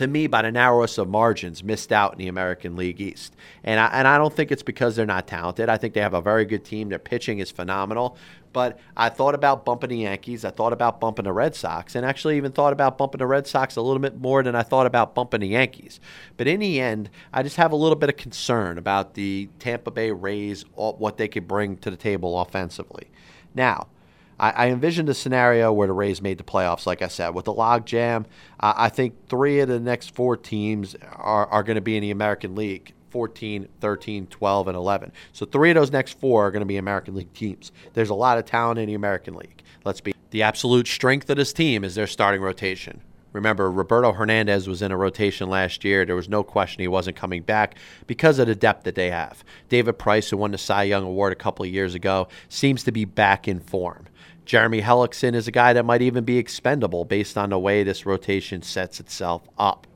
to 0.00 0.06
me, 0.06 0.26
by 0.26 0.40
the 0.40 0.50
narrowest 0.50 0.96
of 0.96 1.10
margins, 1.10 1.62
missed 1.62 1.92
out 1.92 2.12
in 2.12 2.18
the 2.18 2.28
American 2.28 2.74
League 2.74 3.02
East. 3.02 3.36
And 3.62 3.78
I, 3.78 3.86
and 3.88 4.08
I 4.08 4.16
don't 4.16 4.34
think 4.34 4.50
it's 4.50 4.62
because 4.62 4.96
they're 4.96 5.04
not 5.04 5.26
talented. 5.26 5.68
I 5.68 5.76
think 5.76 5.92
they 5.92 6.00
have 6.00 6.14
a 6.14 6.22
very 6.22 6.46
good 6.46 6.64
team. 6.64 6.88
Their 6.88 6.98
pitching 6.98 7.38
is 7.38 7.50
phenomenal. 7.50 8.16
But 8.54 8.78
I 8.96 9.10
thought 9.10 9.34
about 9.34 9.66
bumping 9.66 9.90
the 9.90 9.98
Yankees. 9.98 10.42
I 10.42 10.50
thought 10.50 10.72
about 10.72 11.00
bumping 11.00 11.24
the 11.24 11.34
Red 11.34 11.54
Sox, 11.54 11.94
and 11.94 12.06
actually 12.06 12.38
even 12.38 12.50
thought 12.50 12.72
about 12.72 12.96
bumping 12.96 13.18
the 13.18 13.26
Red 13.26 13.46
Sox 13.46 13.76
a 13.76 13.82
little 13.82 14.00
bit 14.00 14.18
more 14.18 14.42
than 14.42 14.56
I 14.56 14.62
thought 14.62 14.86
about 14.86 15.14
bumping 15.14 15.40
the 15.40 15.48
Yankees. 15.48 16.00
But 16.38 16.48
in 16.48 16.60
the 16.60 16.80
end, 16.80 17.10
I 17.32 17.42
just 17.42 17.56
have 17.56 17.70
a 17.70 17.76
little 17.76 17.94
bit 17.94 18.08
of 18.08 18.16
concern 18.16 18.78
about 18.78 19.12
the 19.14 19.50
Tampa 19.58 19.90
Bay 19.90 20.12
Rays, 20.12 20.64
what 20.74 21.18
they 21.18 21.28
could 21.28 21.46
bring 21.46 21.76
to 21.76 21.90
the 21.90 21.96
table 21.96 22.40
offensively. 22.40 23.10
Now, 23.54 23.88
I, 24.40 24.50
I 24.50 24.68
envisioned 24.68 25.08
a 25.10 25.14
scenario 25.14 25.72
where 25.72 25.86
the 25.86 25.92
Rays 25.92 26.22
made 26.22 26.38
the 26.38 26.44
playoffs, 26.44 26.86
like 26.86 27.02
I 27.02 27.08
said, 27.08 27.30
with 27.30 27.44
the 27.44 27.52
logjam. 27.52 28.24
Uh, 28.58 28.72
I 28.74 28.88
think 28.88 29.28
three 29.28 29.60
of 29.60 29.68
the 29.68 29.78
next 29.78 30.14
four 30.14 30.36
teams 30.36 30.96
are, 31.12 31.46
are 31.46 31.62
going 31.62 31.76
to 31.76 31.82
be 31.82 31.96
in 31.96 32.02
the 32.02 32.10
American 32.10 32.56
League. 32.56 32.94
14, 33.10 33.68
13, 33.80 34.28
12, 34.28 34.68
and 34.68 34.76
11. 34.76 35.10
So 35.32 35.44
three 35.44 35.70
of 35.70 35.74
those 35.74 35.90
next 35.90 36.18
four 36.20 36.46
are 36.46 36.52
going 36.52 36.60
to 36.60 36.66
be 36.66 36.76
American 36.76 37.16
League 37.16 37.32
teams. 37.32 37.72
There's 37.92 38.10
a 38.10 38.14
lot 38.14 38.38
of 38.38 38.44
talent 38.44 38.78
in 38.78 38.86
the 38.86 38.94
American 38.94 39.34
League. 39.34 39.64
Let's 39.84 40.00
be 40.00 40.14
the 40.30 40.42
absolute 40.42 40.86
strength 40.86 41.28
of 41.28 41.36
this 41.36 41.52
team 41.52 41.82
is 41.82 41.96
their 41.96 42.06
starting 42.06 42.40
rotation. 42.40 43.00
Remember, 43.32 43.70
Roberto 43.70 44.12
Hernandez 44.12 44.68
was 44.68 44.82
in 44.82 44.90
a 44.90 44.96
rotation 44.96 45.48
last 45.48 45.84
year. 45.84 46.04
There 46.04 46.16
was 46.16 46.28
no 46.28 46.42
question 46.42 46.80
he 46.80 46.88
wasn't 46.88 47.16
coming 47.16 47.42
back 47.42 47.76
because 48.06 48.38
of 48.38 48.48
the 48.48 48.54
depth 48.54 48.84
that 48.84 48.96
they 48.96 49.10
have. 49.10 49.44
David 49.68 49.98
Price, 49.98 50.30
who 50.30 50.36
won 50.36 50.50
the 50.50 50.58
Cy 50.58 50.84
Young 50.84 51.04
Award 51.04 51.32
a 51.32 51.36
couple 51.36 51.64
of 51.64 51.70
years 51.70 51.94
ago, 51.94 52.28
seems 52.48 52.82
to 52.84 52.92
be 52.92 53.04
back 53.04 53.46
in 53.46 53.60
form. 53.60 54.06
Jeremy 54.50 54.82
Hellickson 54.82 55.36
is 55.36 55.46
a 55.46 55.52
guy 55.52 55.72
that 55.74 55.84
might 55.84 56.02
even 56.02 56.24
be 56.24 56.36
expendable 56.36 57.04
based 57.04 57.38
on 57.38 57.50
the 57.50 57.58
way 57.60 57.84
this 57.84 58.04
rotation 58.04 58.62
sets 58.62 58.98
itself 58.98 59.48
up. 59.56 59.86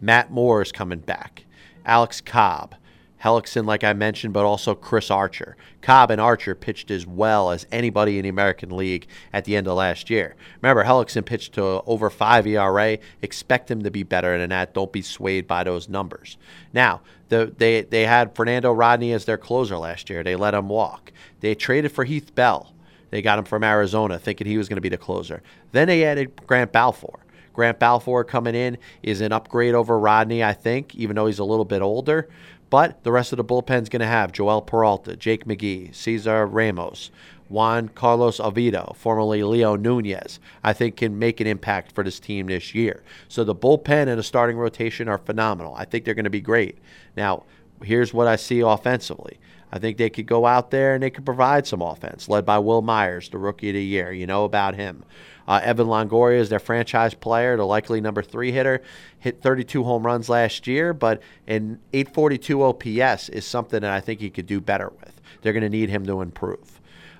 Matt 0.00 0.30
Moore 0.30 0.62
is 0.62 0.70
coming 0.70 1.00
back. 1.00 1.46
Alex 1.84 2.20
Cobb. 2.20 2.76
Hellickson, 3.20 3.66
like 3.66 3.82
I 3.82 3.92
mentioned, 3.92 4.32
but 4.32 4.44
also 4.44 4.76
Chris 4.76 5.10
Archer. 5.10 5.56
Cobb 5.82 6.12
and 6.12 6.20
Archer 6.20 6.54
pitched 6.54 6.92
as 6.92 7.04
well 7.04 7.50
as 7.50 7.66
anybody 7.72 8.16
in 8.16 8.22
the 8.22 8.28
American 8.28 8.76
League 8.76 9.08
at 9.32 9.46
the 9.46 9.56
end 9.56 9.66
of 9.66 9.74
last 9.74 10.08
year. 10.08 10.36
Remember, 10.62 10.84
Hellickson 10.84 11.26
pitched 11.26 11.54
to 11.54 11.82
over 11.84 12.08
5 12.08 12.46
ERA. 12.46 12.98
Expect 13.20 13.68
him 13.68 13.82
to 13.82 13.90
be 13.90 14.04
better 14.04 14.38
than 14.38 14.50
that. 14.50 14.74
Don't 14.74 14.92
be 14.92 15.02
swayed 15.02 15.48
by 15.48 15.64
those 15.64 15.88
numbers. 15.88 16.36
Now, 16.72 17.00
the, 17.30 17.52
they, 17.58 17.82
they 17.82 18.06
had 18.06 18.36
Fernando 18.36 18.70
Rodney 18.70 19.12
as 19.12 19.24
their 19.24 19.38
closer 19.38 19.76
last 19.76 20.08
year. 20.08 20.22
They 20.22 20.36
let 20.36 20.54
him 20.54 20.68
walk. 20.68 21.10
They 21.40 21.56
traded 21.56 21.90
for 21.90 22.04
Heath 22.04 22.32
Bell. 22.36 22.73
They 23.14 23.22
got 23.22 23.38
him 23.38 23.44
from 23.44 23.62
Arizona, 23.62 24.18
thinking 24.18 24.48
he 24.48 24.58
was 24.58 24.68
going 24.68 24.76
to 24.78 24.80
be 24.80 24.88
the 24.88 24.96
closer. 24.98 25.40
Then 25.70 25.86
they 25.86 26.02
added 26.02 26.32
Grant 26.48 26.72
Balfour. 26.72 27.20
Grant 27.52 27.78
Balfour 27.78 28.24
coming 28.24 28.56
in 28.56 28.76
is 29.04 29.20
an 29.20 29.30
upgrade 29.30 29.76
over 29.76 29.96
Rodney, 30.00 30.42
I 30.42 30.52
think, 30.52 30.96
even 30.96 31.14
though 31.14 31.26
he's 31.26 31.38
a 31.38 31.44
little 31.44 31.64
bit 31.64 31.80
older. 31.80 32.28
But 32.70 33.04
the 33.04 33.12
rest 33.12 33.32
of 33.32 33.36
the 33.36 33.44
bullpen's 33.44 33.88
going 33.88 34.00
to 34.00 34.06
have 34.06 34.32
Joel 34.32 34.62
Peralta, 34.62 35.14
Jake 35.14 35.44
McGee, 35.44 35.94
Cesar 35.94 36.44
Ramos, 36.44 37.12
Juan 37.48 37.86
Carlos 37.90 38.40
Oviedo, 38.40 38.96
formerly 38.98 39.44
Leo 39.44 39.76
Nunez, 39.76 40.40
I 40.64 40.72
think 40.72 40.96
can 40.96 41.16
make 41.16 41.40
an 41.40 41.46
impact 41.46 41.92
for 41.92 42.02
this 42.02 42.18
team 42.18 42.48
this 42.48 42.74
year. 42.74 43.04
So 43.28 43.44
the 43.44 43.54
bullpen 43.54 44.08
and 44.08 44.18
the 44.18 44.24
starting 44.24 44.56
rotation 44.56 45.06
are 45.06 45.18
phenomenal. 45.18 45.76
I 45.76 45.84
think 45.84 46.04
they're 46.04 46.14
going 46.14 46.24
to 46.24 46.30
be 46.30 46.40
great. 46.40 46.78
Now, 47.16 47.44
here's 47.80 48.12
what 48.12 48.26
I 48.26 48.34
see 48.34 48.58
offensively. 48.58 49.38
I 49.74 49.80
think 49.80 49.98
they 49.98 50.08
could 50.08 50.26
go 50.26 50.46
out 50.46 50.70
there 50.70 50.94
and 50.94 51.02
they 51.02 51.10
could 51.10 51.26
provide 51.26 51.66
some 51.66 51.82
offense, 51.82 52.28
led 52.28 52.46
by 52.46 52.60
Wil 52.60 52.80
Myers, 52.80 53.28
the 53.28 53.38
rookie 53.38 53.70
of 53.70 53.74
the 53.74 53.82
year. 53.82 54.12
You 54.12 54.24
know 54.24 54.44
about 54.44 54.76
him. 54.76 55.04
Uh, 55.48 55.60
Evan 55.64 55.88
Longoria 55.88 56.38
is 56.38 56.48
their 56.48 56.60
franchise 56.60 57.12
player, 57.12 57.56
the 57.56 57.66
likely 57.66 58.00
number 58.00 58.22
three 58.22 58.52
hitter. 58.52 58.82
Hit 59.18 59.42
32 59.42 59.82
home 59.82 60.06
runs 60.06 60.28
last 60.28 60.68
year, 60.68 60.94
but 60.94 61.20
an 61.48 61.80
842 61.92 62.62
OPS 62.62 63.28
is 63.30 63.44
something 63.44 63.80
that 63.80 63.90
I 63.90 63.98
think 63.98 64.20
he 64.20 64.30
could 64.30 64.46
do 64.46 64.60
better 64.60 64.92
with. 65.00 65.20
They're 65.42 65.52
going 65.52 65.64
to 65.64 65.68
need 65.68 65.90
him 65.90 66.06
to 66.06 66.20
improve. 66.20 66.73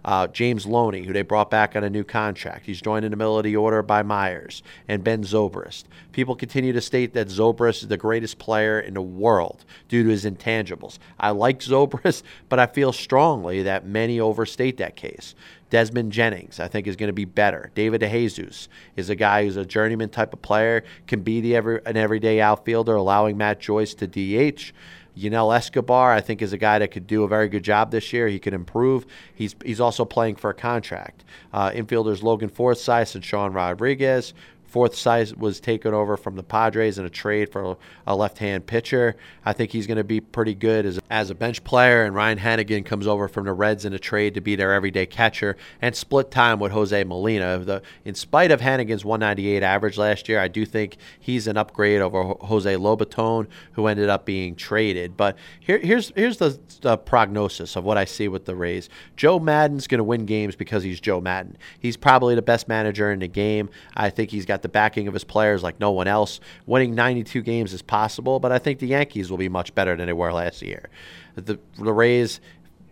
Uh, 0.05 0.27
James 0.27 0.67
Loney, 0.67 1.03
who 1.03 1.12
they 1.12 1.23
brought 1.23 1.51
back 1.51 1.75
on 1.75 1.85
a 1.85 1.90
new 1.90 2.05
contract. 2.05 2.67
He's 2.67 2.83
joined 2.83 3.05
in 3.05 3.11
the 3.11 3.17
middle 3.17 3.38
of 3.38 3.45
the 3.45 3.57
order 3.57 3.83
by 3.83 4.03
Myers 4.03 4.62
and 4.87 5.03
Ben 5.03 5.23
Zobrist. 5.23 5.85
People 6.12 6.37
continue 6.37 6.73
to 6.73 6.81
state 6.81 7.14
that 7.14 7.29
Zobrist 7.29 7.83
is 7.83 7.88
the 7.88 7.97
greatest 7.97 8.38
player 8.38 8.79
in 8.79 8.95
the 8.95 9.03
world 9.03 9.64
due 9.88 10.03
to 10.03 10.11
his 10.11 10.25
intangibles. 10.25 10.99
I 11.19 11.31
like 11.31 11.61
Zobrist, 11.61 12.23
but 12.49 12.59
I 12.59 12.67
feel 12.67 12.93
strongly 12.93 13.62
that 13.62 13.87
many 13.87 14.21
overstate 14.21 14.77
that 14.77 14.97
case. 14.97 15.35
Desmond 15.71 16.12
Jennings, 16.12 16.61
I 16.61 16.69
think, 16.69 16.87
is 16.87 16.95
going 16.95 17.09
to 17.09 17.12
be 17.12 17.25
better. 17.25 17.73
David 17.75 18.03
DeJesus 18.03 18.69
is 18.95 19.11
a 19.11 19.17
guy 19.17 19.45
who's 19.45 19.57
a 19.57 19.64
journeyman 19.64 20.09
type 20.09 20.33
of 20.33 20.40
player, 20.40 20.85
can 21.09 21.23
be 21.23 21.40
the 21.40 21.57
every, 21.57 21.81
an 21.85 21.97
everyday 21.97 22.40
outfielder, 22.40 22.95
allowing 22.95 23.37
Matt 23.37 23.59
Joyce 23.59 23.93
to 23.95 24.07
DH. 24.07 24.73
Yunel 25.14 25.53
Escobar, 25.53 26.12
I 26.12 26.20
think, 26.20 26.42
is 26.42 26.53
a 26.53 26.59
guy 26.59 26.79
that 26.79 26.90
could 26.90 27.07
do 27.07 27.22
a 27.22 27.29
very 27.29 27.48
good 27.48 27.62
job 27.62 27.90
this 27.90 28.12
year. 28.12 28.29
He 28.29 28.38
could 28.38 28.55
improve. 28.55 29.07
He's 29.35 29.55
he's 29.64 29.81
also 29.81 30.05
playing 30.05 30.37
for 30.37 30.50
a 30.50 30.55
contract. 30.55 31.24
Uh, 31.53 31.70
infielders 31.70 32.22
Logan 32.22 32.48
Forsythe 32.48 33.14
and 33.14 33.24
Sean 33.24 33.53
Rodriguez. 33.53 34.35
Forsythe 34.75 35.35
was 35.35 35.61
taken 35.61 35.95
over 35.95 36.17
from 36.17 36.35
the 36.35 36.43
Padres 36.43 36.99
in 36.99 37.05
a 37.05 37.09
trade 37.09 37.53
for 37.53 37.77
a 38.09 38.17
left-hand 38.17 38.67
pitcher. 38.67 39.15
I 39.45 39.53
think 39.53 39.71
he's 39.71 39.87
going 39.87 39.99
to 39.99 40.03
be 40.05 40.21
pretty 40.21 40.57
good 40.57 40.85
as, 40.85 40.99
as 41.09 41.31
a 41.31 41.35
bench 41.37 41.63
player. 41.63 42.03
And 42.03 42.13
Ryan 42.13 42.41
Hanigan 42.41 42.85
comes 42.85 43.07
over 43.07 43.29
from 43.29 43.45
the 43.45 43.53
Reds 43.53 43.85
in 43.85 43.93
a 43.93 44.01
trade 44.01 44.35
to 44.35 44.41
be 44.41 44.57
their 44.57 44.73
everyday 44.73 45.07
catcher 45.07 45.57
and 45.81 45.95
split 45.95 46.33
time 46.33 46.59
with 46.59 46.73
Jose 46.73 47.05
Molina. 47.05 47.59
The, 47.59 47.83
in 48.05 48.17
spite 48.17 48.51
of 48.51 48.61
Hanigan's 48.61 49.05
198 49.05 49.63
average 49.63 49.97
last 49.97 50.29
year, 50.29 50.41
I 50.41 50.49
do 50.49 50.67
think 50.67 50.97
he's 51.21 51.47
an 51.47 51.57
upgrade 51.57 52.01
over 52.01 52.35
Jose 52.41 52.75
Lobaton, 52.75 53.47
who 53.75 53.87
ended 53.87 54.09
up 54.09 54.25
being 54.25 54.57
traded. 54.57 55.17
But 55.17 55.37
here, 55.61 55.79
here's 55.79 56.11
here's 56.17 56.39
the, 56.39 56.59
the 56.81 56.97
prognosis 56.97 57.77
of 57.77 57.85
what 57.85 57.97
I 57.97 58.07
see 58.07 58.27
with 58.27 58.45
the 58.45 58.57
Rays. 58.57 58.89
Joe 59.15 59.39
Maddon's 59.39 59.87
going 59.87 59.99
to 59.99 60.05
win 60.05 60.27
games 60.27 60.57
because 60.57 60.83
he's 60.83 60.99
Joe 60.99 61.21
Maddon. 61.21 61.57
He's 61.79 61.97
probably 61.97 62.35
the 62.35 62.43
best 62.43 62.67
manager 62.67 63.13
in 63.13 63.21
the 63.21 63.29
game. 63.29 63.71
I 63.97 64.11
think 64.11 64.33
he's 64.33 64.45
got 64.45 64.63
the 64.64 64.68
backing 64.68 65.07
of 65.07 65.14
his 65.14 65.22
players 65.22 65.62
like 65.62 65.79
no 65.79 65.92
one 65.92 66.09
else. 66.09 66.40
Winning 66.66 66.94
92 66.94 67.42
games 67.42 67.72
is 67.72 67.83
possible, 67.83 68.40
but 68.40 68.50
I 68.50 68.59
think 68.59 68.81
the 68.81 68.88
Yankees 68.88 69.31
will 69.31 69.38
be 69.38 69.48
much 69.48 69.74
better 69.74 69.94
than 69.94 70.07
they 70.07 70.12
were 70.12 70.33
last 70.33 70.62
year. 70.62 70.88
The, 71.37 71.61
the 71.79 71.92
Rays 71.92 72.40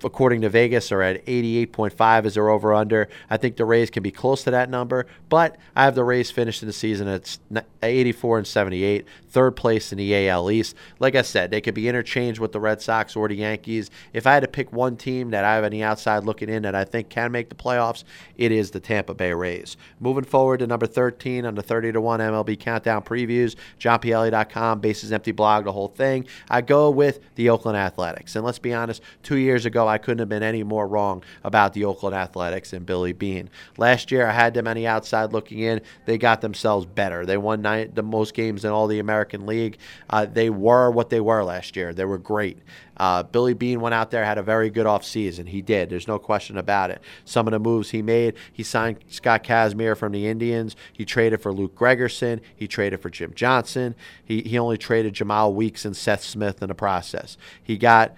according 0.05 0.41
to 0.43 0.49
Vegas, 0.49 0.93
are 0.93 1.03
at 1.03 1.25
88.5 1.27 2.25
as 2.25 2.35
their 2.35 2.49
over 2.49 2.75
under. 2.75 3.09
I 3.31 3.37
think 3.37 3.57
the 3.57 3.65
Rays 3.65 3.91
can 3.91 4.03
be 4.03 4.11
close 4.11 4.45
to 4.45 4.51
that 4.51 4.71
number, 4.71 5.07
but 5.29 5.57
I 5.75 5.85
have 5.85 5.95
the 5.95 6.05
Rays 6.05 6.31
finished 6.31 6.63
in 6.63 6.67
the 6.67 6.73
season 6.73 7.09
at 7.09 7.39
84 7.83 8.39
and 8.39 8.47
78, 8.47 9.07
third 9.29 9.57
place 9.57 9.93
in 9.93 9.99
the 9.99 10.29
AL 10.29 10.51
East. 10.51 10.77
Like 10.99 11.15
I 11.15 11.23
said, 11.23 11.51
they 11.51 11.61
could 11.61 11.75
be 11.75 11.89
interchanged 11.89 12.41
with 12.41 12.53
the 12.53 12.61
Red 12.61 12.81
Sox 12.81 13.17
or 13.17 13.29
the 13.29 13.37
Yankees. 13.37 13.91
If 14.13 14.27
I 14.27 14.35
had 14.35 14.41
to 14.41 14.49
pick 14.49 14.73
one 14.73 14.97
team 14.97 15.31
that 15.31 15.45
I 15.45 15.55
have 15.55 15.65
any 15.65 15.83
outside 15.83 16.25
looking 16.25 16.49
in 16.49 16.63
that 16.63 16.75
I 16.75 16.85
think 16.85 17.09
can 17.09 17.33
make 17.33 17.49
the 17.49 17.55
playoffs, 17.55 18.05
it 18.37 18.53
is 18.53 18.71
the 18.71 18.81
Tampa 18.81 19.15
Bay 19.15 19.33
Rays. 19.33 19.77
Moving 20.01 20.25
forward 20.25 20.59
to 20.59 20.67
number 20.67 20.87
13 20.87 21.45
on 21.45 21.55
the 21.55 21.63
30 21.63 21.93
to 21.93 22.01
1 22.01 22.21
MLB 22.21 22.59
countdown 22.59 23.03
previews, 23.03 23.57
johnpielli.com, 23.79 24.81
bases 24.81 25.13
empty 25.13 25.33
blog, 25.33 25.65
the 25.65 25.73
whole 25.73 25.89
thing. 25.89 26.27
I 26.49 26.61
go 26.61 26.91
with 26.91 27.21
the 27.35 27.49
Oakland 27.49 27.79
Athletics. 27.79 28.37
And 28.37 28.45
let's 28.45 28.59
be 28.59 28.75
honest, 28.75 29.03
two 29.23 29.37
years 29.37 29.67
ago, 29.67 29.89
I 29.93 29.99
couldn't 29.99 30.21
have 30.21 30.29
been 30.29 30.43
any 30.43 30.63
more 30.63 30.87
wrong 30.87 31.23
about 31.45 31.73
the 31.73 31.85
Oakland 31.85 32.17
Athletics 32.17 32.73
and 32.73 32.85
Billy 32.85 33.13
Beane. 33.13 33.51
Last 33.77 34.11
year, 34.11 34.27
I 34.27 34.33
had 34.33 34.55
them 34.55 34.67
on 34.67 34.77
the 34.77 34.87
outside 34.87 35.33
looking 35.33 35.61
in. 35.61 35.81
They 36.07 36.19
got 36.19 36.41
themselves 36.41 36.87
better. 36.87 37.25
They 37.25 37.37
won 37.37 37.63
nine, 37.63 37.93
the 37.95 38.03
most 38.03 38.35
games 38.35 38.65
in 38.65 38.71
all 38.71 38.87
the 38.87 38.99
American 38.99 39.47
League. 39.47 39.79
Uh, 40.11 40.27
they 40.27 40.51
were 40.51 40.91
what 40.91 41.11
they 41.11 41.21
were 41.21 41.45
last 41.45 41.77
year. 41.77 41.93
They 41.93 42.05
were 42.05 42.19
great. 42.19 42.59
Uh, 42.97 43.23
Billy 43.23 43.55
Beane 43.55 43.81
went 43.81 43.95
out 43.95 44.11
there, 44.11 44.25
had 44.25 44.39
a 44.39 44.43
very 44.43 44.71
good 44.71 44.87
offseason. 44.87 45.49
He 45.49 45.63
did. 45.63 45.91
There's 45.91 46.07
no 46.07 46.19
question 46.19 46.59
about 46.59 46.91
it. 46.91 47.01
Some 47.25 47.47
of 47.47 47.53
the 47.53 47.59
moves 47.59 47.91
he 47.91 48.03
made, 48.03 48.35
he 48.53 48.63
signed 48.63 48.99
Scott 49.09 49.43
Kazmir 49.43 49.97
from 49.97 50.13
the 50.13 50.27
Indians. 50.27 50.77
He 50.93 51.05
traded 51.05 51.41
for 51.41 51.53
Luke 51.53 51.75
Gregerson. 51.75 52.41
He 52.55 52.69
traded 52.69 53.01
for 53.01 53.11
Jim 53.11 53.33
Johnson. 53.35 53.95
He, 54.25 54.43
he 54.43 54.59
only 54.59 54.79
traded 54.79 55.15
Jemile 55.15 55.53
Weeks 55.55 55.85
and 55.85 55.97
Seth 55.97 56.23
Smith 56.23 56.63
in 56.63 56.69
the 56.69 56.75
process. 56.75 57.37
He 57.63 57.77
got 57.77 58.15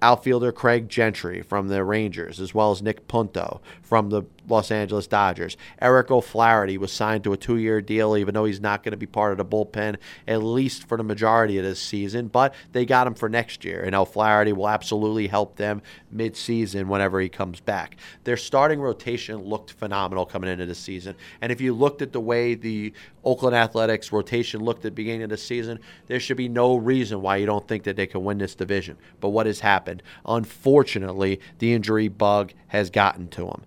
outfielder 0.00 0.52
Craig 0.52 0.88
Gentry 0.88 1.42
from 1.42 1.68
the 1.68 1.84
Rangers, 1.84 2.40
as 2.40 2.54
well 2.54 2.70
as 2.70 2.82
Nick 2.82 3.08
Punto 3.08 3.60
from 3.82 4.10
the 4.10 4.22
Los 4.48 4.70
Angeles 4.70 5.06
Dodgers. 5.06 5.56
Eric 5.80 6.10
O'Flaherty 6.10 6.78
was 6.78 6.92
signed 6.92 7.24
to 7.24 7.32
a 7.32 7.36
two 7.36 7.56
year 7.56 7.80
deal, 7.80 8.16
even 8.16 8.34
though 8.34 8.44
he's 8.44 8.60
not 8.60 8.82
going 8.82 8.92
to 8.92 8.96
be 8.96 9.06
part 9.06 9.32
of 9.32 9.38
the 9.38 9.44
bullpen, 9.44 9.96
at 10.26 10.42
least 10.42 10.88
for 10.88 10.96
the 10.96 11.04
majority 11.04 11.58
of 11.58 11.64
this 11.64 11.80
season, 11.80 12.28
but 12.28 12.54
they 12.72 12.84
got 12.84 13.06
him 13.06 13.14
for 13.14 13.28
next 13.28 13.64
year, 13.64 13.82
and 13.82 13.94
O'Flaherty 13.94 14.52
will 14.52 14.68
absolutely 14.68 15.26
help 15.26 15.56
them 15.56 15.82
mid 16.10 16.36
season 16.36 16.88
whenever 16.88 17.20
he 17.20 17.28
comes 17.28 17.60
back. 17.60 17.96
Their 18.24 18.36
starting 18.36 18.80
rotation 18.80 19.38
looked 19.38 19.72
phenomenal 19.72 20.26
coming 20.26 20.50
into 20.50 20.66
the 20.66 20.74
season, 20.74 21.14
and 21.40 21.52
if 21.52 21.60
you 21.60 21.74
looked 21.74 22.02
at 22.02 22.12
the 22.12 22.20
way 22.20 22.54
the 22.54 22.92
Oakland 23.24 23.54
Athletics 23.54 24.12
rotation 24.12 24.60
looked 24.60 24.80
at 24.80 24.82
the 24.84 24.90
beginning 24.92 25.24
of 25.24 25.30
the 25.30 25.36
season, 25.36 25.78
there 26.06 26.20
should 26.20 26.36
be 26.36 26.48
no 26.48 26.76
reason 26.76 27.20
why 27.20 27.36
you 27.36 27.46
don't 27.46 27.66
think 27.66 27.84
that 27.84 27.96
they 27.96 28.06
can 28.06 28.24
win 28.24 28.38
this 28.38 28.54
division. 28.54 28.96
But 29.20 29.30
what 29.30 29.46
has 29.46 29.60
happened? 29.60 29.87
Unfortunately, 30.26 31.40
the 31.58 31.72
injury 31.72 32.08
bug 32.08 32.52
has 32.68 32.90
gotten 32.90 33.28
to 33.28 33.46
him 33.46 33.62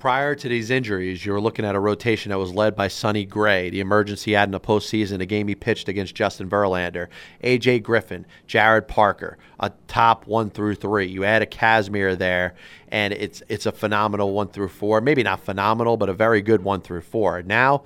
prior 0.00 0.34
to 0.34 0.48
these 0.48 0.70
injuries, 0.70 1.24
you 1.24 1.30
were 1.30 1.40
looking 1.40 1.64
at 1.64 1.76
a 1.76 1.78
rotation 1.78 2.30
that 2.30 2.38
was 2.38 2.52
led 2.52 2.74
by 2.74 2.88
Sonny 2.88 3.24
Gray, 3.24 3.68
the 3.68 3.80
emergence 3.80 4.22
he 4.22 4.32
had 4.32 4.48
in 4.48 4.52
the 4.52 4.58
postseason, 4.58 5.20
a 5.20 5.26
game 5.26 5.46
he 5.46 5.54
pitched 5.54 5.88
against 5.88 6.14
Justin 6.14 6.48
Verlander, 6.48 7.08
A.J. 7.42 7.80
Griffin, 7.80 8.26
Jarrod 8.48 8.88
Parker, 8.88 9.38
a 9.60 9.70
top 9.86 10.26
one 10.26 10.50
through 10.50 10.74
three. 10.74 11.06
You 11.06 11.24
add 11.24 11.42
a 11.42 11.46
Kazmir 11.46 12.18
there, 12.18 12.54
and 12.88 13.12
it's 13.12 13.42
it's 13.48 13.66
a 13.66 13.72
phenomenal 13.72 14.32
one 14.32 14.48
through 14.48 14.70
four. 14.70 15.00
Maybe 15.02 15.22
not 15.22 15.44
phenomenal, 15.44 15.96
but 15.98 16.08
a 16.08 16.14
very 16.14 16.40
good 16.40 16.64
one 16.64 16.80
through 16.80 17.02
four. 17.02 17.42
Now, 17.42 17.84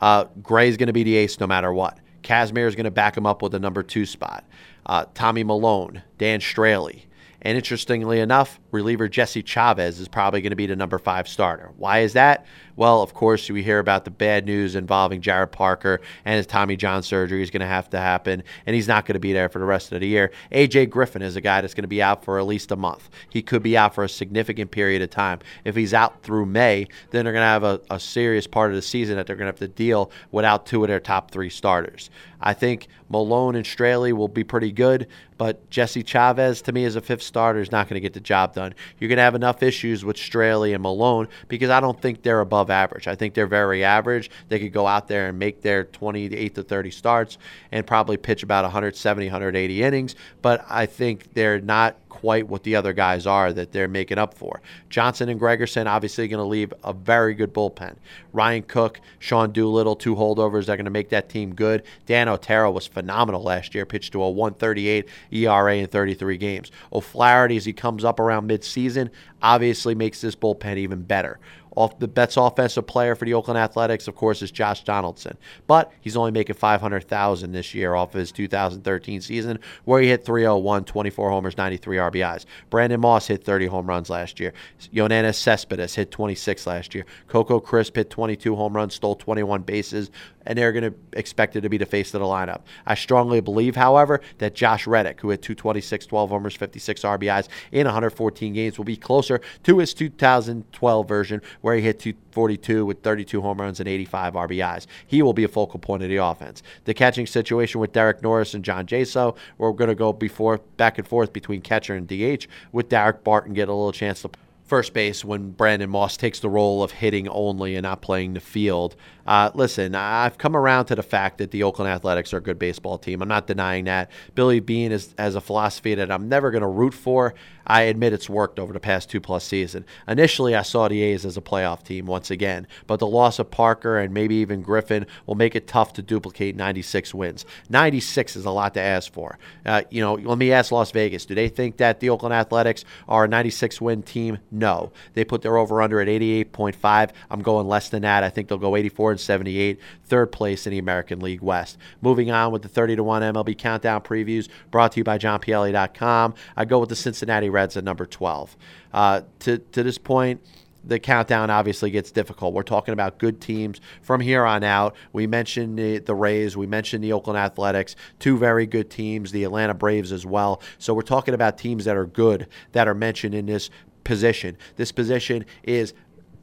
uh, 0.00 0.24
Gray's 0.42 0.76
going 0.76 0.88
to 0.88 0.92
be 0.92 1.04
the 1.04 1.16
ace 1.16 1.38
no 1.38 1.46
matter 1.46 1.72
what. 1.72 1.98
Kazmir 2.24 2.66
is 2.66 2.74
going 2.74 2.84
to 2.84 2.90
back 2.90 3.16
him 3.16 3.26
up 3.26 3.42
with 3.42 3.52
the 3.52 3.60
number 3.60 3.82
two 3.84 4.06
spot. 4.06 4.44
Uh, 4.86 5.06
Tommy 5.14 5.44
Milone, 5.44 6.02
Dan 6.18 6.40
Straily. 6.40 7.04
And 7.42 7.56
interestingly 7.56 8.20
enough, 8.20 8.58
reliever 8.74 9.08
Jesse 9.08 9.42
Chavez 9.42 10.00
is 10.00 10.08
probably 10.08 10.42
going 10.42 10.50
to 10.50 10.56
be 10.56 10.66
the 10.66 10.76
number 10.76 10.98
five 10.98 11.26
starter. 11.28 11.70
Why 11.78 12.00
is 12.00 12.12
that? 12.12 12.44
Well, 12.76 13.02
of 13.02 13.14
course, 13.14 13.48
we 13.48 13.62
hear 13.62 13.78
about 13.78 14.04
the 14.04 14.10
bad 14.10 14.46
news 14.46 14.74
involving 14.74 15.20
Jarrod 15.22 15.52
Parker 15.52 16.00
and 16.24 16.36
his 16.36 16.46
Tommy 16.46 16.76
John 16.76 17.04
surgery 17.04 17.40
is 17.40 17.50
going 17.50 17.60
to 17.60 17.66
have 17.66 17.88
to 17.90 18.00
happen, 18.00 18.42
and 18.66 18.74
he's 18.74 18.88
not 18.88 19.06
going 19.06 19.14
to 19.14 19.20
be 19.20 19.32
there 19.32 19.48
for 19.48 19.60
the 19.60 19.64
rest 19.64 19.92
of 19.92 20.00
the 20.00 20.08
year. 20.08 20.32
AJ 20.50 20.90
Griffin 20.90 21.22
is 21.22 21.36
a 21.36 21.40
guy 21.40 21.60
that's 21.60 21.74
going 21.74 21.84
to 21.84 21.88
be 21.88 22.02
out 22.02 22.24
for 22.24 22.38
at 22.38 22.46
least 22.46 22.72
a 22.72 22.76
month. 22.76 23.08
He 23.30 23.42
could 23.42 23.62
be 23.62 23.76
out 23.76 23.94
for 23.94 24.02
a 24.02 24.08
significant 24.08 24.72
period 24.72 25.02
of 25.02 25.10
time. 25.10 25.38
If 25.64 25.76
he's 25.76 25.94
out 25.94 26.22
through 26.22 26.46
May, 26.46 26.88
then 27.10 27.24
they're 27.24 27.32
going 27.32 27.42
to 27.42 27.46
have 27.46 27.64
a, 27.64 27.80
a 27.90 28.00
serious 28.00 28.48
part 28.48 28.70
of 28.70 28.76
the 28.76 28.82
season 28.82 29.16
that 29.16 29.28
they're 29.28 29.36
going 29.36 29.46
to 29.46 29.52
have 29.52 29.58
to 29.60 29.68
deal 29.68 30.10
without 30.32 30.66
two 30.66 30.82
of 30.82 30.88
their 30.88 31.00
top 31.00 31.30
three 31.30 31.50
starters. 31.50 32.10
I 32.40 32.52
think 32.52 32.88
Milone 33.08 33.54
and 33.54 33.64
Straily 33.64 34.12
will 34.12 34.28
be 34.28 34.44
pretty 34.44 34.72
good, 34.72 35.06
but 35.38 35.68
Jesse 35.70 36.02
Chavez, 36.02 36.60
to 36.62 36.72
me, 36.72 36.84
as 36.84 36.96
a 36.96 37.00
fifth 37.00 37.22
starter, 37.22 37.60
is 37.60 37.72
not 37.72 37.88
going 37.88 37.94
to 37.94 38.00
get 38.00 38.12
the 38.12 38.20
job 38.20 38.54
done. 38.54 38.63
You're 38.98 39.08
going 39.08 39.18
to 39.18 39.22
have 39.22 39.34
enough 39.34 39.62
issues 39.62 40.04
with 40.04 40.16
Straily 40.16 40.72
and 40.72 40.82
Milone 40.82 41.28
because 41.48 41.70
I 41.70 41.80
don't 41.80 42.00
think 42.00 42.22
they're 42.22 42.40
above 42.40 42.70
average. 42.70 43.08
I 43.08 43.14
think 43.14 43.34
they're 43.34 43.46
very 43.46 43.84
average. 43.84 44.30
They 44.48 44.58
could 44.58 44.72
go 44.72 44.86
out 44.86 45.08
there 45.08 45.28
and 45.28 45.38
make 45.38 45.60
their 45.60 45.84
28 45.84 46.54
to 46.54 46.62
30 46.62 46.90
starts 46.90 47.38
and 47.72 47.86
probably 47.86 48.16
pitch 48.16 48.42
about 48.42 48.64
170, 48.64 49.26
180 49.26 49.82
innings, 49.82 50.14
but 50.42 50.64
I 50.68 50.86
think 50.86 51.34
they're 51.34 51.60
not 51.60 51.96
quite 52.14 52.48
what 52.48 52.62
the 52.62 52.76
other 52.76 52.92
guys 52.92 53.26
are 53.26 53.52
that 53.52 53.72
they're 53.72 53.88
making 53.88 54.18
up 54.18 54.34
for. 54.34 54.62
Johnson 54.88 55.28
and 55.28 55.40
Gregerson 55.40 55.86
obviously 55.86 56.28
going 56.28 56.38
to 56.38 56.44
leave 56.44 56.72
a 56.84 56.92
very 56.92 57.34
good 57.34 57.52
bullpen. 57.52 57.96
Ryan 58.32 58.62
Cook, 58.62 59.00
Sean 59.18 59.50
Doolittle, 59.50 59.96
two 59.96 60.14
holdovers 60.14 60.68
are 60.68 60.76
going 60.76 60.84
to 60.84 60.90
make 60.90 61.08
that 61.08 61.28
team 61.28 61.54
good. 61.54 61.82
Dan 62.06 62.28
Otero 62.28 62.70
was 62.70 62.86
phenomenal 62.86 63.42
last 63.42 63.74
year, 63.74 63.84
pitched 63.84 64.12
to 64.12 64.22
a 64.22 64.30
138 64.30 65.08
ERA 65.32 65.76
in 65.76 65.86
33 65.88 66.36
games. 66.36 66.70
O'Flaherty, 66.92 67.56
as 67.56 67.64
he 67.64 67.72
comes 67.72 68.04
up 68.04 68.20
around 68.20 68.46
midseason, 68.54 69.10
obviously 69.42 69.94
makes 69.94 70.20
this 70.20 70.34
bullpen 70.34 70.76
even 70.76 71.02
better. 71.02 71.38
Off 71.76 71.98
the 71.98 72.06
best 72.06 72.36
offensive 72.40 72.86
player 72.86 73.16
for 73.16 73.24
the 73.24 73.34
Oakland 73.34 73.58
Athletics, 73.58 74.06
of 74.06 74.14
course, 74.14 74.42
is 74.42 74.52
Josh 74.52 74.84
Donaldson, 74.84 75.36
but 75.66 75.92
he's 76.00 76.16
only 76.16 76.30
making 76.30 76.54
500,000 76.54 77.50
this 77.50 77.74
year 77.74 77.94
off 77.94 78.14
of 78.14 78.20
his 78.20 78.30
2013 78.30 79.20
season, 79.20 79.58
where 79.84 80.00
he 80.00 80.08
hit 80.08 80.24
301, 80.24 80.84
24 80.84 81.30
homers, 81.30 81.56
93 81.56 81.96
RBIs. 81.96 82.44
Brandon 82.70 83.00
Moss 83.00 83.26
hit 83.26 83.42
30 83.42 83.66
home 83.66 83.88
runs 83.88 84.08
last 84.08 84.38
year. 84.38 84.52
Yoenis 84.92 85.34
Cespedes 85.34 85.96
hit 85.96 86.12
26 86.12 86.64
last 86.68 86.94
year. 86.94 87.06
Coco 87.26 87.58
Crisp 87.58 87.96
hit 87.96 88.08
22 88.08 88.54
home 88.54 88.76
runs, 88.76 88.94
stole 88.94 89.16
21 89.16 89.62
bases, 89.62 90.12
and 90.46 90.58
they're 90.58 90.72
going 90.72 90.90
to 90.90 90.94
expect 91.12 91.56
it 91.56 91.62
to 91.62 91.68
be 91.68 91.78
the 91.78 91.86
face 91.86 92.12
of 92.14 92.20
the 92.20 92.26
lineup. 92.26 92.62
I 92.86 92.94
strongly 92.94 93.40
believe, 93.40 93.76
however, 93.76 94.20
that 94.38 94.54
Josh 94.54 94.86
Reddick, 94.86 95.20
who 95.20 95.30
had 95.30 95.42
226, 95.42 96.06
12 96.06 96.30
homers, 96.30 96.54
56 96.54 97.02
RBIs 97.02 97.48
in 97.72 97.84
114 97.86 98.52
games, 98.52 98.78
will 98.78 98.84
be 98.84 98.96
closer 98.96 99.40
to 99.64 99.78
his 99.78 99.94
2012 99.94 101.08
version, 101.08 101.42
where 101.60 101.76
he 101.76 101.82
hit 101.82 101.98
242 102.00 102.86
with 102.86 103.02
32 103.02 103.40
home 103.40 103.60
runs 103.60 103.80
and 103.80 103.88
85 103.88 104.34
RBIs. 104.34 104.86
He 105.06 105.22
will 105.22 105.32
be 105.32 105.44
a 105.44 105.48
focal 105.48 105.78
point 105.78 106.02
of 106.02 106.08
the 106.08 106.16
offense. 106.16 106.62
The 106.84 106.94
catching 106.94 107.26
situation 107.26 107.80
with 107.80 107.92
Derek 107.92 108.22
Norris 108.22 108.54
and 108.54 108.64
John 108.64 108.86
Jaso, 108.86 109.36
we're 109.58 109.72
going 109.72 109.88
to 109.88 109.94
go 109.94 110.12
before 110.12 110.58
back 110.76 110.98
and 110.98 111.06
forth 111.06 111.32
between 111.32 111.60
catcher 111.60 111.94
and 111.94 112.06
DH, 112.06 112.46
with 112.72 112.88
Daric 112.88 113.24
Barton 113.24 113.54
get 113.54 113.68
a 113.68 113.72
little 113.72 113.92
chance 113.92 114.22
to 114.22 114.30
first 114.64 114.94
base 114.94 115.24
when 115.24 115.50
Brandon 115.50 115.90
Moss 115.90 116.16
takes 116.16 116.40
the 116.40 116.48
role 116.48 116.82
of 116.82 116.90
hitting 116.90 117.28
only 117.28 117.76
and 117.76 117.82
not 117.82 118.00
playing 118.00 118.34
the 118.34 118.40
field. 118.40 118.96
Uh, 119.26 119.50
listen, 119.54 119.94
I've 119.94 120.38
come 120.38 120.56
around 120.56 120.86
to 120.86 120.94
the 120.94 121.02
fact 121.02 121.38
that 121.38 121.50
the 121.50 121.62
Oakland 121.62 121.90
Athletics 121.90 122.32
are 122.32 122.38
a 122.38 122.42
good 122.42 122.58
baseball 122.58 122.98
team. 122.98 123.22
I'm 123.22 123.28
not 123.28 123.46
denying 123.46 123.84
that. 123.84 124.10
Billy 124.34 124.60
Beane 124.60 124.92
is, 124.92 125.14
has 125.18 125.34
a 125.34 125.40
philosophy 125.40 125.94
that 125.94 126.10
I'm 126.10 126.28
never 126.28 126.50
going 126.50 126.62
to 126.62 126.68
root 126.68 126.94
for. 126.94 127.34
I 127.66 127.82
admit 127.82 128.12
it's 128.12 128.28
worked 128.28 128.58
over 128.58 128.72
the 128.72 128.80
past 128.80 129.10
two 129.10 129.20
plus 129.20 129.44
season. 129.44 129.84
Initially, 130.06 130.54
I 130.54 130.62
saw 130.62 130.88
the 130.88 131.02
A's 131.02 131.24
as 131.24 131.36
a 131.36 131.40
playoff 131.40 131.82
team 131.82 132.06
once 132.06 132.30
again, 132.30 132.66
but 132.86 132.98
the 133.00 133.06
loss 133.06 133.38
of 133.38 133.50
Parker 133.50 133.98
and 133.98 134.12
maybe 134.12 134.36
even 134.36 134.62
Griffin 134.62 135.06
will 135.26 135.34
make 135.34 135.54
it 135.54 135.66
tough 135.66 135.92
to 135.94 136.02
duplicate 136.02 136.56
96 136.56 137.14
wins. 137.14 137.44
96 137.68 138.36
is 138.36 138.44
a 138.44 138.50
lot 138.50 138.74
to 138.74 138.80
ask 138.80 139.12
for. 139.12 139.38
Uh, 139.64 139.82
you 139.90 140.00
know, 140.00 140.14
let 140.14 140.38
me 140.38 140.52
ask 140.52 140.72
Las 140.72 140.90
Vegas: 140.90 141.26
Do 141.26 141.34
they 141.34 141.48
think 141.48 141.78
that 141.78 142.00
the 142.00 142.10
Oakland 142.10 142.34
Athletics 142.34 142.84
are 143.08 143.24
a 143.24 143.28
96 143.28 143.80
win 143.80 144.02
team? 144.02 144.38
No. 144.50 144.92
They 145.14 145.24
put 145.24 145.42
their 145.42 145.56
over 145.56 145.80
under 145.82 146.00
at 146.00 146.08
88.5. 146.08 147.10
I'm 147.30 147.42
going 147.42 147.66
less 147.68 147.88
than 147.88 148.02
that. 148.02 148.24
I 148.24 148.30
think 148.30 148.48
they'll 148.48 148.58
go 148.58 148.76
84 148.76 149.12
and 149.12 149.20
78, 149.20 149.80
third 150.04 150.32
place 150.32 150.66
in 150.66 150.72
the 150.72 150.78
American 150.78 151.20
League 151.20 151.42
West. 151.42 151.78
Moving 152.02 152.30
on 152.30 152.52
with 152.52 152.62
the 152.62 152.68
30 152.68 152.96
to 152.96 153.04
1 153.04 153.22
MLB 153.22 153.56
countdown 153.56 154.00
previews 154.02 154.48
brought 154.70 154.92
to 154.92 155.00
you 155.00 155.04
by 155.04 155.18
JohnPielli.com. 155.18 156.34
I 156.56 156.64
go 156.64 156.78
with 156.78 156.88
the 156.88 156.96
Cincinnati 156.96 157.48
Reds 157.54 157.76
at 157.76 157.84
number 157.84 158.04
12. 158.04 158.56
Uh, 158.92 159.22
to, 159.40 159.58
to 159.58 159.82
this 159.82 159.96
point, 159.96 160.42
the 160.86 160.98
countdown 160.98 161.50
obviously 161.50 161.90
gets 161.90 162.10
difficult. 162.10 162.52
We're 162.52 162.62
talking 162.62 162.92
about 162.92 163.18
good 163.18 163.40
teams 163.40 163.80
from 164.02 164.20
here 164.20 164.44
on 164.44 164.62
out. 164.62 164.94
We 165.12 165.26
mentioned 165.26 165.78
the, 165.78 165.98
the, 165.98 166.14
Rays, 166.14 166.56
we 166.56 166.66
mentioned 166.66 167.02
the 167.02 167.12
Oakland 167.12 167.38
Athletics, 167.38 167.96
two 168.18 168.36
very 168.36 168.66
good 168.66 168.90
teams, 168.90 169.32
the 169.32 169.44
Atlanta 169.44 169.74
Braves 169.74 170.12
as 170.12 170.26
well. 170.26 170.60
So 170.78 170.92
we're 170.92 171.02
talking 171.02 171.34
about 171.34 171.56
teams 171.56 171.86
that 171.86 171.96
are 171.96 172.06
good 172.06 172.48
that 172.72 172.86
are 172.86 172.94
mentioned 172.94 173.34
in 173.34 173.46
this 173.46 173.70
position. 174.04 174.56
This 174.76 174.92
position 174.92 175.46
is 175.62 175.94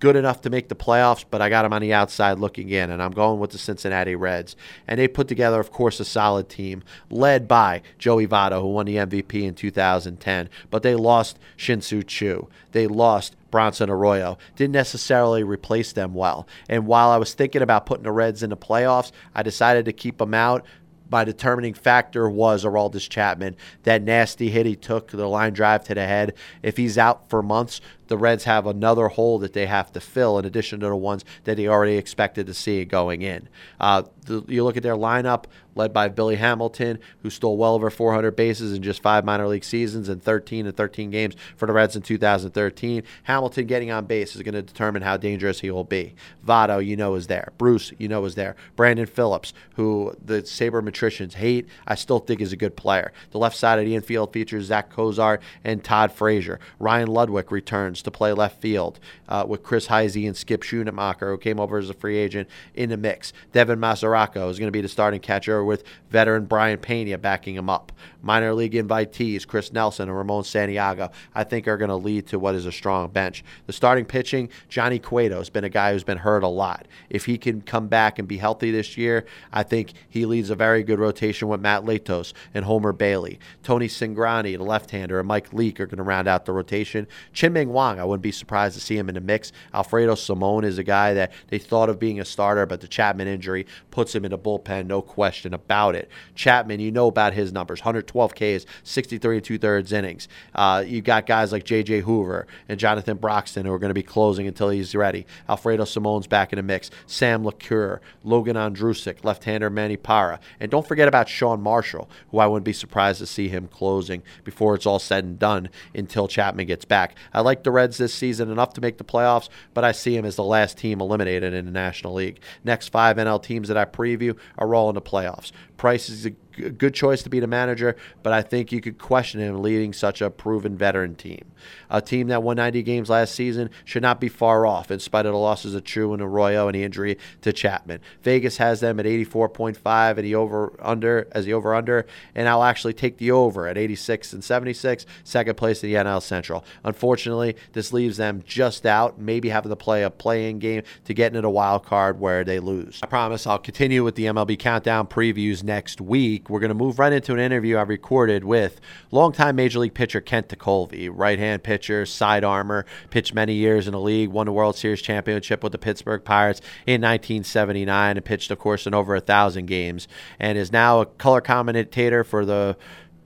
good 0.02 0.16
enough 0.16 0.42
to 0.42 0.50
make 0.50 0.68
the 0.68 0.76
playoffs, 0.76 1.24
but 1.30 1.42
I 1.42 1.50
got 1.50 1.62
them 1.62 1.72
on 1.72 1.82
the 1.82 1.94
outside 1.94 2.40
looking 2.40 2.70
in, 2.70 2.90
and 2.90 3.02
I'm 3.02 3.12
going 3.12 3.40
with 3.40 3.52
the 3.52 3.58
Cincinnati 3.58 4.16
Reds. 4.16 4.56
And 4.88 5.00
they 5.00 5.08
put 5.08 5.28
together, 5.28 5.60
of 5.60 5.72
course, 5.72 6.00
a 6.00 6.06
solid 6.06 6.50
team 6.50 6.84
led 7.10 7.48
by 7.48 7.84
Joey 8.00 8.28
Votto, 8.28 8.62
who 8.62 8.68
won 8.68 8.88
the 8.88 8.98
MVP 8.98 9.44
in 9.44 9.54
2010. 9.54 10.50
But 10.72 10.84
they 10.84 10.96
lost 10.96 11.40
Shin-Soo 11.56 12.04
Choo. 12.04 12.50
They 12.72 12.88
lost 12.88 13.36
Bronson 13.52 13.90
Arroyo. 13.90 14.40
Didn't 14.56 14.74
necessarily 14.74 15.44
replace 15.44 15.94
them 15.94 16.16
well. 16.16 16.48
And 16.68 16.88
while 16.88 17.12
I 17.12 17.18
was 17.18 17.36
thinking 17.36 17.62
about 17.62 17.86
putting 17.86 18.04
the 18.04 18.12
Reds 18.12 18.42
in 18.44 18.50
the 18.50 18.58
playoffs, 18.58 19.12
I 19.36 19.44
decided 19.44 19.86
to 19.86 19.94
keep 19.94 20.18
them 20.18 20.34
out 20.34 20.66
my 21.12 21.26
determining 21.26 21.74
factor 21.74 22.30
was 22.30 22.64
Aroldis 22.64 23.10
Chapman. 23.10 23.58
That 23.84 24.02
nasty 24.02 24.50
hit 24.50 24.66
he 24.66 24.78
took, 24.78 25.10
the 25.10 25.28
line 25.28 25.52
drive 25.52 25.84
to 25.86 25.94
the 25.94 26.08
head. 26.08 26.34
If 26.64 26.78
he's 26.78 26.98
out 26.98 27.30
for 27.30 27.44
months, 27.44 27.82
the 28.12 28.18
Reds 28.18 28.44
have 28.44 28.68
another 28.68 29.08
hole 29.08 29.40
that 29.40 29.54
they 29.54 29.68
have 29.68 29.94
to 29.94 30.02
fill 30.02 30.38
in 30.38 30.44
addition 30.44 30.82
to 30.82 30.88
the 30.88 30.96
ones 30.98 31.24
that 31.46 31.56
they 31.56 31.70
already 31.70 31.96
expected 31.96 32.46
to 32.46 32.54
see 32.54 32.84
going 32.84 33.22
in. 33.22 33.48
Uh, 33.80 34.04
the, 34.26 34.44
you 34.50 34.66
look 34.66 34.76
at 34.76 34.84
their 34.84 34.98
lineup, 34.98 35.46
led 35.76 35.94
by 35.94 36.10
Billy 36.10 36.36
Hamilton, 36.36 37.00
who 37.22 37.30
stole 37.30 37.58
well 37.58 37.74
over 37.74 37.90
400 37.90 38.36
bases 38.36 38.74
in 38.74 38.84
just 38.84 39.02
five 39.02 39.24
minor 39.24 39.48
league 39.48 39.64
seasons 39.64 40.10
and 40.10 40.22
13 40.22 40.66
and 40.66 40.76
13 40.76 41.10
games 41.10 41.36
for 41.56 41.66
the 41.66 41.74
Reds 41.74 41.96
in 41.96 42.02
2013. 42.02 43.04
Hamilton 43.24 43.66
getting 43.66 43.92
on 43.92 44.06
base 44.06 44.36
is 44.36 44.42
going 44.42 44.54
to 44.54 44.62
determine 44.62 45.02
how 45.02 45.18
dangerous 45.18 45.62
he 45.62 45.72
will 45.72 45.84
be. 45.84 46.14
Votto, 46.46 46.86
you 46.86 46.98
know, 46.98 47.16
is 47.16 47.28
there. 47.28 47.54
Bruce, 47.58 47.94
you 47.98 48.08
know, 48.08 48.26
is 48.26 48.36
there. 48.36 48.56
Brandon 48.76 49.06
Phillips, 49.06 49.54
who 49.76 50.14
the 50.24 50.42
sabermetricians 50.42 51.36
hate, 51.36 51.68
I 51.88 51.96
still 51.96 52.20
think 52.20 52.42
is 52.42 52.52
a 52.52 52.58
good 52.58 52.76
player. 52.76 53.14
The 53.32 53.40
left 53.40 53.56
side 53.56 53.80
of 53.80 53.86
the 53.86 53.96
infield 53.96 54.34
features 54.34 54.66
Zach 54.66 54.90
Cozart 54.90 55.42
and 55.64 55.84
Todd 55.84 56.12
Frazier. 56.12 56.60
Ryan 56.80 57.08
Ludwick 57.08 57.52
returns 57.52 58.01
to 58.04 58.12
play 58.12 58.34
left 58.34 58.62
field 58.62 59.00
uh, 59.28 59.46
with 59.48 59.64
Chris 59.64 59.88
Heisey 59.88 60.28
and 60.28 60.36
Skip 60.36 60.64
Schumacher, 60.64 61.32
who 61.32 61.38
came 61.38 61.60
over 61.60 61.78
as 61.78 61.90
a 61.90 61.94
free 61.94 62.18
agent, 62.18 62.50
in 62.74 62.90
the 62.90 62.98
mix. 62.98 63.34
Devin 63.52 63.80
Mesoraco 63.80 64.50
is 64.50 64.60
going 64.60 64.68
to 64.68 64.72
be 64.72 64.82
the 64.82 64.88
starting 64.88 65.20
catcher 65.20 65.64
with 65.64 65.84
veteran 66.10 66.46
Brayan 66.46 66.80
Pena 66.80 67.18
backing 67.18 67.56
him 67.56 67.70
up. 67.70 67.92
Minor 68.22 68.54
league 68.54 68.74
invitees 68.74 69.48
Chris 69.48 69.74
Nelson 69.74 70.08
and 70.08 70.18
Ramon 70.18 70.44
Santiago, 70.44 71.12
I 71.34 71.44
think, 71.44 71.68
are 71.68 71.78
going 71.78 71.90
to 71.90 71.96
lead 71.96 72.28
to 72.28 72.40
what 72.40 72.56
is 72.56 72.66
a 72.66 72.72
strong 72.72 73.10
bench. 73.10 73.44
The 73.68 73.74
starting 73.74 74.06
pitching, 74.06 74.50
Johnny 74.70 75.00
Cueto 75.00 75.38
has 75.38 75.50
been 75.50 75.64
a 75.64 75.70
guy 75.70 75.94
who's 75.94 76.04
been 76.04 76.20
hurt 76.20 76.44
a 76.44 76.48
lot. 76.48 76.88
If 77.10 77.26
he 77.26 77.38
can 77.38 77.62
come 77.62 77.88
back 77.88 78.20
and 78.20 78.28
be 78.28 78.38
healthy 78.38 78.72
this 78.72 78.98
year, 78.98 79.26
I 79.52 79.64
think 79.64 79.94
he 80.10 80.26
leads 80.26 80.50
a 80.50 80.56
very 80.56 80.84
good 80.84 81.00
rotation 81.00 81.48
with 81.48 81.62
Matt 81.62 81.84
Latos 81.84 82.34
and 82.54 82.66
Homer 82.66 82.94
Bailey. 82.94 83.40
Tony 83.64 83.88
Cingrani, 83.88 84.58
the 84.58 84.64
left-hander, 84.64 85.20
and 85.20 85.28
Mike 85.28 85.54
Leake 85.54 85.80
are 85.80 85.86
going 85.86 85.98
to 85.98 86.04
round 86.04 86.28
out 86.28 86.46
the 86.46 86.54
rotation. 86.54 87.08
Chien-Ming 87.34 87.72
Wang, 87.72 88.00
I 88.00 88.04
wouldn't 88.04 88.24
be 88.24 88.32
surprised 88.32 88.76
to 88.76 88.82
see 88.82 88.98
him 88.98 89.10
in 89.10 89.16
the 89.16 89.22
mix. 89.22 89.52
Alfredo 89.74 90.16
Simon 90.16 90.64
is 90.64 90.78
a 90.78 90.84
guy 90.84 91.14
that 91.14 91.32
they 91.48 91.58
thought 91.58 91.90
of 91.90 92.00
being 92.00 92.20
a 92.20 92.26
starter, 92.26 92.66
but 92.66 92.82
the 92.82 92.88
Chapman 92.88 93.28
injury 93.28 93.66
puts 93.90 94.14
him 94.14 94.26
in 94.26 94.32
the 94.32 94.38
bullpen, 94.38 94.86
no 94.86 95.02
question 95.02 95.54
about 95.54 95.96
it. 95.96 96.10
Chapman, 96.36 96.80
you 96.80 96.92
know 96.92 97.08
about 97.08 97.34
his 97.34 97.52
numbers 97.52 97.82
112 98.14 98.64
Ks, 98.64 98.66
63 98.84 99.38
and 99.38 99.46
two 99.46 99.58
thirds 99.58 99.92
innings. 99.92 100.28
Uh, 100.54 100.84
you 100.86 101.02
got 101.02 101.26
guys 101.26 101.52
like 101.52 101.64
J.J. 101.64 102.02
Hoover 102.02 102.48
and 102.68 102.80
Jonathan 102.80 103.18
Broxton 103.18 103.66
who 103.66 103.74
are 103.74 103.80
going 103.80 103.90
to 103.90 103.96
be 103.96 104.04
closing 104.04 104.48
until 104.48 104.70
he's 104.70 104.96
ready. 104.96 105.26
Alfredo 105.50 105.86
Simon's 105.86 106.28
back 106.28 106.54
in 106.54 106.58
the 106.58 106.64
mix. 106.64 106.90
Sam 107.06 107.44
LeCure, 107.44 108.00
Logan 108.24 108.56
Ondrusek, 108.56 109.24
left 109.24 109.44
hander 109.44 109.70
Manny 109.70 109.98
Parra. 109.98 110.40
And 110.60 110.72
don't 110.72 110.88
forget 110.88 111.08
about 111.08 111.30
Sean 111.30 111.62
Marshall, 111.62 112.10
who 112.30 112.40
I 112.40 112.48
wouldn't 112.48 112.66
be 112.66 112.74
surprised 112.74 113.20
to 113.20 113.26
see 113.26 113.50
him 113.50 113.68
closing 113.68 114.24
before 114.44 114.76
it's 114.76 114.86
all 114.86 115.00
said 115.00 115.24
and 115.24 115.40
done 115.40 115.70
until 115.94 116.28
Chapman 116.28 116.68
gets 116.68 116.86
back. 116.86 117.16
I 117.34 117.42
like 117.42 117.64
the 117.64 117.72
Reds 117.72 117.98
this 117.98 118.14
season 118.14 118.52
enough 118.52 118.74
to 118.74 118.82
make 118.82 118.98
the 118.98 119.04
playoffs, 119.04 119.50
but 119.74 119.84
I 119.84 119.92
see 119.92 120.16
him 120.16 120.26
as 120.26 120.36
the 120.36 120.44
last 120.44 120.78
team 120.78 121.02
eliminated 121.02 121.54
in 121.54 121.66
the 121.66 121.72
National 121.72 122.14
League. 122.14 122.40
Next 122.64 122.90
five 122.90 123.18
NL 123.18 123.42
teams 123.42 123.68
that 123.68 123.78
I 123.78 123.86
preview 123.86 124.38
are 124.58 124.74
all 124.76 124.90
in 124.90 124.96
the 124.96 125.02
playoffs. 125.02 125.52
Price 125.78 126.10
is 126.10 126.28
good 126.52 126.94
choice 126.94 127.24
to 127.24 127.30
be 127.30 127.40
the 127.40 127.48
manager, 127.48 127.96
but 128.24 128.34
I 128.34 128.42
think 128.42 128.72
you 128.72 128.82
could 128.82 128.98
question 128.98 129.40
him 129.40 129.62
leading 129.62 129.94
such 129.94 130.22
a 130.22 130.30
proven 130.30 130.78
veteran 130.78 131.16
team. 131.16 131.52
A 131.90 132.02
team 132.02 132.28
that 132.28 132.44
won 132.44 132.58
90 132.58 132.84
games 132.84 133.10
last 133.10 133.36
season 133.36 133.70
should 133.86 134.02
not 134.02 134.20
be 134.20 134.30
far 134.30 134.66
off, 134.66 134.92
in 134.92 135.00
spite 135.00 135.26
of 135.26 135.34
the 135.34 135.38
losses 135.38 135.76
of 135.76 135.84
True 135.84 136.14
and 136.14 136.22
Arroyo 136.22 136.68
and 136.68 136.76
the 136.76 136.84
injury 136.84 137.18
to 137.42 137.54
Chapman. 137.54 138.00
Vegas 138.24 138.58
has 138.58 138.80
them 138.80 139.00
at 139.00 139.06
84.5 139.06 140.18
and 140.18 140.26
the 140.26 140.36
over 140.36 140.74
under 140.80 141.28
as 141.32 141.46
the 141.46 141.54
over 141.54 141.74
under, 141.76 142.06
and 142.36 142.48
I'll 142.48 142.64
actually 142.64 142.94
take 142.94 143.18
the 143.18 143.32
over 143.32 143.68
at 143.68 143.78
86 143.78 144.34
and 144.34 144.44
76, 144.44 145.06
second 145.24 145.56
place 145.56 145.84
in 145.84 145.92
the 145.92 145.96
NL 145.96 146.22
Central. 146.22 146.64
Unfortunately, 146.84 147.56
this 147.74 147.94
leaves 147.94 148.18
them 148.18 148.44
just 148.46 148.86
out, 148.86 149.20
maybe 149.20 149.50
having 149.50 149.70
to 149.70 149.76
play 149.76 150.04
a 150.04 150.10
play-in 150.10 150.60
game 150.60 150.84
to 151.06 151.14
get 151.14 151.28
into 151.28 151.42
the 151.42 151.50
wild 151.50 151.86
card 151.86 152.20
where 152.20 152.44
they 152.44 152.60
lose. 152.60 153.00
I 153.04 153.08
promise 153.08 153.46
I'll 153.46 153.60
continue 153.60 154.04
with 154.04 154.16
the 154.16 154.26
MLB 154.26 154.58
countdown 154.58 155.08
previews 155.08 155.64
next 155.64 156.02
week. 156.02 156.41
We're 156.50 156.60
going 156.60 156.70
to 156.70 156.76
move 156.76 157.00
right 157.00 157.14
into 157.14 157.34
an 157.34 157.40
interview 157.40 157.78
I 157.78 157.84
recorded 157.84 158.44
with 158.44 158.82
longtime 159.12 159.56
Major 159.56 159.80
League 159.80 159.94
pitcher 159.94 160.22
Kent 160.22 160.50
Tekulve, 160.50 161.10
right-hand 161.14 161.64
pitcher, 161.64 162.06
side 162.06 162.44
armor, 162.44 162.86
pitched 163.10 163.34
many 163.34 163.54
years 163.54 163.88
in 163.88 163.94
the 163.94 164.00
league, 164.00 164.30
won 164.30 164.48
the 164.48 164.52
World 164.52 164.76
Series 164.76 165.02
championship 165.02 165.64
with 165.64 165.72
the 165.72 165.78
Pittsburgh 165.78 166.24
Pirates 166.24 166.60
in 166.86 167.02
1979, 167.02 168.18
and 168.18 168.26
pitched, 168.26 168.52
of 168.52 168.60
course, 168.60 168.88
in 168.88 168.94
over 168.94 169.16
a 169.16 169.22
thousand 169.22 169.68
games, 169.68 170.08
and 170.40 170.58
is 170.58 170.72
now 170.72 171.02
a 171.02 171.06
color 171.06 171.42
commentator 171.42 172.24
for 172.24 172.46
the 172.46 172.78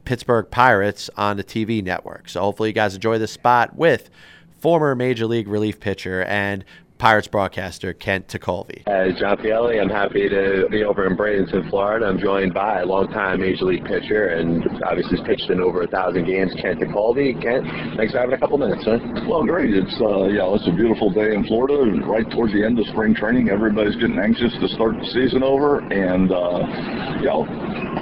Pittsburgh 0.05 0.49
Pirates 0.51 1.09
on 1.18 1.38
the 1.38 1.43
TV 1.43 1.84
network. 1.84 2.30
So 2.30 2.41
hopefully 2.41 2.70
you 2.70 2.74
guys 2.74 2.95
enjoy 2.95 3.18
this 3.18 3.32
spot 3.32 3.76
with 3.76 4.09
former 4.59 4.95
Major 4.95 5.26
League 5.26 5.47
relief 5.47 5.80
pitcher 5.80 6.24
and 6.24 6.63
Pirates 6.97 7.27
broadcaster 7.27 7.91
Kent 7.93 8.27
Tekulve. 8.29 8.87
As 8.87 9.19
John 9.19 9.37
Pielli, 9.37 9.81
I'm 9.81 9.89
happy 9.89 10.29
to 10.29 10.67
be 10.71 10.83
over 10.83 11.05
in 11.05 11.17
Bradenton, 11.17 11.69
Florida. 11.69 12.05
I'm 12.05 12.17
joined 12.17 12.53
by 12.53 12.81
a 12.81 12.85
longtime 12.85 13.41
Major 13.41 13.65
League 13.65 13.83
pitcher 13.83 14.29
and 14.29 14.63
obviously 14.83 15.17
has 15.17 15.27
pitched 15.27 15.49
in 15.49 15.59
over 15.59 15.81
a 15.83 15.87
thousand 15.87 16.25
games, 16.25 16.55
Kent 16.61 16.79
Tekulve. 16.79 17.41
Kent, 17.41 17.67
thanks 17.97 18.13
for 18.13 18.19
having 18.19 18.35
a 18.35 18.39
couple 18.39 18.57
minutes, 18.57 18.85
man. 18.85 19.27
Well, 19.27 19.43
great. 19.43 19.75
It's 19.75 19.91
uh, 19.99 20.31
yeah, 20.31 20.47
it's 20.55 20.67
a 20.67 20.75
beautiful 20.75 21.11
day 21.11 21.35
in 21.35 21.43
Florida, 21.45 21.83
right 22.07 22.29
towards 22.31 22.53
the 22.53 22.63
end 22.63 22.79
of 22.79 22.87
spring 22.87 23.13
training. 23.13 23.49
Everybody's 23.49 23.95
getting 23.97 24.17
anxious 24.17 24.55
to 24.63 24.67
start 24.69 24.95
the 24.95 25.07
season 25.11 25.43
over, 25.43 25.83
and 25.91 26.31
uh, 26.31 26.63
you 27.19 27.27
know, 27.27 27.43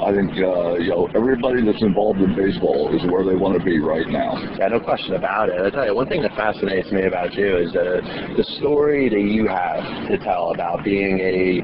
I 0.05 0.13
think 0.13 0.37
uh, 0.37 0.77
you 0.77 0.93
know 0.93 1.09
everybody 1.15 1.65
that's 1.65 1.81
involved 1.81 2.21
in 2.21 2.35
baseball 2.35 2.93
is 2.93 3.01
where 3.09 3.25
they 3.25 3.35
want 3.35 3.57
to 3.57 3.63
be 3.63 3.79
right 3.79 4.07
now. 4.07 4.37
Yeah, 4.59 4.69
no 4.69 4.79
question 4.79 5.15
about 5.15 5.49
it. 5.49 5.57
I 5.57 5.69
tell 5.71 5.85
you, 5.85 5.95
one 5.95 6.07
thing 6.07 6.21
that 6.21 6.35
fascinates 6.35 6.91
me 6.91 7.09
about 7.09 7.33
you 7.33 7.57
is 7.57 7.73
uh, 7.75 7.99
the 8.37 8.45
story 8.61 8.82
that 8.83 9.21
you 9.21 9.47
have 9.47 10.07
to 10.09 10.17
tell 10.17 10.51
about 10.51 10.83
being 10.83 11.19
a 11.19 11.61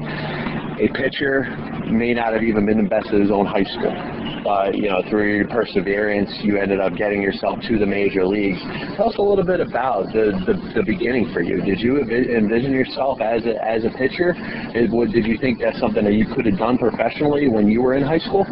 a 0.82 0.88
pitcher 0.94 1.44
may 1.90 2.14
not 2.14 2.32
have 2.32 2.42
even 2.42 2.64
been 2.64 2.78
the 2.78 2.88
best 2.88 3.08
at 3.08 3.20
his 3.20 3.30
own 3.30 3.44
high 3.44 3.64
school. 3.64 4.19
But, 4.42 4.76
you 4.76 4.88
know, 4.88 5.02
through 5.08 5.36
your 5.36 5.48
perseverance, 5.48 6.30
you 6.42 6.56
ended 6.58 6.80
up 6.80 6.94
getting 6.96 7.22
yourself 7.22 7.58
to 7.68 7.78
the 7.78 7.86
major 7.86 8.26
leagues. 8.26 8.60
Tell 8.96 9.10
us 9.10 9.16
a 9.18 9.22
little 9.22 9.44
bit 9.44 9.60
about 9.60 10.06
the, 10.12 10.32
the, 10.46 10.54
the 10.74 10.82
beginning 10.82 11.30
for 11.32 11.42
you. 11.42 11.60
Did 11.60 11.80
you 11.80 12.00
envision 12.00 12.72
yourself 12.72 13.20
as 13.20 13.44
a, 13.44 13.56
as 13.64 13.84
a 13.84 13.90
pitcher? 13.96 14.32
Did, 14.72 14.90
did 15.12 15.26
you 15.26 15.38
think 15.38 15.60
that's 15.60 15.78
something 15.78 16.04
that 16.04 16.14
you 16.14 16.26
could 16.34 16.46
have 16.46 16.58
done 16.58 16.78
professionally 16.78 17.48
when 17.48 17.68
you 17.68 17.82
were 17.82 17.94
in 17.94 18.02
high 18.02 18.18
school? 18.18 18.46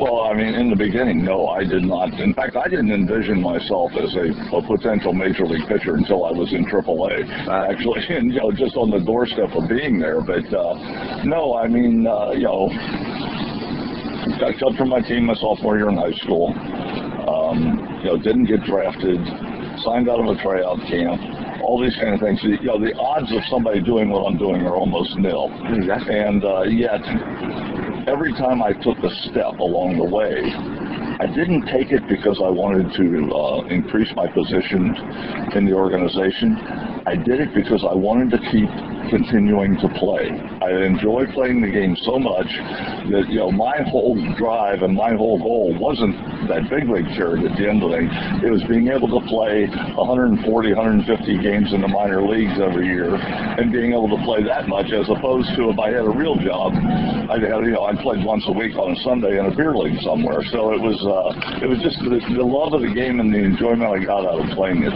Well, 0.00 0.22
I 0.22 0.34
mean, 0.34 0.54
in 0.54 0.70
the 0.70 0.76
beginning, 0.76 1.24
no, 1.24 1.48
I 1.48 1.64
did 1.64 1.84
not. 1.84 2.12
In 2.20 2.34
fact, 2.34 2.56
I 2.56 2.68
didn't 2.68 2.90
envision 2.90 3.40
myself 3.40 3.92
as 3.96 4.14
a, 4.16 4.32
a 4.56 4.62
potential 4.66 5.12
major 5.12 5.46
league 5.46 5.66
pitcher 5.68 5.94
until 5.94 6.24
I 6.24 6.32
was 6.32 6.52
in 6.52 6.64
AAA, 6.64 7.28
actually, 7.48 8.00
and 8.08 8.32
you 8.32 8.40
know, 8.40 8.52
just 8.52 8.76
on 8.76 8.90
the 8.90 9.00
doorstep 9.00 9.50
of 9.54 9.68
being 9.68 9.98
there. 9.98 10.20
But 10.20 10.48
uh, 10.52 11.22
no, 11.24 11.56
I 11.56 11.68
mean, 11.68 12.06
uh, 12.06 12.32
you 12.32 12.44
know, 12.44 12.68
got 14.38 14.58
cut 14.58 14.76
from 14.76 14.88
my 14.88 15.00
team 15.00 15.26
my 15.26 15.34
sophomore 15.34 15.76
year 15.76 15.88
in 15.88 15.96
high 15.96 16.12
school. 16.22 16.54
Um, 17.26 18.00
you 18.02 18.10
know, 18.10 18.16
didn't 18.16 18.46
get 18.46 18.62
drafted, 18.64 19.20
signed 19.82 20.08
out 20.08 20.20
of 20.20 20.26
a 20.26 20.40
tryout 20.42 20.78
camp 20.88 21.20
all 21.70 21.80
these 21.80 21.94
kind 22.02 22.14
of 22.14 22.20
things. 22.20 22.40
You 22.42 22.58
know, 22.66 22.80
the 22.80 22.94
odds 22.98 23.30
of 23.30 23.42
somebody 23.48 23.80
doing 23.80 24.10
what 24.10 24.26
I'm 24.26 24.36
doing 24.36 24.66
are 24.66 24.74
almost 24.74 25.16
nil. 25.16 25.54
Exactly. 25.70 26.18
And 26.18 26.44
uh, 26.44 26.62
yet, 26.62 26.98
every 28.08 28.32
time 28.34 28.62
I 28.62 28.72
took 28.72 28.98
a 29.06 29.10
step 29.30 29.62
along 29.62 29.98
the 29.98 30.04
way, 30.04 30.50
I 31.20 31.26
didn't 31.26 31.66
take 31.66 31.92
it 31.92 32.08
because 32.08 32.40
I 32.42 32.48
wanted 32.48 32.94
to 32.96 33.34
uh, 33.34 33.60
increase 33.66 34.08
my 34.16 34.26
position 34.26 34.96
in 35.54 35.66
the 35.66 35.74
organization. 35.74 36.56
I 37.04 37.14
did 37.14 37.40
it 37.40 37.52
because 37.52 37.84
I 37.84 37.92
wanted 37.92 38.30
to 38.30 38.38
keep 38.50 38.70
continuing 39.12 39.76
to 39.84 39.88
play. 40.00 40.32
I 40.64 40.80
enjoy 40.80 41.26
playing 41.34 41.60
the 41.60 41.68
game 41.68 41.94
so 42.08 42.18
much 42.18 42.48
that 43.12 43.26
you 43.28 43.36
know 43.36 43.50
my 43.52 43.82
whole 43.84 44.16
drive 44.38 44.80
and 44.80 44.96
my 44.96 45.12
whole 45.12 45.36
goal 45.36 45.76
wasn't 45.76 46.16
that 46.48 46.70
big 46.70 46.88
league 46.88 47.12
shirt 47.12 47.44
at 47.44 47.52
the 47.52 47.68
end 47.68 47.82
of 47.82 47.90
the 47.90 48.00
day. 48.00 48.46
It 48.46 48.50
was 48.50 48.62
being 48.64 48.88
able 48.88 49.12
to 49.12 49.20
play 49.28 49.68
140, 49.68 50.40
150 50.40 51.04
games 51.42 51.74
in 51.74 51.82
the 51.82 51.88
minor 51.88 52.22
leagues 52.24 52.56
every 52.56 52.86
year 52.86 53.12
and 53.12 53.70
being 53.70 53.92
able 53.92 54.08
to 54.08 54.24
play 54.24 54.42
that 54.44 54.68
much 54.68 54.88
as 54.92 55.04
opposed 55.10 55.52
to 55.56 55.68
if 55.68 55.78
I 55.78 55.90
had 55.90 56.06
a 56.06 56.14
real 56.16 56.36
job, 56.40 56.72
I'd 57.28 57.44
have, 57.44 57.60
you 57.68 57.76
know 57.76 57.84
I 57.84 57.92
played 58.00 58.24
once 58.24 58.44
a 58.46 58.52
week 58.52 58.76
on 58.76 58.96
a 58.96 58.98
Sunday 59.02 59.36
in 59.36 59.44
a 59.44 59.54
beer 59.54 59.76
league 59.76 60.00
somewhere. 60.00 60.40
So 60.48 60.72
it 60.72 60.80
was 60.80 60.96
uh, 61.10 61.60
it 61.60 61.68
was 61.68 61.78
just 61.84 62.00
the, 62.00 62.16
the 62.16 62.46
love 62.46 62.72
of 62.72 62.80
the 62.80 62.92
game 62.94 63.20
and 63.20 63.28
the 63.28 63.44
enjoyment 63.44 63.84
I 63.84 64.00
got 64.02 64.24
out 64.24 64.40
of 64.40 64.56
playing 64.56 64.88
it. 64.88 64.94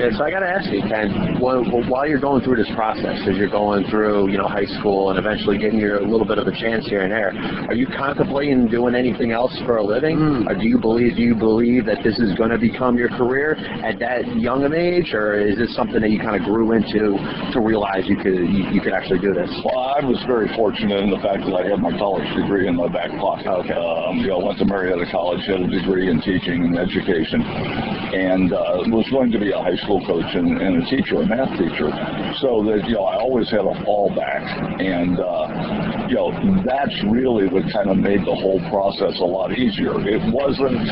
Yeah, 0.00 0.10
so 0.16 0.24
I 0.24 0.30
got 0.30 0.40
to 0.40 0.50
ask 0.50 0.66
you, 0.72 0.82
Ken, 0.82 1.38
while, 1.38 1.62
while 1.86 2.08
you're 2.08 2.20
going 2.20 2.42
through 2.42 2.56
this 2.56 2.70
process, 2.74 3.22
as 3.28 3.36
you're 3.36 3.52
going 3.52 3.84
through, 3.86 4.30
you 4.30 4.38
know, 4.38 4.48
high 4.48 4.66
school 4.66 4.80
school 4.80 5.10
and 5.10 5.18
eventually 5.18 5.58
getting 5.58 5.78
your 5.78 5.98
a 5.98 6.06
little 6.06 6.26
bit 6.26 6.38
of 6.38 6.46
a 6.46 6.52
chance 6.52 6.86
here 6.88 7.02
and 7.02 7.12
there. 7.12 7.30
Are 7.68 7.74
you 7.74 7.86
contemplating 7.86 8.66
doing 8.66 8.94
anything 8.94 9.30
else 9.30 9.54
for 9.64 9.76
a 9.76 9.84
living? 9.84 10.16
Hmm. 10.16 10.48
Or 10.48 10.54
do 10.54 10.66
you 10.66 10.78
believe 10.78 11.16
do 11.16 11.22
you 11.22 11.34
believe 11.34 11.84
that 11.86 12.02
this 12.02 12.18
is 12.18 12.34
going 12.34 12.50
to 12.50 12.58
become 12.58 12.96
your 12.96 13.08
career 13.10 13.54
at 13.84 13.98
that 14.00 14.26
young 14.36 14.64
of 14.64 14.72
age, 14.72 15.12
or 15.12 15.38
is 15.38 15.56
this 15.58 15.74
something 15.76 16.00
that 16.00 16.10
you 16.10 16.18
kind 16.18 16.34
of 16.34 16.42
grew 16.42 16.72
into 16.72 17.14
to 17.52 17.60
realize 17.60 18.08
you 18.08 18.16
could 18.16 18.40
you, 18.48 18.64
you 18.72 18.80
could 18.80 18.92
actually 18.92 19.20
do 19.20 19.32
this? 19.32 19.50
Well, 19.64 19.78
I 19.78 20.00
was 20.04 20.18
very 20.26 20.48
fortunate 20.56 21.00
in 21.00 21.10
the 21.10 21.20
fact 21.20 21.44
that 21.44 21.54
I 21.54 21.68
had 21.68 21.78
my 21.78 21.92
college 21.98 22.26
degree 22.34 22.66
in 22.66 22.76
my 22.76 22.88
back 22.88 23.10
pocket. 23.20 23.46
Okay. 23.46 23.76
Um, 23.76 24.18
you 24.18 24.28
know, 24.28 24.40
went 24.40 24.58
to 24.58 24.64
Marietta 24.64 25.06
College, 25.10 25.39
had 25.46 25.60
a 25.60 25.66
degree 25.66 26.10
in 26.10 26.20
teaching 26.20 26.64
and 26.64 26.78
education, 26.78 27.42
and 27.42 28.52
uh, 28.52 28.82
was 28.88 29.08
going 29.10 29.30
to 29.32 29.38
be 29.38 29.52
a 29.52 29.58
high 29.58 29.76
school 29.76 30.04
coach 30.06 30.34
and, 30.34 30.60
and 30.60 30.82
a 30.82 30.86
teacher, 30.90 31.22
a 31.22 31.26
math 31.26 31.50
teacher. 31.58 31.90
So 32.40 32.64
that 32.64 32.84
you 32.86 32.94
know, 32.94 33.04
I 33.04 33.16
always 33.16 33.50
had 33.50 33.60
a 33.60 33.74
fallback, 33.84 34.44
and 34.80 35.18
uh, 35.18 35.89
you 36.10 36.16
know, 36.16 36.34
that's 36.66 36.96
really 37.06 37.46
what 37.46 37.62
kind 37.72 37.88
of 37.88 37.96
made 37.96 38.26
the 38.26 38.34
whole 38.34 38.58
process 38.68 39.14
a 39.20 39.24
lot 39.24 39.54
easier. 39.54 39.94
It 40.02 40.18
wasn't 40.34 40.82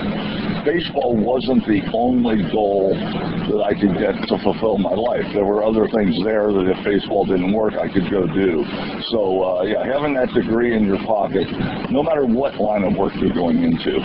baseball 0.63 1.19
wasn't 1.19 1.67
the 1.67 1.83
only 1.93 2.47
goal 2.55 2.95
that 2.95 3.61
I 3.67 3.75
could 3.75 3.99
get 3.99 4.15
to 4.15 4.39
fulfill 4.39 4.79
my 4.79 4.95
life. 4.95 5.27
There 5.35 5.45
were 5.45 5.65
other 5.65 5.91
things 5.91 6.15
there 6.23 6.53
that 6.55 6.71
if 6.71 6.79
baseball 6.85 7.27
didn't 7.27 7.53
work, 7.53 7.75
I 7.75 7.91
could 7.91 8.07
go 8.11 8.31
do. 8.31 8.63
So 9.11 9.43
uh, 9.43 9.63
yeah, 9.67 9.83
having 9.83 10.15
that 10.15 10.31
degree 10.31 10.77
in 10.77 10.87
your 10.87 11.03
pocket, 11.03 11.51
no 11.91 12.03
matter 12.07 12.23
what 12.23 12.55
line 12.63 12.85
of 12.85 12.95
work 12.95 13.15
you're 13.19 13.35
going 13.35 13.65
into, 13.65 13.99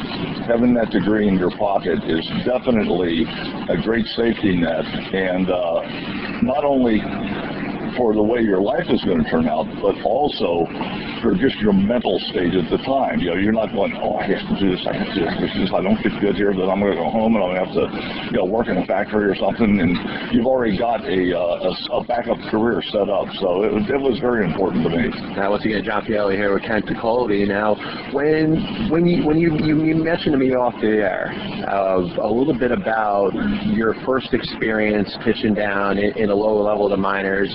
having 0.50 0.74
that 0.82 0.90
degree 0.90 1.28
in 1.28 1.38
your 1.38 1.52
pocket 1.62 2.02
is 2.10 2.26
definitely 2.42 3.30
a 3.70 3.78
great 3.86 4.08
safety 4.18 4.58
net, 4.58 4.86
and 5.14 5.46
uh, 5.46 6.42
not 6.42 6.66
only 6.66 6.98
for 7.98 8.14
the 8.14 8.24
way 8.24 8.42
your 8.42 8.62
life 8.62 8.86
is 8.90 9.04
going 9.04 9.24
to 9.24 9.30
turn 9.30 9.48
out, 9.48 9.66
but 9.82 9.96
also 10.04 10.66
for 11.22 11.36
just 11.36 11.58
your 11.58 11.74
mental 11.74 12.20
state 12.30 12.54
at 12.54 12.70
the 12.70 12.78
time. 12.84 13.20
You 13.20 13.32
know, 13.32 13.38
you're 13.38 13.54
not 13.54 13.72
going, 13.72 13.94
oh, 13.98 14.16
I 14.16 14.28
have 14.28 14.48
to 14.50 14.56
do 14.60 14.76
this, 14.76 14.86
I 14.88 14.94
have 14.94 15.08
to 15.08 15.14
do 15.16 15.60
this. 15.60 15.72
I 15.74 15.82
don't 15.82 16.02
get 16.02 16.14
good 16.20 16.36
here, 16.36 16.54
then 16.54 16.70
I'm 16.70 16.80
going 16.80 16.92
to 16.92 17.02
go 17.02 17.10
home 17.10 17.36
and 17.36 17.44
I'm 17.44 17.56
going 17.56 17.60
to 17.60 17.66
have 17.66 17.76
to, 17.76 18.32
you 18.32 18.38
know, 18.38 18.46
work 18.46 18.68
in 18.68 18.78
a 18.78 18.86
factory 18.86 19.26
or 19.26 19.36
something. 19.36 19.80
And 19.80 20.34
you've 20.34 20.46
already 20.46 20.78
got 20.78 21.06
a, 21.06 21.38
uh, 21.38 21.72
a, 21.72 21.98
a 21.98 22.04
backup 22.04 22.40
career 22.50 22.82
set 22.92 23.10
up. 23.10 23.28
So 23.40 23.64
it 23.64 23.72
was, 23.72 23.84
it 23.90 24.02
was 24.02 24.20
very 24.20 24.46
important 24.46 24.84
to 24.84 24.90
me. 24.90 25.10
Now, 25.36 25.52
once 25.52 25.66
again, 25.66 25.84
John 25.84 26.06
Pielli 26.06 26.36
here 26.36 26.54
with 26.54 26.64
Kent 26.64 26.86
Piccoli. 26.86 27.48
Now, 27.48 27.76
when 28.14 28.90
when 28.90 29.06
you 29.06 29.26
when 29.26 29.38
you, 29.38 29.58
you, 29.60 29.84
you 29.84 29.96
mentioned 29.96 30.34
to 30.34 30.38
me 30.38 30.54
off 30.54 30.74
the 30.82 30.88
air 30.88 31.34
uh, 31.68 32.00
a 32.22 32.32
little 32.32 32.58
bit 32.58 32.72
about 32.72 33.34
your 33.66 33.94
first 34.06 34.34
experience 34.34 35.16
pitching 35.24 35.54
down 35.54 35.98
in, 35.98 36.18
in 36.18 36.30
a 36.30 36.36
lower 36.36 36.64
level 36.64 36.86
of 36.86 36.92
the 36.92 36.98
minors, 36.98 37.54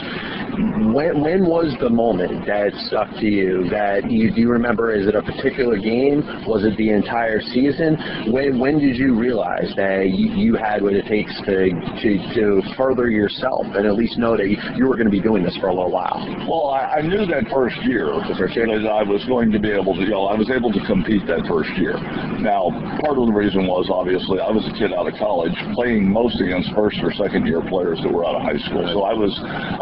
when 0.93 1.20
when 1.20 1.47
was 1.47 1.74
the 1.81 1.91
moment 1.91 2.47
that 2.47 2.72
stuck 2.87 3.11
to 3.20 3.26
you? 3.26 3.68
That 3.70 4.11
you 4.11 4.31
do 4.31 4.41
you 4.41 4.51
remember? 4.51 4.93
Is 4.95 5.07
it 5.07 5.14
a 5.14 5.22
particular 5.22 5.79
game? 5.79 6.24
Was 6.47 6.64
it 6.64 6.76
the 6.76 6.91
entire 6.91 7.41
season? 7.41 7.97
When 8.33 8.59
when 8.59 8.79
did 8.79 8.97
you 8.97 9.18
realize 9.18 9.72
that 9.76 10.11
you, 10.11 10.33
you 10.33 10.55
had 10.57 10.83
what 10.83 10.95
it 10.95 11.07
takes 11.07 11.35
to, 11.47 11.70
to 11.70 12.11
to 12.35 12.62
further 12.76 13.11
yourself 13.11 13.66
and 13.74 13.87
at 13.87 13.95
least 13.95 14.18
know 14.18 14.37
that 14.37 14.49
you, 14.49 14.59
you 14.76 14.87
were 14.87 14.95
going 14.95 15.07
to 15.07 15.14
be 15.14 15.20
doing 15.20 15.43
this 15.43 15.57
for 15.57 15.68
a 15.68 15.74
little 15.74 15.91
while? 15.91 16.18
Well, 16.49 16.70
I, 16.70 16.99
I 16.99 17.03
knew 17.03 17.26
that 17.26 17.47
first 17.53 17.76
year, 17.85 18.07
that 18.07 18.91
I 18.91 19.03
was 19.03 19.24
going 19.26 19.51
to 19.53 19.59
be 19.59 19.70
able 19.70 19.95
to, 19.95 20.01
you 20.03 20.11
know, 20.11 20.26
I 20.26 20.35
was 20.35 20.51
able 20.51 20.72
to 20.72 20.81
compete 20.87 21.26
that 21.26 21.47
first 21.47 21.70
year. 21.79 21.99
Now, 22.41 22.70
part 23.05 23.18
of 23.18 23.26
the 23.26 23.33
reason 23.33 23.66
was 23.66 23.89
obviously 23.91 24.41
I 24.41 24.51
was 24.51 24.66
a 24.66 24.74
kid 24.79 24.93
out 24.93 25.07
of 25.07 25.14
college 25.18 25.55
playing 25.74 26.11
most 26.11 26.41
against 26.41 26.72
first 26.74 26.99
or 27.03 27.12
second 27.14 27.47
year 27.47 27.62
players 27.62 28.01
that 28.03 28.11
were 28.11 28.26
out 28.26 28.37
of 28.37 28.43
high 28.43 28.59
school. 28.66 28.85
So 28.93 29.03
I 29.05 29.14
was 29.14 29.33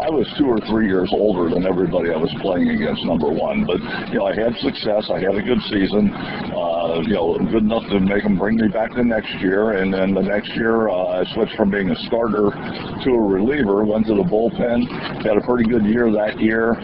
I 0.01 0.09
was 0.09 0.27
two 0.37 0.45
or 0.45 0.59
three 0.69 0.87
years 0.87 1.09
older 1.11 1.49
than 1.49 1.65
everybody 1.65 2.11
I 2.11 2.17
was 2.17 2.33
playing 2.41 2.69
against. 2.69 3.03
Number 3.05 3.29
one, 3.29 3.65
but 3.65 3.79
you 4.09 4.19
know, 4.19 4.27
I 4.27 4.35
had 4.35 4.55
success. 4.61 5.09
I 5.09 5.19
had 5.19 5.35
a 5.35 5.41
good 5.41 5.61
season. 5.69 6.13
Uh, 6.13 7.01
you 7.05 7.13
know, 7.13 7.37
good 7.51 7.63
enough 7.63 7.83
to 7.89 7.99
make 7.99 8.23
them 8.23 8.37
bring 8.37 8.57
me 8.57 8.67
back 8.67 8.93
the 8.95 9.03
next 9.03 9.33
year. 9.41 9.81
And 9.81 9.93
then 9.93 10.13
the 10.13 10.21
next 10.21 10.49
year, 10.55 10.89
uh, 10.89 11.21
I 11.21 11.25
switched 11.33 11.55
from 11.55 11.71
being 11.71 11.89
a 11.89 11.95
starter 12.07 12.51
to 12.51 13.09
a 13.09 13.21
reliever. 13.21 13.83
Went 13.83 14.07
to 14.07 14.15
the 14.15 14.23
bullpen. 14.23 14.87
Had 15.25 15.37
a 15.37 15.41
pretty 15.41 15.69
good 15.69 15.85
year 15.85 16.11
that 16.11 16.39
year. 16.39 16.77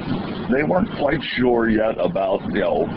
They 0.52 0.64
weren't 0.64 0.90
quite 1.00 1.22
sure 1.38 1.70
yet 1.70 1.96
about 2.00 2.42
you 2.54 2.62
know 2.62 2.88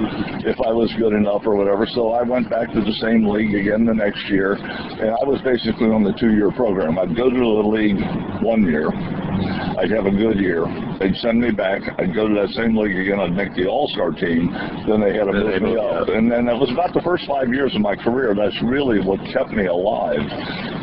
if 0.45 0.61
I 0.61 0.73
was 0.73 0.93
good 0.99 1.13
enough 1.13 1.43
or 1.47 1.57
whatever. 1.57 1.87
So 1.87 2.13
I 2.13 2.23
went 2.23 2.51
back 2.51 2.73
to 2.73 2.81
the 2.81 2.97
same 3.01 3.29
league 3.29 3.55
again 3.55 3.85
the 3.85 3.95
next 3.95 4.25
year, 4.29 4.55
and 4.55 5.11
I 5.11 5.25
was 5.25 5.41
basically 5.43 5.91
on 5.91 6.03
the 6.03 6.13
two-year 6.19 6.51
program. 6.53 6.99
I'd 6.99 7.17
go 7.17 7.31
to 7.31 7.37
the 7.37 7.69
league 7.69 8.01
one 8.43 8.63
year. 8.65 8.91
I'd 9.79 9.91
have 9.91 10.07
a 10.07 10.11
good 10.11 10.39
year. 10.39 10.65
They'd 10.99 11.17
send 11.17 11.41
me 11.41 11.51
back. 11.51 11.83
I'd 11.99 12.15
go 12.15 12.29
to 12.29 12.35
that 12.35 12.51
same 12.51 12.77
league 12.77 12.97
again. 12.97 13.21
I'd 13.21 13.35
make 13.35 13.55
the 13.55 13.67
All-Star 13.67 14.13
team. 14.13 14.53
Then 14.87 15.01
they 15.01 15.15
had 15.17 15.25
to 15.25 15.33
move 15.33 15.63
me 15.63 15.77
up. 15.77 16.09
And 16.09 16.31
then 16.31 16.47
that 16.47 16.59
was 16.59 16.71
about 16.71 16.95
the 16.95 17.03
first 17.03 17.27
five 17.27 17.53
years 17.53 17.75
of 17.75 17.81
my 17.81 17.97
career. 17.97 18.35
That's 18.35 18.57
really 18.63 19.01
what 19.01 19.21
kept 19.33 19.51
me 19.51 19.67
alive 19.67 20.21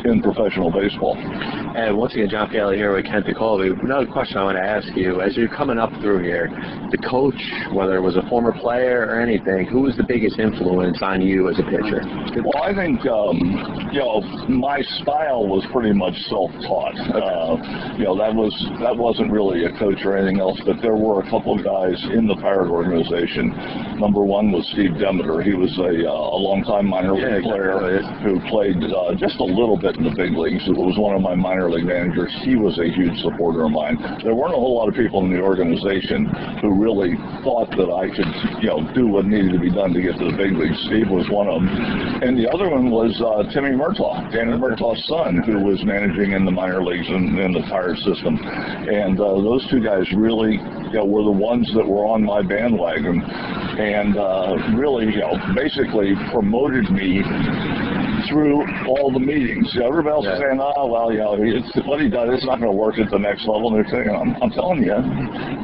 in 0.05 0.21
professional 0.21 0.71
baseball. 0.71 1.17
And 1.17 1.97
once 1.97 2.13
again, 2.13 2.29
John 2.29 2.49
Pielli 2.49 2.75
here 2.75 2.93
with 2.95 3.05
Kent 3.05 3.25
Piccoli. 3.25 3.71
Another 3.81 4.05
question 4.05 4.37
I 4.37 4.43
want 4.43 4.57
to 4.57 4.63
ask 4.63 4.87
you, 4.95 5.21
as 5.21 5.35
you're 5.35 5.47
coming 5.49 5.79
up 5.79 5.91
through 6.01 6.23
here, 6.23 6.49
the 6.91 6.97
coach, 6.97 7.39
whether 7.73 7.95
it 7.95 8.01
was 8.01 8.15
a 8.15 8.21
former 8.29 8.51
player 8.51 9.07
or 9.09 9.19
anything, 9.19 9.65
who 9.65 9.81
was 9.81 9.97
the 9.97 10.03
biggest 10.03 10.39
influence 10.39 11.01
on 11.01 11.21
you 11.21 11.49
as 11.49 11.57
a 11.57 11.63
pitcher? 11.63 12.01
Well, 12.43 12.61
I 12.61 12.73
think 12.75 13.05
um, 13.07 13.89
you 13.91 13.99
know 13.99 14.21
my 14.47 14.81
style 15.01 15.47
was 15.47 15.65
pretty 15.71 15.93
much 15.93 16.13
self-taught. 16.29 16.95
Uh, 17.09 17.97
you 17.97 18.05
know 18.05 18.17
that 18.17 18.33
was 18.33 18.53
that 18.79 18.95
wasn't 18.97 19.31
really 19.31 19.65
a 19.65 19.71
coach 19.77 19.99
or 20.05 20.17
anything 20.17 20.39
else, 20.39 20.59
but 20.65 20.81
there 20.81 20.95
were 20.95 21.21
a 21.21 21.29
couple 21.29 21.57
of 21.57 21.63
guys 21.63 21.95
in 22.11 22.27
the 22.27 22.35
Pirate 22.37 22.69
organization. 22.69 23.49
Number 23.99 24.23
one 24.23 24.51
was 24.51 24.67
Steve 24.73 24.97
Demeter. 24.97 25.41
He 25.41 25.53
was 25.53 25.71
a, 25.77 26.07
uh, 26.07 26.11
a 26.11 26.39
long-time 26.39 26.87
minor 26.87 27.13
league 27.13 27.43
Yeah, 27.43 27.51
player 27.51 27.77
exactly. 27.97 28.23
who 28.23 28.33
played 28.49 28.77
uh, 28.83 29.13
just 29.15 29.37
a 29.39 29.43
little 29.43 29.77
bit 29.77 29.95
in 29.97 30.03
the 30.03 30.15
big 30.15 30.33
leagues. 30.33 30.63
It 30.67 30.75
was 30.75 30.97
one 30.97 31.15
of 31.15 31.21
my 31.21 31.35
minor 31.35 31.69
league 31.69 31.85
managers. 31.85 32.33
He 32.43 32.55
was 32.55 32.77
a 32.79 32.89
huge 32.89 33.15
supporter 33.21 33.63
of 33.65 33.71
mine. 33.71 33.95
There 34.23 34.35
weren't 34.35 34.53
a 34.53 34.59
whole 34.59 34.75
lot 34.75 34.89
of 34.89 34.95
people 34.95 35.23
in 35.23 35.31
the 35.31 35.39
organization 35.41 36.25
who 36.61 36.73
really 36.75 37.15
thought 37.43 37.69
that 37.77 37.89
I 37.93 38.09
could, 38.09 38.29
you 38.63 38.69
know, 38.73 38.81
do 38.93 39.07
what 39.07 39.25
needed 39.25 39.53
to 39.53 39.59
be 39.59 39.71
done 39.71 39.93
to 39.93 40.01
get 40.01 40.17
to 40.17 40.25
the 40.31 40.37
big 40.37 40.53
leagues. 40.57 40.79
Steve 40.89 41.09
was 41.09 41.29
one 41.29 41.47
of 41.47 41.61
them, 41.61 41.69
and 42.23 42.37
the 42.37 42.49
other 42.51 42.69
one 42.69 42.89
was 42.89 43.13
uh, 43.21 43.43
Timmy 43.53 43.71
Murtaugh, 43.75 44.31
Danny 44.31 44.57
Murtaugh's 44.57 45.03
son, 45.07 45.37
who 45.45 45.59
was 45.63 45.83
managing 45.85 46.33
in 46.33 46.45
the 46.45 46.51
minor 46.51 46.83
leagues 46.83 47.07
and 47.07 47.37
in 47.39 47.51
the 47.53 47.61
Pirate 47.69 47.97
system. 48.03 48.37
And 48.83 49.19
uh, 49.19 49.41
those 49.41 49.67
two 49.69 49.79
guys 49.79 50.11
really, 50.13 50.53
you 50.53 50.93
know, 50.93 51.05
were 51.05 51.23
the 51.23 51.31
ones 51.31 51.71
that 51.73 51.87
were 51.87 52.05
on 52.05 52.23
my 52.23 52.41
bandwagon, 52.41 53.21
and 53.21 54.17
uh, 54.17 54.57
really, 54.75 55.05
you 55.05 55.19
know, 55.19 55.39
basically 55.55 56.15
promoted 56.31 56.89
me 56.91 57.21
through 58.29 58.63
all 58.87 59.11
the 59.11 59.19
meetings. 59.19 59.71
You 59.73 59.81
know, 59.81 59.87
everybody 59.87 60.15
else 60.15 60.27
is 60.27 60.39
saying, 60.39 60.59
oh, 60.61 60.87
well, 60.87 61.11
you 61.11 61.19
know, 61.19 61.35
it's, 61.39 61.71
what 61.87 61.99
he 62.01 62.09
does, 62.09 62.29
it's 62.31 62.45
not 62.45 62.59
going 62.59 62.71
to 62.71 62.77
work 62.77 62.99
at 62.99 63.09
the 63.09 63.19
next 63.19 63.47
level. 63.47 63.73
And 63.73 63.77
they're 63.77 63.91
saying, 63.91 64.13
I'm, 64.13 64.35
I'm 64.41 64.51
telling 64.51 64.83
you, 64.83 64.95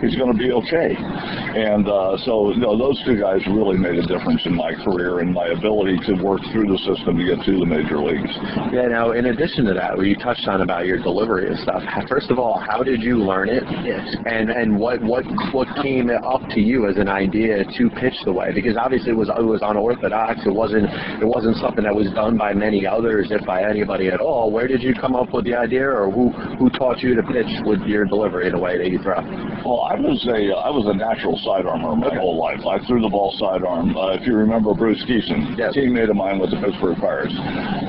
he's 0.02 0.16
going 0.16 0.32
to 0.32 0.38
be 0.38 0.52
okay. 0.52 0.96
And 0.96 1.88
uh, 1.88 2.18
so, 2.26 2.52
you 2.52 2.62
know, 2.62 2.78
those 2.78 3.02
two 3.06 3.20
guys 3.20 3.42
really 3.48 3.78
made 3.78 3.96
a 3.96 4.06
difference 4.06 4.46
in 4.46 4.56
my 4.56 4.74
career 4.84 5.20
and 5.20 5.34
my 5.34 5.48
ability 5.48 6.00
to 6.08 6.22
work 6.24 6.42
through 6.52 6.68
the 6.68 6.78
system 6.86 7.18
to 7.18 7.24
get 7.26 7.44
to 7.46 7.60
the 7.60 7.66
major 7.66 8.00
leagues. 8.00 8.32
Yeah, 8.72 8.88
now, 8.88 9.12
in 9.12 9.28
addition 9.28 9.66
to 9.66 9.74
that, 9.74 9.98
where 9.98 10.06
you 10.06 10.16
touched 10.16 10.48
on 10.48 10.62
about 10.62 10.86
your 10.86 11.00
delivery 11.00 11.48
and 11.48 11.60
stuff, 11.60 11.84
first 12.08 12.30
of 12.32 12.40
all, 12.40 12.60
how 12.60 12.84
did 12.84 13.02
you 13.02 13.18
learn 13.18 13.50
it? 13.50 13.64
Yes. 13.84 14.16
And 14.26 14.50
and 14.50 14.78
what, 14.78 15.02
what, 15.02 15.26
what 15.54 15.68
came 15.82 16.10
up 16.10 16.42
to 16.50 16.60
you 16.60 16.88
as 16.88 16.98
an 16.98 17.08
idea 17.08 17.64
to 17.64 17.90
pitch 17.90 18.16
the 18.26 18.32
way? 18.32 18.52
Because 18.54 18.78
obviously 18.78 19.12
it 19.12 19.18
was, 19.18 19.30
it 19.30 19.44
was 19.44 19.62
unorthodox. 19.64 20.42
It 20.46 20.54
wasn't, 20.54 20.86
it 21.22 21.26
wasn't 21.26 21.58
something 21.58 21.84
that 21.84 21.96
was 21.96 22.12
done 22.12 22.38
by 22.38 22.49
many 22.54 22.86
others, 22.86 23.28
if 23.32 23.46
by 23.46 23.64
anybody 23.64 24.08
at 24.08 24.20
all. 24.20 24.52
Where 24.52 24.68
did 24.68 24.82
you 24.82 24.94
come 24.94 25.16
up 25.16 25.34
with 25.34 25.46
the 25.46 25.56
idea, 25.56 25.88
or 25.88 26.12
who, 26.12 26.30
who 26.58 26.70
taught 26.72 27.00
you 27.02 27.16
to 27.16 27.24
pitch 27.24 27.50
with 27.66 27.82
your 27.82 28.06
delivery 28.06 28.48
in 28.48 28.54
a 28.54 28.60
way 28.60 28.78
that 28.78 28.90
you 28.90 29.00
throw? 29.02 29.22
Well, 29.66 29.82
I 29.82 29.96
was 30.00 30.24
a 30.28 30.56
I 30.56 30.70
was 30.70 30.86
a 30.88 30.96
natural 30.96 31.38
sidearmer 31.44 31.96
my 31.96 32.16
whole 32.16 32.38
life. 32.40 32.60
I 32.66 32.80
threw 32.88 33.02
the 33.02 33.10
ball 33.10 33.36
sidearm. 33.40 33.96
Uh, 33.96 34.14
if 34.16 34.26
you 34.26 34.36
remember 34.36 34.74
Bruce 34.74 35.04
Kison, 35.06 35.58
Yes. 35.58 35.76
teammate 35.76 36.10
of 36.10 36.16
mine 36.16 36.40
with 36.40 36.52
the 36.52 36.58
Pittsburgh 36.58 36.98
Pirates. 36.98 37.36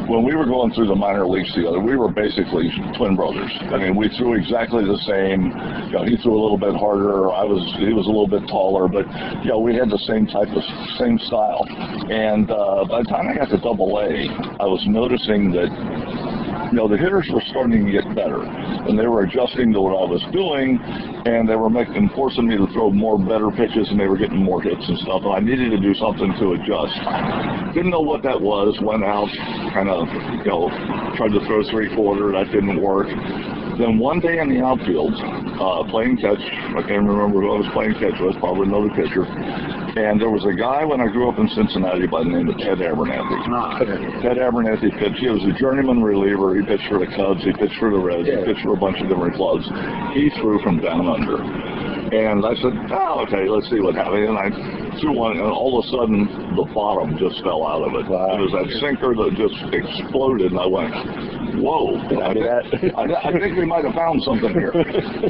When 0.09 0.25
we 0.25 0.35
were 0.35 0.47
going 0.47 0.73
through 0.73 0.89
the 0.89 0.95
minor 0.99 1.27
leagues 1.27 1.53
together, 1.55 1.79
we 1.79 1.97
were 1.97 2.11
basically 2.11 2.71
twin 2.97 3.15
brothers. 3.15 3.51
I 3.71 3.79
mean, 3.79 3.95
we 3.95 4.09
threw 4.19 4.35
exactly 4.35 4.85
the 4.85 4.99
same. 5.07 5.55
You 5.91 5.95
know, 5.99 6.05
he 6.05 6.17
threw 6.19 6.35
a 6.35 6.43
little 6.43 6.59
bit 6.59 6.75
harder. 6.75 7.31
I 7.31 7.45
was 7.45 7.63
he 7.79 7.93
was 7.93 8.07
a 8.07 8.13
little 8.13 8.29
bit 8.29 8.47
taller, 8.49 8.89
but 8.89 9.07
you 9.45 9.51
know, 9.51 9.61
we 9.61 9.75
had 9.75 9.91
the 9.91 10.03
same 10.11 10.27
type 10.27 10.49
of 10.51 10.63
same 10.99 11.19
style. 11.31 11.65
And 12.11 12.51
uh, 12.51 12.85
by 12.85 13.03
the 13.03 13.09
time 13.09 13.29
I 13.29 13.35
got 13.37 13.49
to 13.51 13.59
Double 13.59 14.01
A, 14.01 14.50
I 14.59 14.67
was 14.67 14.83
noticing 14.87 15.53
that 15.53 15.71
you 16.71 16.77
know, 16.77 16.87
the 16.87 16.97
hitters 16.97 17.27
were 17.33 17.43
starting 17.51 17.85
to 17.85 17.91
get 17.91 18.07
better, 18.15 18.43
and 18.43 18.99
they 18.99 19.07
were 19.07 19.23
adjusting 19.23 19.73
to 19.73 19.81
what 19.81 19.91
I 19.91 20.07
was 20.07 20.23
doing, 20.31 20.79
and 21.27 21.49
they 21.49 21.57
were 21.57 21.69
making 21.71 22.11
forcing 22.15 22.47
me 22.47 22.57
to 22.57 22.67
throw 22.73 22.91
more 22.91 23.19
better 23.19 23.51
pitches, 23.51 23.91
and 23.91 23.99
they 23.99 24.07
were 24.07 24.17
getting 24.17 24.39
more 24.39 24.63
hits 24.63 24.83
and 24.87 24.99
stuff. 24.99 25.23
And 25.27 25.35
I 25.35 25.41
needed 25.41 25.71
to 25.71 25.81
do 25.81 25.95
something 25.95 26.31
to 26.39 26.55
adjust. 26.55 26.95
Didn't 27.75 27.91
know 27.91 28.07
what 28.07 28.23
that 28.23 28.41
was. 28.41 28.79
Went 28.83 29.03
out, 29.03 29.29
kind 29.75 29.91
of, 29.91 30.07
you 30.07 30.47
know, 30.47 30.71
tried 31.19 31.35
to 31.35 31.43
throw 31.47 31.63
three 31.71 31.91
quarter. 31.95 32.31
That 32.31 32.53
didn't 32.55 32.81
work. 32.81 33.11
Then 33.81 33.97
one 33.99 34.20
day 34.20 34.37
in 34.37 34.53
the 34.53 34.61
outfield, 34.61 35.16
uh, 35.16 35.89
playing 35.89 36.20
catch 36.20 36.37
I 36.37 36.85
can't 36.85 37.09
remember 37.09 37.41
who 37.41 37.49
I 37.49 37.64
was 37.64 37.70
playing 37.72 37.97
catch 37.97 38.20
with, 38.20 38.37
probably 38.37 38.68
another 38.68 38.93
pitcher. 38.93 39.24
And 39.24 40.20
there 40.20 40.28
was 40.28 40.45
a 40.45 40.53
guy 40.53 40.85
when 40.85 41.01
I 41.01 41.09
grew 41.09 41.33
up 41.33 41.41
in 41.41 41.49
Cincinnati 41.49 42.07
by 42.07 42.20
the 42.22 42.28
name 42.28 42.53
of 42.53 42.61
Ted 42.61 42.76
Abernathy. 42.85 43.41
Ted 44.20 44.37
Abernathy 44.37 44.93
pitched. 45.01 45.24
He 45.24 45.33
was 45.33 45.41
a 45.49 45.57
journeyman 45.57 46.05
reliever. 46.05 46.55
He 46.55 46.62
pitched 46.62 46.93
for 46.93 47.01
the 47.01 47.09
Cubs. 47.09 47.41
He 47.41 47.57
pitched 47.57 47.81
for 47.81 47.89
the 47.89 47.97
Reds. 47.97 48.28
He 48.28 48.37
pitched 48.45 48.61
for 48.62 48.76
a 48.76 48.81
bunch 48.81 49.01
of 49.01 49.09
different 49.09 49.35
clubs. 49.35 49.64
He 50.12 50.28
threw 50.39 50.61
from 50.61 50.85
down 50.85 51.09
under. 51.09 51.41
And 51.41 52.45
I 52.45 52.53
said, 52.61 52.76
oh, 52.93 53.24
okay, 53.24 53.49
let's 53.49 53.70
see 53.72 53.81
what 53.81 53.97
happens. 53.97 54.28
And 54.28 54.37
I 54.37 54.53
threw 55.01 55.16
one, 55.16 55.41
and 55.41 55.49
all 55.49 55.81
of 55.81 55.87
a 55.87 55.89
sudden, 55.89 56.28
the 56.53 56.68
bottom 56.74 57.16
just 57.16 57.41
fell 57.43 57.64
out 57.64 57.81
of 57.81 57.97
it. 57.97 58.05
It 58.05 58.43
was 58.45 58.53
that 58.53 58.68
sinker 58.83 59.16
that 59.16 59.33
just 59.41 59.57
exploded, 59.72 60.53
and 60.53 60.61
I 60.61 60.66
went, 60.66 60.93
whoa. 61.57 61.97
I, 62.21 62.35
I, 62.95 63.29
I 63.29 63.39
think 63.39 63.57
we 63.57 63.65
might 63.65 63.85
have 63.85 63.95
found 63.95 64.23
something 64.23 64.53
here. 64.53 64.73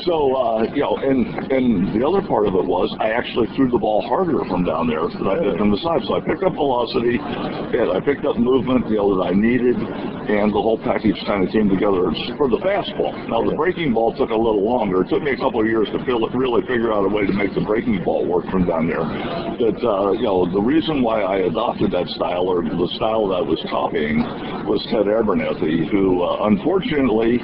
So, 0.04 0.34
uh, 0.36 0.62
you 0.74 0.82
know, 0.82 0.96
and, 0.98 1.52
and 1.52 1.94
the 1.94 2.06
other 2.06 2.26
part 2.26 2.46
of 2.46 2.54
it 2.54 2.64
was 2.64 2.94
I 3.00 3.10
actually 3.10 3.48
threw 3.56 3.70
the 3.70 3.78
ball 3.78 4.02
harder 4.08 4.44
from 4.48 4.64
down 4.64 4.86
there 4.86 5.06
than 5.08 5.26
I 5.26 5.38
did 5.38 5.56
from 5.58 5.70
the 5.70 5.78
side. 5.78 6.02
So 6.06 6.16
I 6.16 6.20
picked 6.20 6.42
up 6.42 6.54
velocity, 6.54 7.18
and 7.20 7.92
I 7.92 8.00
picked 8.00 8.24
up 8.24 8.36
movement, 8.36 8.88
you 8.88 8.96
know, 8.96 9.16
that 9.16 9.30
I 9.30 9.32
needed, 9.32 9.76
and 9.76 10.50
the 10.50 10.62
whole 10.62 10.78
package 10.78 11.16
kind 11.26 11.46
of 11.46 11.52
came 11.52 11.68
together 11.68 12.10
for 12.36 12.48
the 12.48 12.58
fastball. 12.58 13.14
Now, 13.28 13.42
the 13.44 13.54
breaking 13.56 13.94
ball 13.94 14.16
took 14.16 14.30
a 14.30 14.36
little 14.36 14.64
longer. 14.64 15.02
It 15.02 15.08
took 15.08 15.22
me 15.22 15.32
a 15.32 15.36
couple 15.36 15.60
of 15.60 15.66
years 15.66 15.88
to 15.92 16.04
feel, 16.04 16.20
really 16.30 16.62
figure 16.66 16.92
out 16.92 17.04
a 17.04 17.08
way 17.08 17.26
to 17.26 17.32
make 17.32 17.54
the 17.54 17.62
breaking 17.62 18.02
ball 18.04 18.26
work 18.26 18.48
from 18.50 18.66
down 18.66 18.86
there. 18.86 19.04
But, 19.04 19.78
uh, 19.84 20.12
you 20.12 20.24
know, 20.24 20.50
the 20.50 20.60
reason 20.60 21.02
why 21.02 21.22
I 21.22 21.46
adopted 21.46 21.92
that 21.92 22.08
style, 22.16 22.48
or 22.48 22.62
the 22.62 22.90
style 22.96 23.28
that 23.28 23.36
I 23.36 23.44
was 23.44 23.60
copying, 23.70 24.18
was 24.66 24.82
Ted 24.90 25.06
Abernathy, 25.06 25.90
who, 25.90 26.09
uh, 26.18 26.46
unfortunately, 26.50 27.38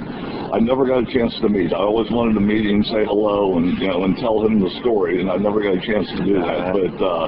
I 0.52 0.58
never 0.58 0.86
got 0.86 1.06
a 1.06 1.12
chance 1.12 1.34
to 1.40 1.48
meet. 1.48 1.72
I 1.72 1.78
always 1.78 2.10
wanted 2.10 2.34
to 2.34 2.40
meet 2.40 2.66
him, 2.66 2.82
say 2.84 3.04
hello, 3.04 3.58
and 3.58 3.78
you 3.78 3.88
know, 3.88 4.04
and 4.04 4.16
tell 4.18 4.42
him 4.44 4.60
the 4.60 4.70
story, 4.80 5.20
and 5.20 5.30
I 5.30 5.36
never 5.36 5.62
got 5.62 5.74
a 5.74 5.82
chance 5.82 6.06
to 6.16 6.24
do 6.24 6.40
that. 6.40 6.72
But 6.74 6.96
uh, 6.98 7.26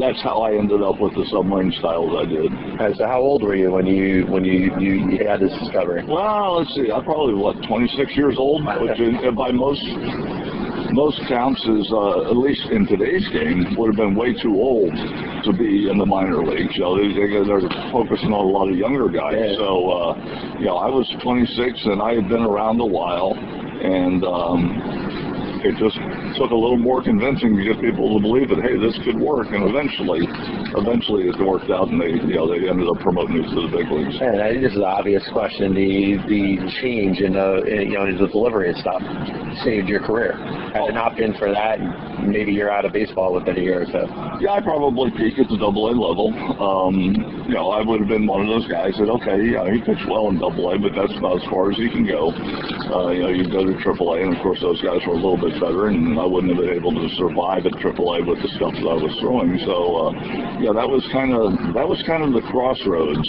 that's 0.00 0.20
how 0.22 0.42
I 0.42 0.56
ended 0.56 0.82
up 0.82 1.00
with 1.00 1.14
the 1.14 1.24
submarine 1.30 1.72
style 1.78 2.08
that 2.12 2.24
I 2.24 2.26
did. 2.26 2.52
And 2.52 2.96
so, 2.96 3.06
how 3.06 3.20
old 3.20 3.42
were 3.42 3.56
you 3.56 3.72
when 3.72 3.86
you 3.86 4.26
when 4.26 4.44
you 4.44 4.72
you, 4.78 5.10
you 5.10 5.26
had 5.26 5.40
this 5.40 5.52
discovery? 5.58 6.04
Well, 6.06 6.58
let's 6.58 6.74
see. 6.74 6.90
I'm 6.90 7.04
probably 7.04 7.34
what 7.34 7.56
26 7.66 8.16
years 8.16 8.36
old, 8.38 8.64
which 8.80 8.98
in, 9.00 9.34
by 9.34 9.50
most 9.50 9.82
most 10.92 11.20
counts 11.28 11.60
is 11.64 11.90
uh, 11.92 12.30
at 12.30 12.36
least 12.36 12.66
in 12.70 12.86
today's 12.86 13.26
game 13.28 13.76
would 13.76 13.88
have 13.88 13.96
been 13.96 14.14
way 14.14 14.34
too 14.34 14.54
old 14.54 14.92
to 15.44 15.52
be 15.52 15.88
in 15.90 15.98
the 15.98 16.06
minor 16.06 16.42
leagues. 16.42 16.74
You 16.76 16.82
know, 16.82 16.96
they, 16.96 17.08
they, 17.12 17.28
they're 17.44 17.92
focusing 17.92 18.32
on 18.32 18.44
a 18.44 18.50
lot 18.50 18.68
of 18.68 18.76
younger 18.76 19.08
guys. 19.08 19.36
Yeah. 19.36 19.56
So, 19.56 19.90
uh, 19.90 20.58
you 20.58 20.66
know, 20.66 20.76
I 20.76 20.88
was 20.88 21.06
26 21.22 21.80
and 21.84 22.02
I 22.02 22.14
had 22.14 22.28
been 22.28 22.42
around 22.42 22.80
a 22.80 22.86
while, 22.86 23.34
and 23.34 24.24
um, 24.24 25.27
it 25.64 25.76
just 25.76 25.96
took 26.38 26.50
a 26.50 26.58
little 26.58 26.78
more 26.78 27.02
convincing 27.02 27.56
to 27.56 27.62
get 27.64 27.80
people 27.80 28.14
to 28.16 28.20
believe 28.20 28.50
that 28.50 28.60
hey, 28.62 28.78
this 28.78 28.98
could 29.04 29.18
work. 29.18 29.48
And 29.50 29.68
eventually, 29.68 30.26
eventually 30.76 31.28
it 31.28 31.38
worked 31.38 31.70
out, 31.70 31.88
and 31.88 32.00
they 32.00 32.18
you 32.18 32.36
know 32.36 32.46
they 32.46 32.68
ended 32.68 32.88
up 32.88 32.98
promoting 33.00 33.44
us 33.44 33.50
to 33.54 33.66
the 33.66 33.72
big 33.72 33.88
leagues. 33.90 34.18
And 34.20 34.40
I 34.42 34.54
this 34.58 34.72
is 34.72 34.78
an 34.78 34.88
obvious 34.88 35.24
question. 35.32 35.74
The 35.74 36.18
the 36.28 36.68
change 36.80 37.20
in 37.20 37.34
the 37.34 37.62
in, 37.64 37.92
you 37.92 37.96
know 37.98 38.06
in 38.06 38.18
the 38.18 38.28
delivery 38.28 38.70
and 38.70 38.78
stuff 38.78 39.02
saved 39.64 39.88
your 39.88 40.00
career. 40.00 40.36
Had 40.74 40.90
it 40.90 40.94
not 40.94 41.16
been 41.16 41.34
for 41.34 41.50
that, 41.50 41.80
maybe 42.22 42.52
you're 42.52 42.70
out 42.70 42.84
of 42.84 42.92
baseball 42.92 43.34
within 43.34 43.56
a 43.56 43.60
year 43.60 43.82
or 43.82 43.86
so. 43.86 44.06
Yeah, 44.40 44.52
I 44.52 44.60
probably 44.60 45.10
peak 45.10 45.38
at 45.38 45.48
the 45.48 45.56
double 45.56 45.88
A 45.88 45.94
level. 45.94 46.30
Um, 46.60 47.44
you 47.48 47.54
know, 47.54 47.70
I 47.70 47.82
would 47.82 48.00
have 48.00 48.08
been 48.08 48.26
one 48.26 48.42
of 48.42 48.48
those 48.48 48.68
guys 48.68 48.92
that, 48.98 49.08
okay, 49.08 49.40
yeah, 49.40 49.64
he 49.72 49.80
pitched 49.80 50.06
well 50.08 50.28
in 50.28 50.38
double 50.38 50.70
A, 50.70 50.78
but 50.78 50.92
that's 50.94 51.16
about 51.16 51.40
as 51.42 51.46
far 51.48 51.70
as 51.72 51.76
he 51.76 51.88
can 51.88 52.04
go. 52.06 52.30
Uh, 52.92 53.10
you 53.10 53.22
know, 53.22 53.32
you 53.32 53.48
go 53.48 53.64
to 53.64 53.74
triple 53.80 54.14
A, 54.14 54.22
and 54.22 54.36
of 54.36 54.42
course 54.42 54.60
those 54.60 54.80
guys 54.82 55.00
were 55.06 55.16
a 55.16 55.22
little 55.22 55.40
bit 55.40 55.47
better, 55.56 55.88
and 55.88 56.18
I 56.18 56.24
wouldn't 56.24 56.52
have 56.52 56.60
been 56.60 56.74
able 56.74 56.92
to 56.92 57.08
survive 57.16 57.64
at 57.64 57.72
AAA 57.80 58.26
with 58.26 58.42
the 58.42 58.48
stuff 58.60 58.74
that 58.76 58.88
I 58.88 58.98
was 59.00 59.16
throwing. 59.20 59.56
So, 59.64 60.08
uh, 60.08 60.10
yeah, 60.60 60.72
that 60.76 60.88
was 60.88 61.06
kind 61.12 61.32
of 61.32 61.74
that 61.74 61.88
was 61.88 62.02
kind 62.06 62.22
of 62.22 62.36
the 62.36 62.44
crossroads 62.52 63.28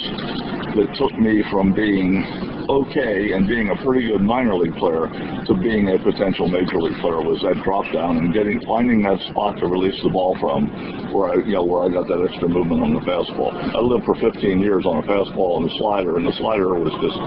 that 0.76 0.94
took 0.98 1.14
me 1.18 1.42
from 1.50 1.72
being 1.72 2.22
okay 2.70 3.32
and 3.32 3.48
being 3.48 3.70
a 3.70 3.76
pretty 3.82 4.06
good 4.06 4.22
minor 4.22 4.54
league 4.54 4.74
player 4.76 5.10
to 5.46 5.54
being 5.58 5.90
a 5.90 5.98
potential 5.98 6.46
major 6.46 6.78
league 6.78 6.94
player 7.02 7.18
was 7.18 7.42
that 7.42 7.58
drop 7.64 7.82
down 7.92 8.18
and 8.18 8.32
getting 8.32 8.62
finding 8.62 9.02
that 9.02 9.18
spot 9.30 9.58
to 9.58 9.66
release 9.66 9.98
the 10.06 10.08
ball 10.08 10.38
from 10.38 10.70
where 11.10 11.34
I 11.34 11.34
you 11.42 11.58
know 11.58 11.64
where 11.64 11.82
I 11.82 11.88
got 11.90 12.06
that 12.06 12.22
extra 12.22 12.46
movement 12.46 12.82
on 12.82 12.94
the 12.94 13.02
fastball. 13.02 13.50
I 13.50 13.80
lived 13.82 14.06
for 14.06 14.14
15 14.14 14.60
years 14.60 14.86
on 14.86 15.02
a 15.02 15.06
fastball 15.06 15.58
and 15.58 15.66
a 15.66 15.74
slider 15.78 16.16
and 16.16 16.26
the 16.26 16.36
slider 16.38 16.78
was 16.78 16.94
just 17.02 17.18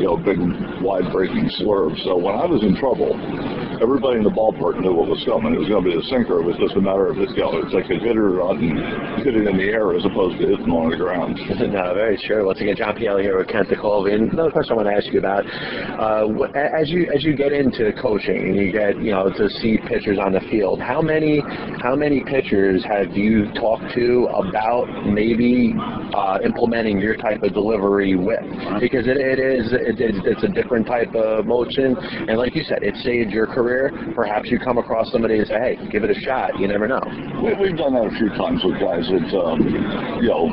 you 0.00 0.08
know 0.08 0.16
big 0.16 0.40
wide 0.80 1.12
breaking 1.12 1.50
swerve. 1.60 1.92
So 2.04 2.16
when 2.16 2.34
I 2.34 2.46
was 2.46 2.62
in 2.62 2.76
trouble, 2.80 3.12
everybody 3.80 4.18
in 4.18 4.24
the 4.24 4.30
ballpark 4.30 4.80
knew 4.80 4.94
what 4.94 5.08
was 5.08 5.22
coming. 5.26 5.54
It 5.54 5.60
was 5.60 5.68
going 5.68 5.84
to 5.84 5.90
be 5.90 5.96
a 5.96 6.02
sinker. 6.08 6.40
It 6.40 6.46
was 6.46 6.56
just 6.56 6.76
a 6.76 6.80
matter 6.80 7.08
of 7.08 7.16
you 7.16 7.26
know, 7.36 7.60
it's 7.60 7.74
like 7.74 7.84
a 7.90 7.98
hit 8.00 8.16
it 8.16 8.18
or 8.18 8.40
not 8.40 8.56
and 8.56 9.22
hit 9.22 9.36
it 9.36 9.46
in 9.46 9.56
the 9.56 9.68
air 9.68 9.94
as 9.94 10.04
opposed 10.04 10.40
to 10.40 10.48
hitting 10.48 10.70
on 10.72 10.90
the 10.90 10.96
ground. 10.96 11.36
no, 11.60 11.94
very 11.94 12.16
true. 12.16 12.46
Once 12.46 12.60
again, 12.60 12.76
John 12.76 12.96
Pielli 12.96 13.22
here 13.22 13.36
with 13.36 13.48
Kent 13.48 13.68
Colby. 13.78 14.12
And 14.12 14.32
another 14.32 14.50
question 14.50 14.72
I 14.72 14.76
want 14.76 14.88
to 14.88 14.96
ask 14.96 15.12
you 15.12 15.18
about: 15.18 15.44
uh, 15.44 16.24
as 16.56 16.88
you 16.88 17.10
as 17.12 17.24
you 17.24 17.36
get 17.36 17.52
into 17.52 17.92
coaching 18.00 18.48
and 18.48 18.56
you 18.56 18.72
get 18.72 18.96
you 19.02 19.12
know 19.12 19.28
to 19.28 19.48
see 19.60 19.78
pitchers 19.88 20.18
on 20.18 20.32
the 20.32 20.40
field, 20.48 20.80
how 20.80 21.02
many 21.02 21.42
how 21.82 21.94
many 21.94 22.24
pitchers 22.24 22.84
have 22.84 23.12
you 23.12 23.52
talked 23.52 23.92
to 23.94 24.28
about 24.32 24.88
maybe 25.06 25.74
uh, 26.14 26.38
implementing 26.44 26.98
your 26.98 27.16
type 27.16 27.42
of 27.42 27.52
delivery 27.52 28.16
with? 28.16 28.44
Because 28.80 29.06
it, 29.06 29.16
it 29.20 29.38
is 29.38 29.72
it, 29.72 30.00
it's 30.00 30.44
a 30.44 30.48
different 30.48 30.86
type 30.86 31.14
of 31.14 31.44
motion, 31.46 31.96
and 32.28 32.38
like 32.38 32.54
you 32.54 32.64
said, 32.64 32.82
it 32.82 32.96
saved 33.04 33.30
your 33.30 33.46
career. 33.46 33.65
Perhaps 34.14 34.50
you 34.50 34.58
come 34.58 34.78
across 34.78 35.10
somebody 35.12 35.38
and 35.38 35.46
say, 35.46 35.58
"Hey, 35.58 35.88
give 35.90 36.04
it 36.04 36.10
a 36.10 36.20
shot." 36.20 36.58
You 36.58 36.68
never 36.68 36.86
know. 36.88 37.00
We, 37.42 37.54
we've 37.54 37.76
done 37.76 37.94
that 37.94 38.06
a 38.06 38.14
few 38.18 38.28
times 38.30 38.62
with 38.64 38.78
guys 38.80 39.06
that, 39.08 39.28
um, 39.38 39.60
you 40.20 40.28
know, 40.28 40.52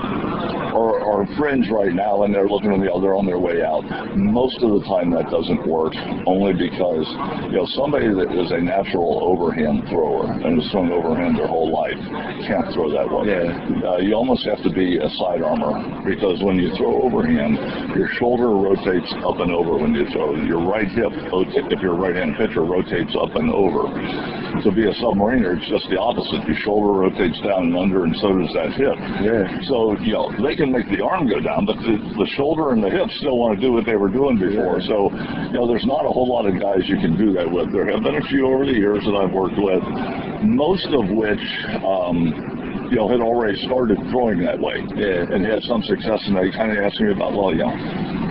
are, 0.74 1.00
are 1.02 1.28
fringe 1.38 1.70
right 1.70 1.94
now 1.94 2.24
and 2.24 2.34
they're 2.34 2.48
looking, 2.48 2.72
you 2.72 2.90
know, 2.90 3.00
they're 3.00 3.16
on 3.16 3.26
their 3.26 3.40
way 3.40 3.62
out. 3.64 3.84
Most 4.16 4.62
of 4.62 4.72
the 4.72 4.84
time 4.88 5.12
that 5.12 5.30
doesn't 5.30 5.68
work 5.68 5.94
only 6.26 6.54
because, 6.54 7.08
you 7.52 7.58
know, 7.58 7.68
somebody 7.76 8.08
that 8.08 8.32
is 8.32 8.52
a 8.52 8.60
natural 8.60 9.20
overhand 9.24 9.84
thrower 9.90 10.32
and 10.32 10.62
has 10.62 10.72
thrown 10.72 10.92
overhand 10.92 11.38
their 11.38 11.48
whole 11.48 11.72
life 11.72 12.00
can't 12.48 12.72
throw 12.74 12.90
that 12.92 13.08
well. 13.10 13.26
Yeah. 13.26 13.52
Uh, 13.84 13.98
you 13.98 14.14
almost 14.14 14.46
have 14.46 14.62
to 14.64 14.72
be 14.72 14.98
a 14.98 15.10
side 15.18 15.42
armor 15.42 15.82
because 16.06 16.42
when 16.44 16.58
you 16.60 16.72
throw 16.76 17.02
overhand, 17.04 17.58
your 17.96 18.10
shoulder 18.20 18.50
rotates 18.52 19.12
up 19.24 19.40
and 19.40 19.52
over 19.52 19.78
when 19.78 19.94
you 19.94 20.06
throw. 20.12 20.36
Your 20.36 20.62
right 20.62 20.88
hip, 20.88 21.12
if 21.16 21.82
you're 21.82 21.96
a 21.96 22.00
right-hand 22.00 22.36
pitcher, 22.38 22.64
rotates 22.64 23.03
up 23.12 23.36
and 23.36 23.52
over. 23.52 23.92
To 24.64 24.72
be 24.72 24.88
a 24.88 24.94
submariner, 25.04 25.58
it's 25.60 25.68
just 25.68 25.90
the 25.90 26.00
opposite. 26.00 26.48
Your 26.48 26.56
shoulder 26.64 27.04
rotates 27.04 27.36
down 27.42 27.74
and 27.74 27.76
under, 27.76 28.06
and 28.06 28.16
so 28.22 28.32
does 28.38 28.54
that 28.56 28.72
hip. 28.80 28.96
Yeah. 29.20 29.44
So, 29.68 29.98
you 30.00 30.14
know, 30.14 30.32
they 30.40 30.56
can 30.56 30.72
make 30.72 30.88
the 30.88 31.04
arm 31.04 31.28
go 31.28 31.42
down, 31.42 31.66
but 31.66 31.76
the, 31.84 31.98
the 32.16 32.30
shoulder 32.38 32.72
and 32.72 32.84
the 32.84 32.90
hip 32.90 33.10
still 33.20 33.38
want 33.38 33.60
to 33.60 33.62
do 33.62 33.74
what 33.74 33.86
they 33.86 33.98
were 33.98 34.10
doing 34.10 34.38
before. 34.40 34.80
So, 34.88 35.12
you 35.52 35.58
know, 35.58 35.68
there's 35.68 35.86
not 35.86 36.06
a 36.06 36.12
whole 36.14 36.30
lot 36.30 36.46
of 36.46 36.56
guys 36.62 36.88
you 36.88 36.98
can 37.02 37.18
do 37.18 37.34
that 37.34 37.50
with. 37.50 37.74
There 37.74 37.90
have 37.92 38.04
been 38.04 38.16
a 38.16 38.28
few 38.30 38.48
over 38.48 38.66
the 38.66 38.78
years 38.78 39.04
that 39.04 39.16
I've 39.18 39.34
worked 39.34 39.58
with, 39.58 39.84
most 40.46 40.88
of 40.94 41.10
which, 41.10 41.44
um, 41.84 42.88
you 42.94 42.98
know, 43.02 43.10
had 43.10 43.22
already 43.22 43.58
started 43.66 43.98
throwing 44.12 44.40
that 44.46 44.60
way 44.60 44.80
and 44.80 45.46
had 45.46 45.64
some 45.64 45.82
success, 45.84 46.22
and 46.30 46.38
they 46.38 46.52
kind 46.52 46.72
of 46.72 46.78
asked 46.78 47.02
me 47.02 47.12
about, 47.12 47.34
well, 47.34 47.52
you 47.52 47.66
know, 47.66 47.74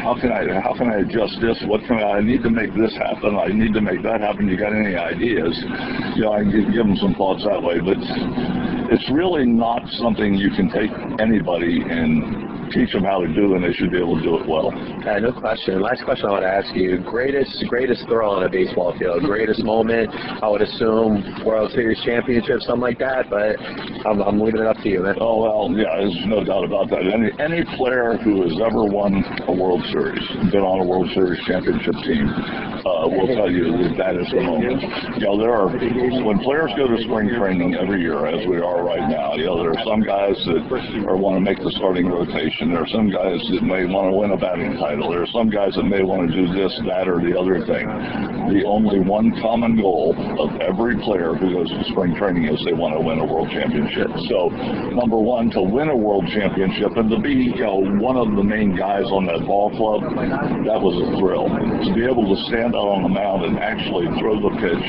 how 0.03 0.19
can 0.19 0.33
I 0.33 0.61
how 0.61 0.75
can 0.75 0.91
I 0.91 0.99
adjust 0.99 1.39
this? 1.41 1.63
What 1.67 1.81
can 1.87 1.97
I, 1.97 2.19
I 2.19 2.21
need 2.21 2.43
to 2.43 2.51
make 2.51 2.75
this 2.75 2.93
happen? 2.99 3.39
I 3.39 3.47
need 3.55 3.73
to 3.75 3.81
make 3.81 4.03
that 4.03 4.21
happen. 4.21 4.49
You 4.49 4.59
got 4.59 4.75
any 4.75 4.97
ideas? 4.97 5.55
You 6.17 6.27
know, 6.27 6.33
I 6.33 6.43
can 6.43 6.51
give, 6.51 6.75
give 6.75 6.87
them 6.87 6.97
some 6.97 7.15
thoughts 7.15 7.45
that 7.45 7.63
way, 7.63 7.79
but 7.79 7.97
it's 8.91 9.09
really 9.15 9.47
not 9.47 9.87
something 10.03 10.35
you 10.35 10.51
can 10.51 10.69
take 10.69 10.91
anybody 11.23 11.87
and 11.87 12.52
teach 12.73 12.93
them 12.93 13.05
how 13.05 13.21
to 13.21 13.29
do, 13.29 13.55
and 13.55 13.65
they 13.65 13.73
should 13.73 13.91
be 13.91 13.99
able 13.99 14.17
to 14.17 14.23
do 14.23 14.37
it 14.41 14.49
well. 14.49 14.69
Uh, 14.73 15.19
no 15.19 15.33
question. 15.33 15.81
Last 15.81 16.05
question 16.05 16.27
I 16.27 16.33
want 16.33 16.45
to 16.45 16.53
ask 16.53 16.75
you: 16.75 16.99
greatest 16.99 17.65
greatest 17.69 18.05
throw 18.09 18.31
on 18.31 18.45
a 18.45 18.51
baseball 18.51 18.97
field, 18.99 19.23
greatest 19.25 19.63
moment. 19.63 20.11
I 20.43 20.49
would 20.49 20.63
assume 20.63 21.45
World 21.45 21.73
Series 21.73 22.01
championship, 22.05 22.61
something 22.63 22.81
like 22.81 22.99
that. 22.99 23.29
But 23.31 23.57
I'm, 24.07 24.21
I'm 24.21 24.41
leaving 24.41 24.61
it 24.61 24.67
up 24.67 24.79
to 24.83 24.89
you, 24.89 25.03
man. 25.03 25.17
Oh 25.21 25.43
well, 25.43 25.79
yeah, 25.79 25.97
there's 25.97 26.27
no 26.27 26.45
doubt 26.45 26.65
about 26.65 26.91
that. 26.91 27.03
Any 27.03 27.31
any 27.39 27.65
player 27.77 28.17
who 28.19 28.43
has 28.43 28.55
ever 28.61 28.85
won 28.85 29.25
a 29.49 29.53
World 29.53 29.83
Series, 29.93 30.23
been 30.51 30.63
on 30.63 30.81
a 30.81 30.85
World 30.85 31.11
Series 31.15 31.43
championship 31.47 31.95
team, 32.05 32.29
uh, 32.29 33.09
will 33.09 33.29
tell 33.29 33.51
you 33.51 33.73
that 33.83 33.95
that 33.99 34.15
is 34.17 34.29
the 34.31 34.41
moment. 34.41 34.83
You 35.19 35.27
know, 35.27 35.39
there 35.39 35.53
are 35.53 35.69
when 35.69 36.39
players 36.41 36.71
go 36.77 36.89
to 36.89 36.99
spring 37.05 37.31
training 37.37 37.75
every 37.75 38.01
year, 38.01 38.27
as 38.27 38.47
we 38.47 38.59
are 38.59 38.85
right 38.85 39.09
now. 39.09 39.35
You 39.35 39.47
know, 39.47 39.59
there 39.63 39.71
are 39.71 39.85
some 39.85 40.03
guys 40.03 40.37
that 40.47 40.63
are 41.07 41.17
want 41.17 41.37
to 41.37 41.41
make 41.41 41.59
the 41.59 41.73
starting 41.77 42.07
rotation. 42.07 42.62
There 42.71 42.81
are 42.81 42.89
some 42.89 43.11
guys 43.11 43.43
that 43.51 43.63
may 43.63 43.85
want 43.85 44.13
to 44.13 44.15
win 44.15 44.31
a 44.31 44.37
batting 44.37 44.79
title. 44.79 45.11
There 45.11 45.23
are 45.23 45.33
some 45.35 45.51
guys 45.51 45.75
that 45.75 45.83
may 45.83 46.03
want 46.03 46.31
to 46.31 46.33
do 46.35 46.47
this, 46.55 46.71
that, 46.87 47.09
or 47.09 47.19
the 47.19 47.35
other 47.35 47.65
thing. 47.67 47.89
The 48.55 48.63
only 48.67 49.01
one 49.01 49.35
common 49.43 49.81
goal 49.81 50.15
of 50.39 50.61
every 50.61 50.97
player 51.03 51.35
who 51.35 51.53
goes 51.53 51.71
to 51.71 51.85
spring 51.91 52.15
training 52.15 52.47
is 52.47 52.63
they 52.65 52.73
want 52.73 52.95
to 52.95 53.01
win 53.01 53.19
a 53.19 53.27
world 53.27 53.51
championship. 53.51 54.09
So, 54.29 54.49
number 54.95 55.19
one, 55.19 55.51
to 55.59 55.63
win 55.63 55.89
a 55.89 55.97
world 55.97 56.29
championship 56.31 56.97
and 56.97 57.11
to 57.11 57.19
be, 57.19 57.51
you 57.51 57.65
know, 57.65 57.83
one 57.99 58.17
of 58.17 58.31
the 58.37 58.45
main 58.45 58.77
guys 58.77 59.07
on 59.11 59.27
that 59.27 59.43
ball 59.45 59.75
club, 59.75 60.07
that 60.69 60.79
was 60.79 60.95
a 61.03 61.19
thrill. 61.19 61.49
To 61.49 61.91
be 61.95 62.05
able 62.05 62.31
to 62.31 62.39
stand 62.47 62.77
out 62.77 62.89
on 62.89 63.03
the 63.03 63.13
mound 63.13 63.45
and 63.45 63.59
actually 63.59 64.07
throw 64.21 64.39
the 64.39 64.55
pitch 64.61 64.87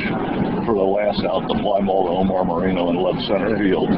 for 0.68 0.76
the 0.76 0.86
last 0.86 1.24
out, 1.26 1.48
the 1.48 1.58
fly 1.64 1.82
ball 1.82 2.06
to 2.06 2.14
Omar 2.22 2.46
Moreno 2.46 2.90
in 2.92 3.02
left 3.02 3.26
center 3.26 3.58
field 3.58 3.90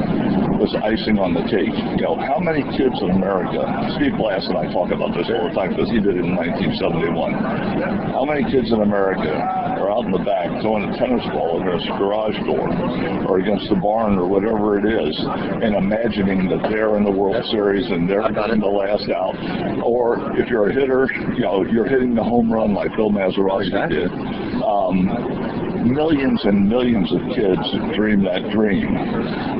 was 0.56 0.72
icing 0.82 1.18
on 1.18 1.34
the 1.34 1.44
cake. 1.50 1.74
You 1.98 2.02
know, 2.06 2.16
how 2.16 2.38
many 2.38 2.62
kids 2.76 2.96
in 3.02 3.10
America, 3.10 3.65
Steve 3.96 4.16
Blass 4.16 4.46
and 4.46 4.56
I 4.56 4.70
talk 4.72 4.90
about 4.90 5.16
this 5.16 5.26
all 5.32 5.48
the 5.48 5.54
time 5.54 5.70
because 5.70 5.88
he 5.90 5.98
did 6.00 6.16
it 6.16 6.24
in 6.24 6.36
1971. 6.36 7.32
How 8.12 8.24
many 8.24 8.44
kids 8.50 8.70
in 8.70 8.80
America 8.82 9.32
are 9.32 9.90
out 9.90 10.04
in 10.04 10.12
the 10.12 10.22
back 10.22 10.48
throwing 10.60 10.84
a 10.88 10.96
tennis 10.96 11.24
ball 11.32 11.60
against 11.62 11.86
a 11.88 11.96
garage 11.98 12.36
door 12.44 12.68
or 13.26 13.38
against 13.38 13.68
the 13.68 13.76
barn 13.76 14.18
or 14.18 14.26
whatever 14.26 14.78
it 14.78 14.84
is 14.84 15.16
and 15.62 15.74
imagining 15.74 16.48
that 16.48 16.62
they're 16.70 16.96
in 16.96 17.04
the 17.04 17.10
World 17.10 17.44
Series 17.50 17.86
and 17.90 18.08
they're 18.08 18.28
getting 18.32 18.60
the 18.60 18.66
last 18.66 19.08
out? 19.10 19.34
Or 19.82 20.38
if 20.38 20.48
you're 20.48 20.70
a 20.70 20.74
hitter, 20.74 21.08
you 21.34 21.40
know, 21.40 21.64
you're 21.64 21.88
hitting 21.88 22.14
the 22.14 22.24
home 22.24 22.52
run 22.52 22.74
like 22.74 22.94
Bill 22.96 23.10
Mazeroski 23.10 23.88
did. 23.88 24.12
Um, 24.62 25.65
millions 25.86 26.40
and 26.44 26.68
millions 26.68 27.12
of 27.12 27.20
kids 27.34 27.62
dream 27.94 28.24
that 28.24 28.50
dream. 28.50 28.96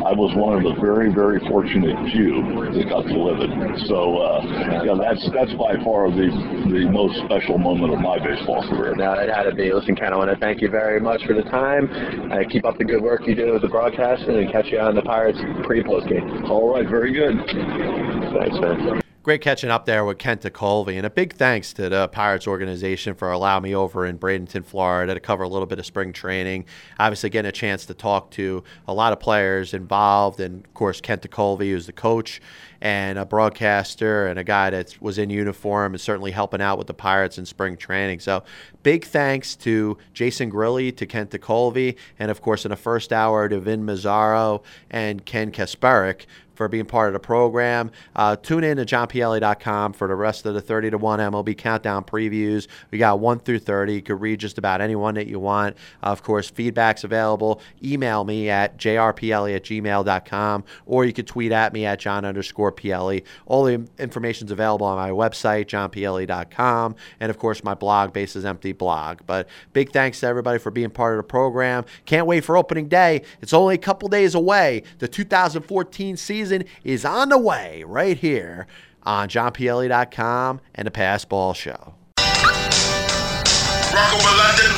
I 0.05 0.13
was 0.13 0.35
one 0.37 0.59
of 0.59 0.63
the 0.63 0.81
very, 0.81 1.13
very 1.13 1.41
fortunate 1.49 1.97
few 2.13 2.43
that 2.75 2.89
got 2.89 3.07
to 3.07 3.17
live 3.17 3.39
it. 3.41 3.51
So, 3.87 4.19
uh, 4.19 4.43
yeah, 4.85 4.95
that's 4.99 5.23
that's 5.33 5.55
by 5.55 5.79
far 5.83 6.11
the 6.11 6.29
the 6.71 6.91
most 6.91 7.17
special 7.25 7.59
moment 7.59 7.95
of 7.95 8.01
my 8.01 8.19
baseball 8.19 8.67
career. 8.69 8.95
No, 8.95 9.13
it 9.15 9.31
had 9.31 9.45
to 9.45 9.55
be. 9.55 9.73
Listen, 9.73 9.97
Ken, 9.97 10.13
I 10.13 10.17
want 10.17 10.31
to 10.31 10.37
thank 10.37 10.61
you 10.61 10.71
very 10.71 11.01
much 11.01 11.25
for 11.27 11.35
the 11.35 11.47
time. 11.49 11.89
Uh, 12.31 12.43
keep 12.49 12.65
up 12.65 12.79
the 12.79 12.85
good 12.85 13.03
work 13.03 13.27
you 13.27 13.35
do 13.35 13.53
with 13.53 13.63
the 13.63 13.69
broadcasting, 13.69 14.37
and 14.37 14.51
catch 14.51 14.67
you 14.67 14.79
on 14.79 14.95
the 14.95 15.03
Pirates 15.03 15.39
pre-post 15.65 16.09
game. 16.09 16.45
All 16.47 16.75
right, 16.75 16.89
very 16.89 17.13
good. 17.13 17.37
Thanks, 17.47 18.59
man 18.61 19.06
great 19.27 19.41
catching 19.41 19.71
up 19.71 19.87
there 19.87 20.05
with 20.05 20.19
Kent 20.19 20.43
Tekulve. 20.43 20.97
And 20.97 21.05
a 21.05 21.11
big 21.11 21.35
thanks 21.35 21.73
to 21.73 21.89
the 21.89 22.07
Pirates 22.07 22.47
organization 22.47 23.17
for 23.17 23.33
allowing 23.33 23.65
me 23.65 23.75
over 23.75 24.07
in 24.07 24.21
Bradenton, 24.21 24.65
Florida 24.65 25.15
to 25.15 25.19
cover 25.19 25.43
a 25.43 25.49
little 25.49 25.67
bit 25.67 25.81
of 25.81 25.85
spring 25.85 26.13
training. 26.13 26.65
Obviously, 27.01 27.29
getting 27.31 27.49
a 27.49 27.53
chance 27.53 27.87
to 27.87 27.95
talk 27.95 28.31
to 28.31 28.63
a 28.87 28.95
lot 28.95 29.13
of 29.13 29.19
players 29.19 29.75
involved. 29.75 30.39
And 30.39 30.65
of 30.65 30.75
course, 30.75 31.01
Kent 31.01 31.23
Tekulve, 31.23 31.69
who's 31.69 31.87
the 31.87 31.93
coach 31.93 32.41
and 32.81 33.19
a 33.19 33.25
broadcaster 33.25 34.29
and 34.29 34.39
a 34.39 34.45
guy 34.45 34.71
that 34.71 34.97
was 35.01 35.19
in 35.19 35.31
uniform 35.31 35.95
and 35.95 36.01
certainly 36.01 36.31
helping 36.31 36.61
out 36.61 36.79
with 36.79 36.87
the 36.87 36.95
Pirates 36.95 37.37
in 37.37 37.47
spring 37.47 37.77
training. 37.77 38.21
So 38.21 38.45
big 38.85 39.05
thanks 39.05 39.57
to 39.57 39.99
Jason 40.13 40.53
Grilli, 40.53 40.97
to 40.97 41.07
Kent 41.07 41.31
Tekulve, 41.31 41.97
and 42.19 42.31
of 42.31 42.41
course 42.43 42.65
in 42.65 42.71
the 42.71 42.77
first 42.77 43.13
hour 43.13 43.49
to 43.49 43.59
Vin 43.59 43.85
Mazzaro 43.85 44.63
and 44.91 45.25
Ken 45.25 45.51
Kasperek 45.51 46.27
for 46.57 46.69
being 46.69 46.87
part 46.87 47.09
of 47.09 47.13
the 47.13 47.21
program. 47.21 47.91
Uh, 48.15 48.37
tune 48.37 48.65
in 48.65 48.79
to 48.79 48.85
johnpielli.com 48.85 49.93
for 49.93 50.09
the 50.09 50.15
rest 50.15 50.47
of 50.47 50.55
the 50.55 50.61
30 50.61 50.91
to 50.91 50.99
1 50.99 51.19
MLB 51.19 51.57
countdown 51.57 52.05
previews. 52.05 52.67
We 52.91 52.99
got 52.99 53.21
1 53.21 53.41
through 53.41 53.61
30. 53.61 53.95
You 53.95 54.03
could 54.03 54.21
read 54.21 54.41
just 54.41 54.59
about 54.59 54.81
anyone 54.81 55.15
that 55.15 55.27
you 55.27 55.39
want. 55.39 55.77
Uh, 56.03 56.07
of 56.07 56.23
course, 56.23 56.51
feedback's 56.51 57.05
available. 57.05 57.61
Email 57.83 58.25
me 58.25 58.49
at 58.49 58.79
jrpielli 58.79 59.55
at 59.55 59.65
gmail.com 59.65 60.65
or 60.87 61.05
you 61.05 61.13
could 61.13 61.27
tweet 61.27 61.53
at 61.53 61.73
me 61.73 61.85
at 61.85 61.99
john 61.99 62.25
underscore 62.25 62.73
PLE. 62.73 63.21
All 63.47 63.65
the 63.65 63.87
information 63.99 64.47
is 64.47 64.51
available 64.51 64.87
on 64.87 64.97
my 64.97 65.11
website, 65.11 65.67
johnpielli.com, 65.67 66.97
and 67.21 67.31
of 67.31 67.39
course, 67.39 67.63
my 67.63 67.75
blog, 67.75 68.13
Bases 68.13 68.45
Empty 68.45 68.73
blog. 68.73 69.21
But 69.27 69.49
big 69.73 69.93
thanks 69.93 70.21
to 70.21 70.27
everybody 70.27 70.59
for 70.59 70.71
being 70.71 70.91
part 70.91 71.15
of 71.15 71.19
the 71.19 71.29
program. 71.29 71.85
Can't 72.05 72.27
wait 72.27 72.45
for 72.45 72.57
opening 72.57 72.89
day. 72.89 73.23
It's 73.41 73.53
only 73.53 73.75
a 73.75 73.79
couple 73.79 74.09
days 74.09 74.35
away. 74.35 74.83
The 74.99 75.09
2014 75.09 76.17
season 76.17 76.46
season 76.47 76.65
is 76.85 77.05
on 77.05 77.29
the 77.29 77.37
way 77.39 77.83
right 77.87 78.17
here 78.17 78.67
on 79.03 79.29
johnpielli.com 79.29 80.61
and 80.75 80.87
the 80.87 80.91
Pass 80.91 81.25
Ball 81.25 81.55
Show. 81.55 81.95
Welcome 82.19 84.21
to 84.21 84.37
London, 84.37 84.73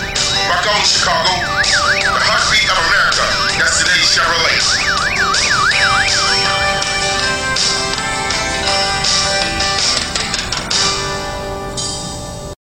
back 0.48 0.66
Chicago, 0.84 1.30
the 2.00 2.20
heartbeat 2.24 2.70
of 2.70 2.78
America, 2.88 3.24
Chevrolet. 4.00 4.87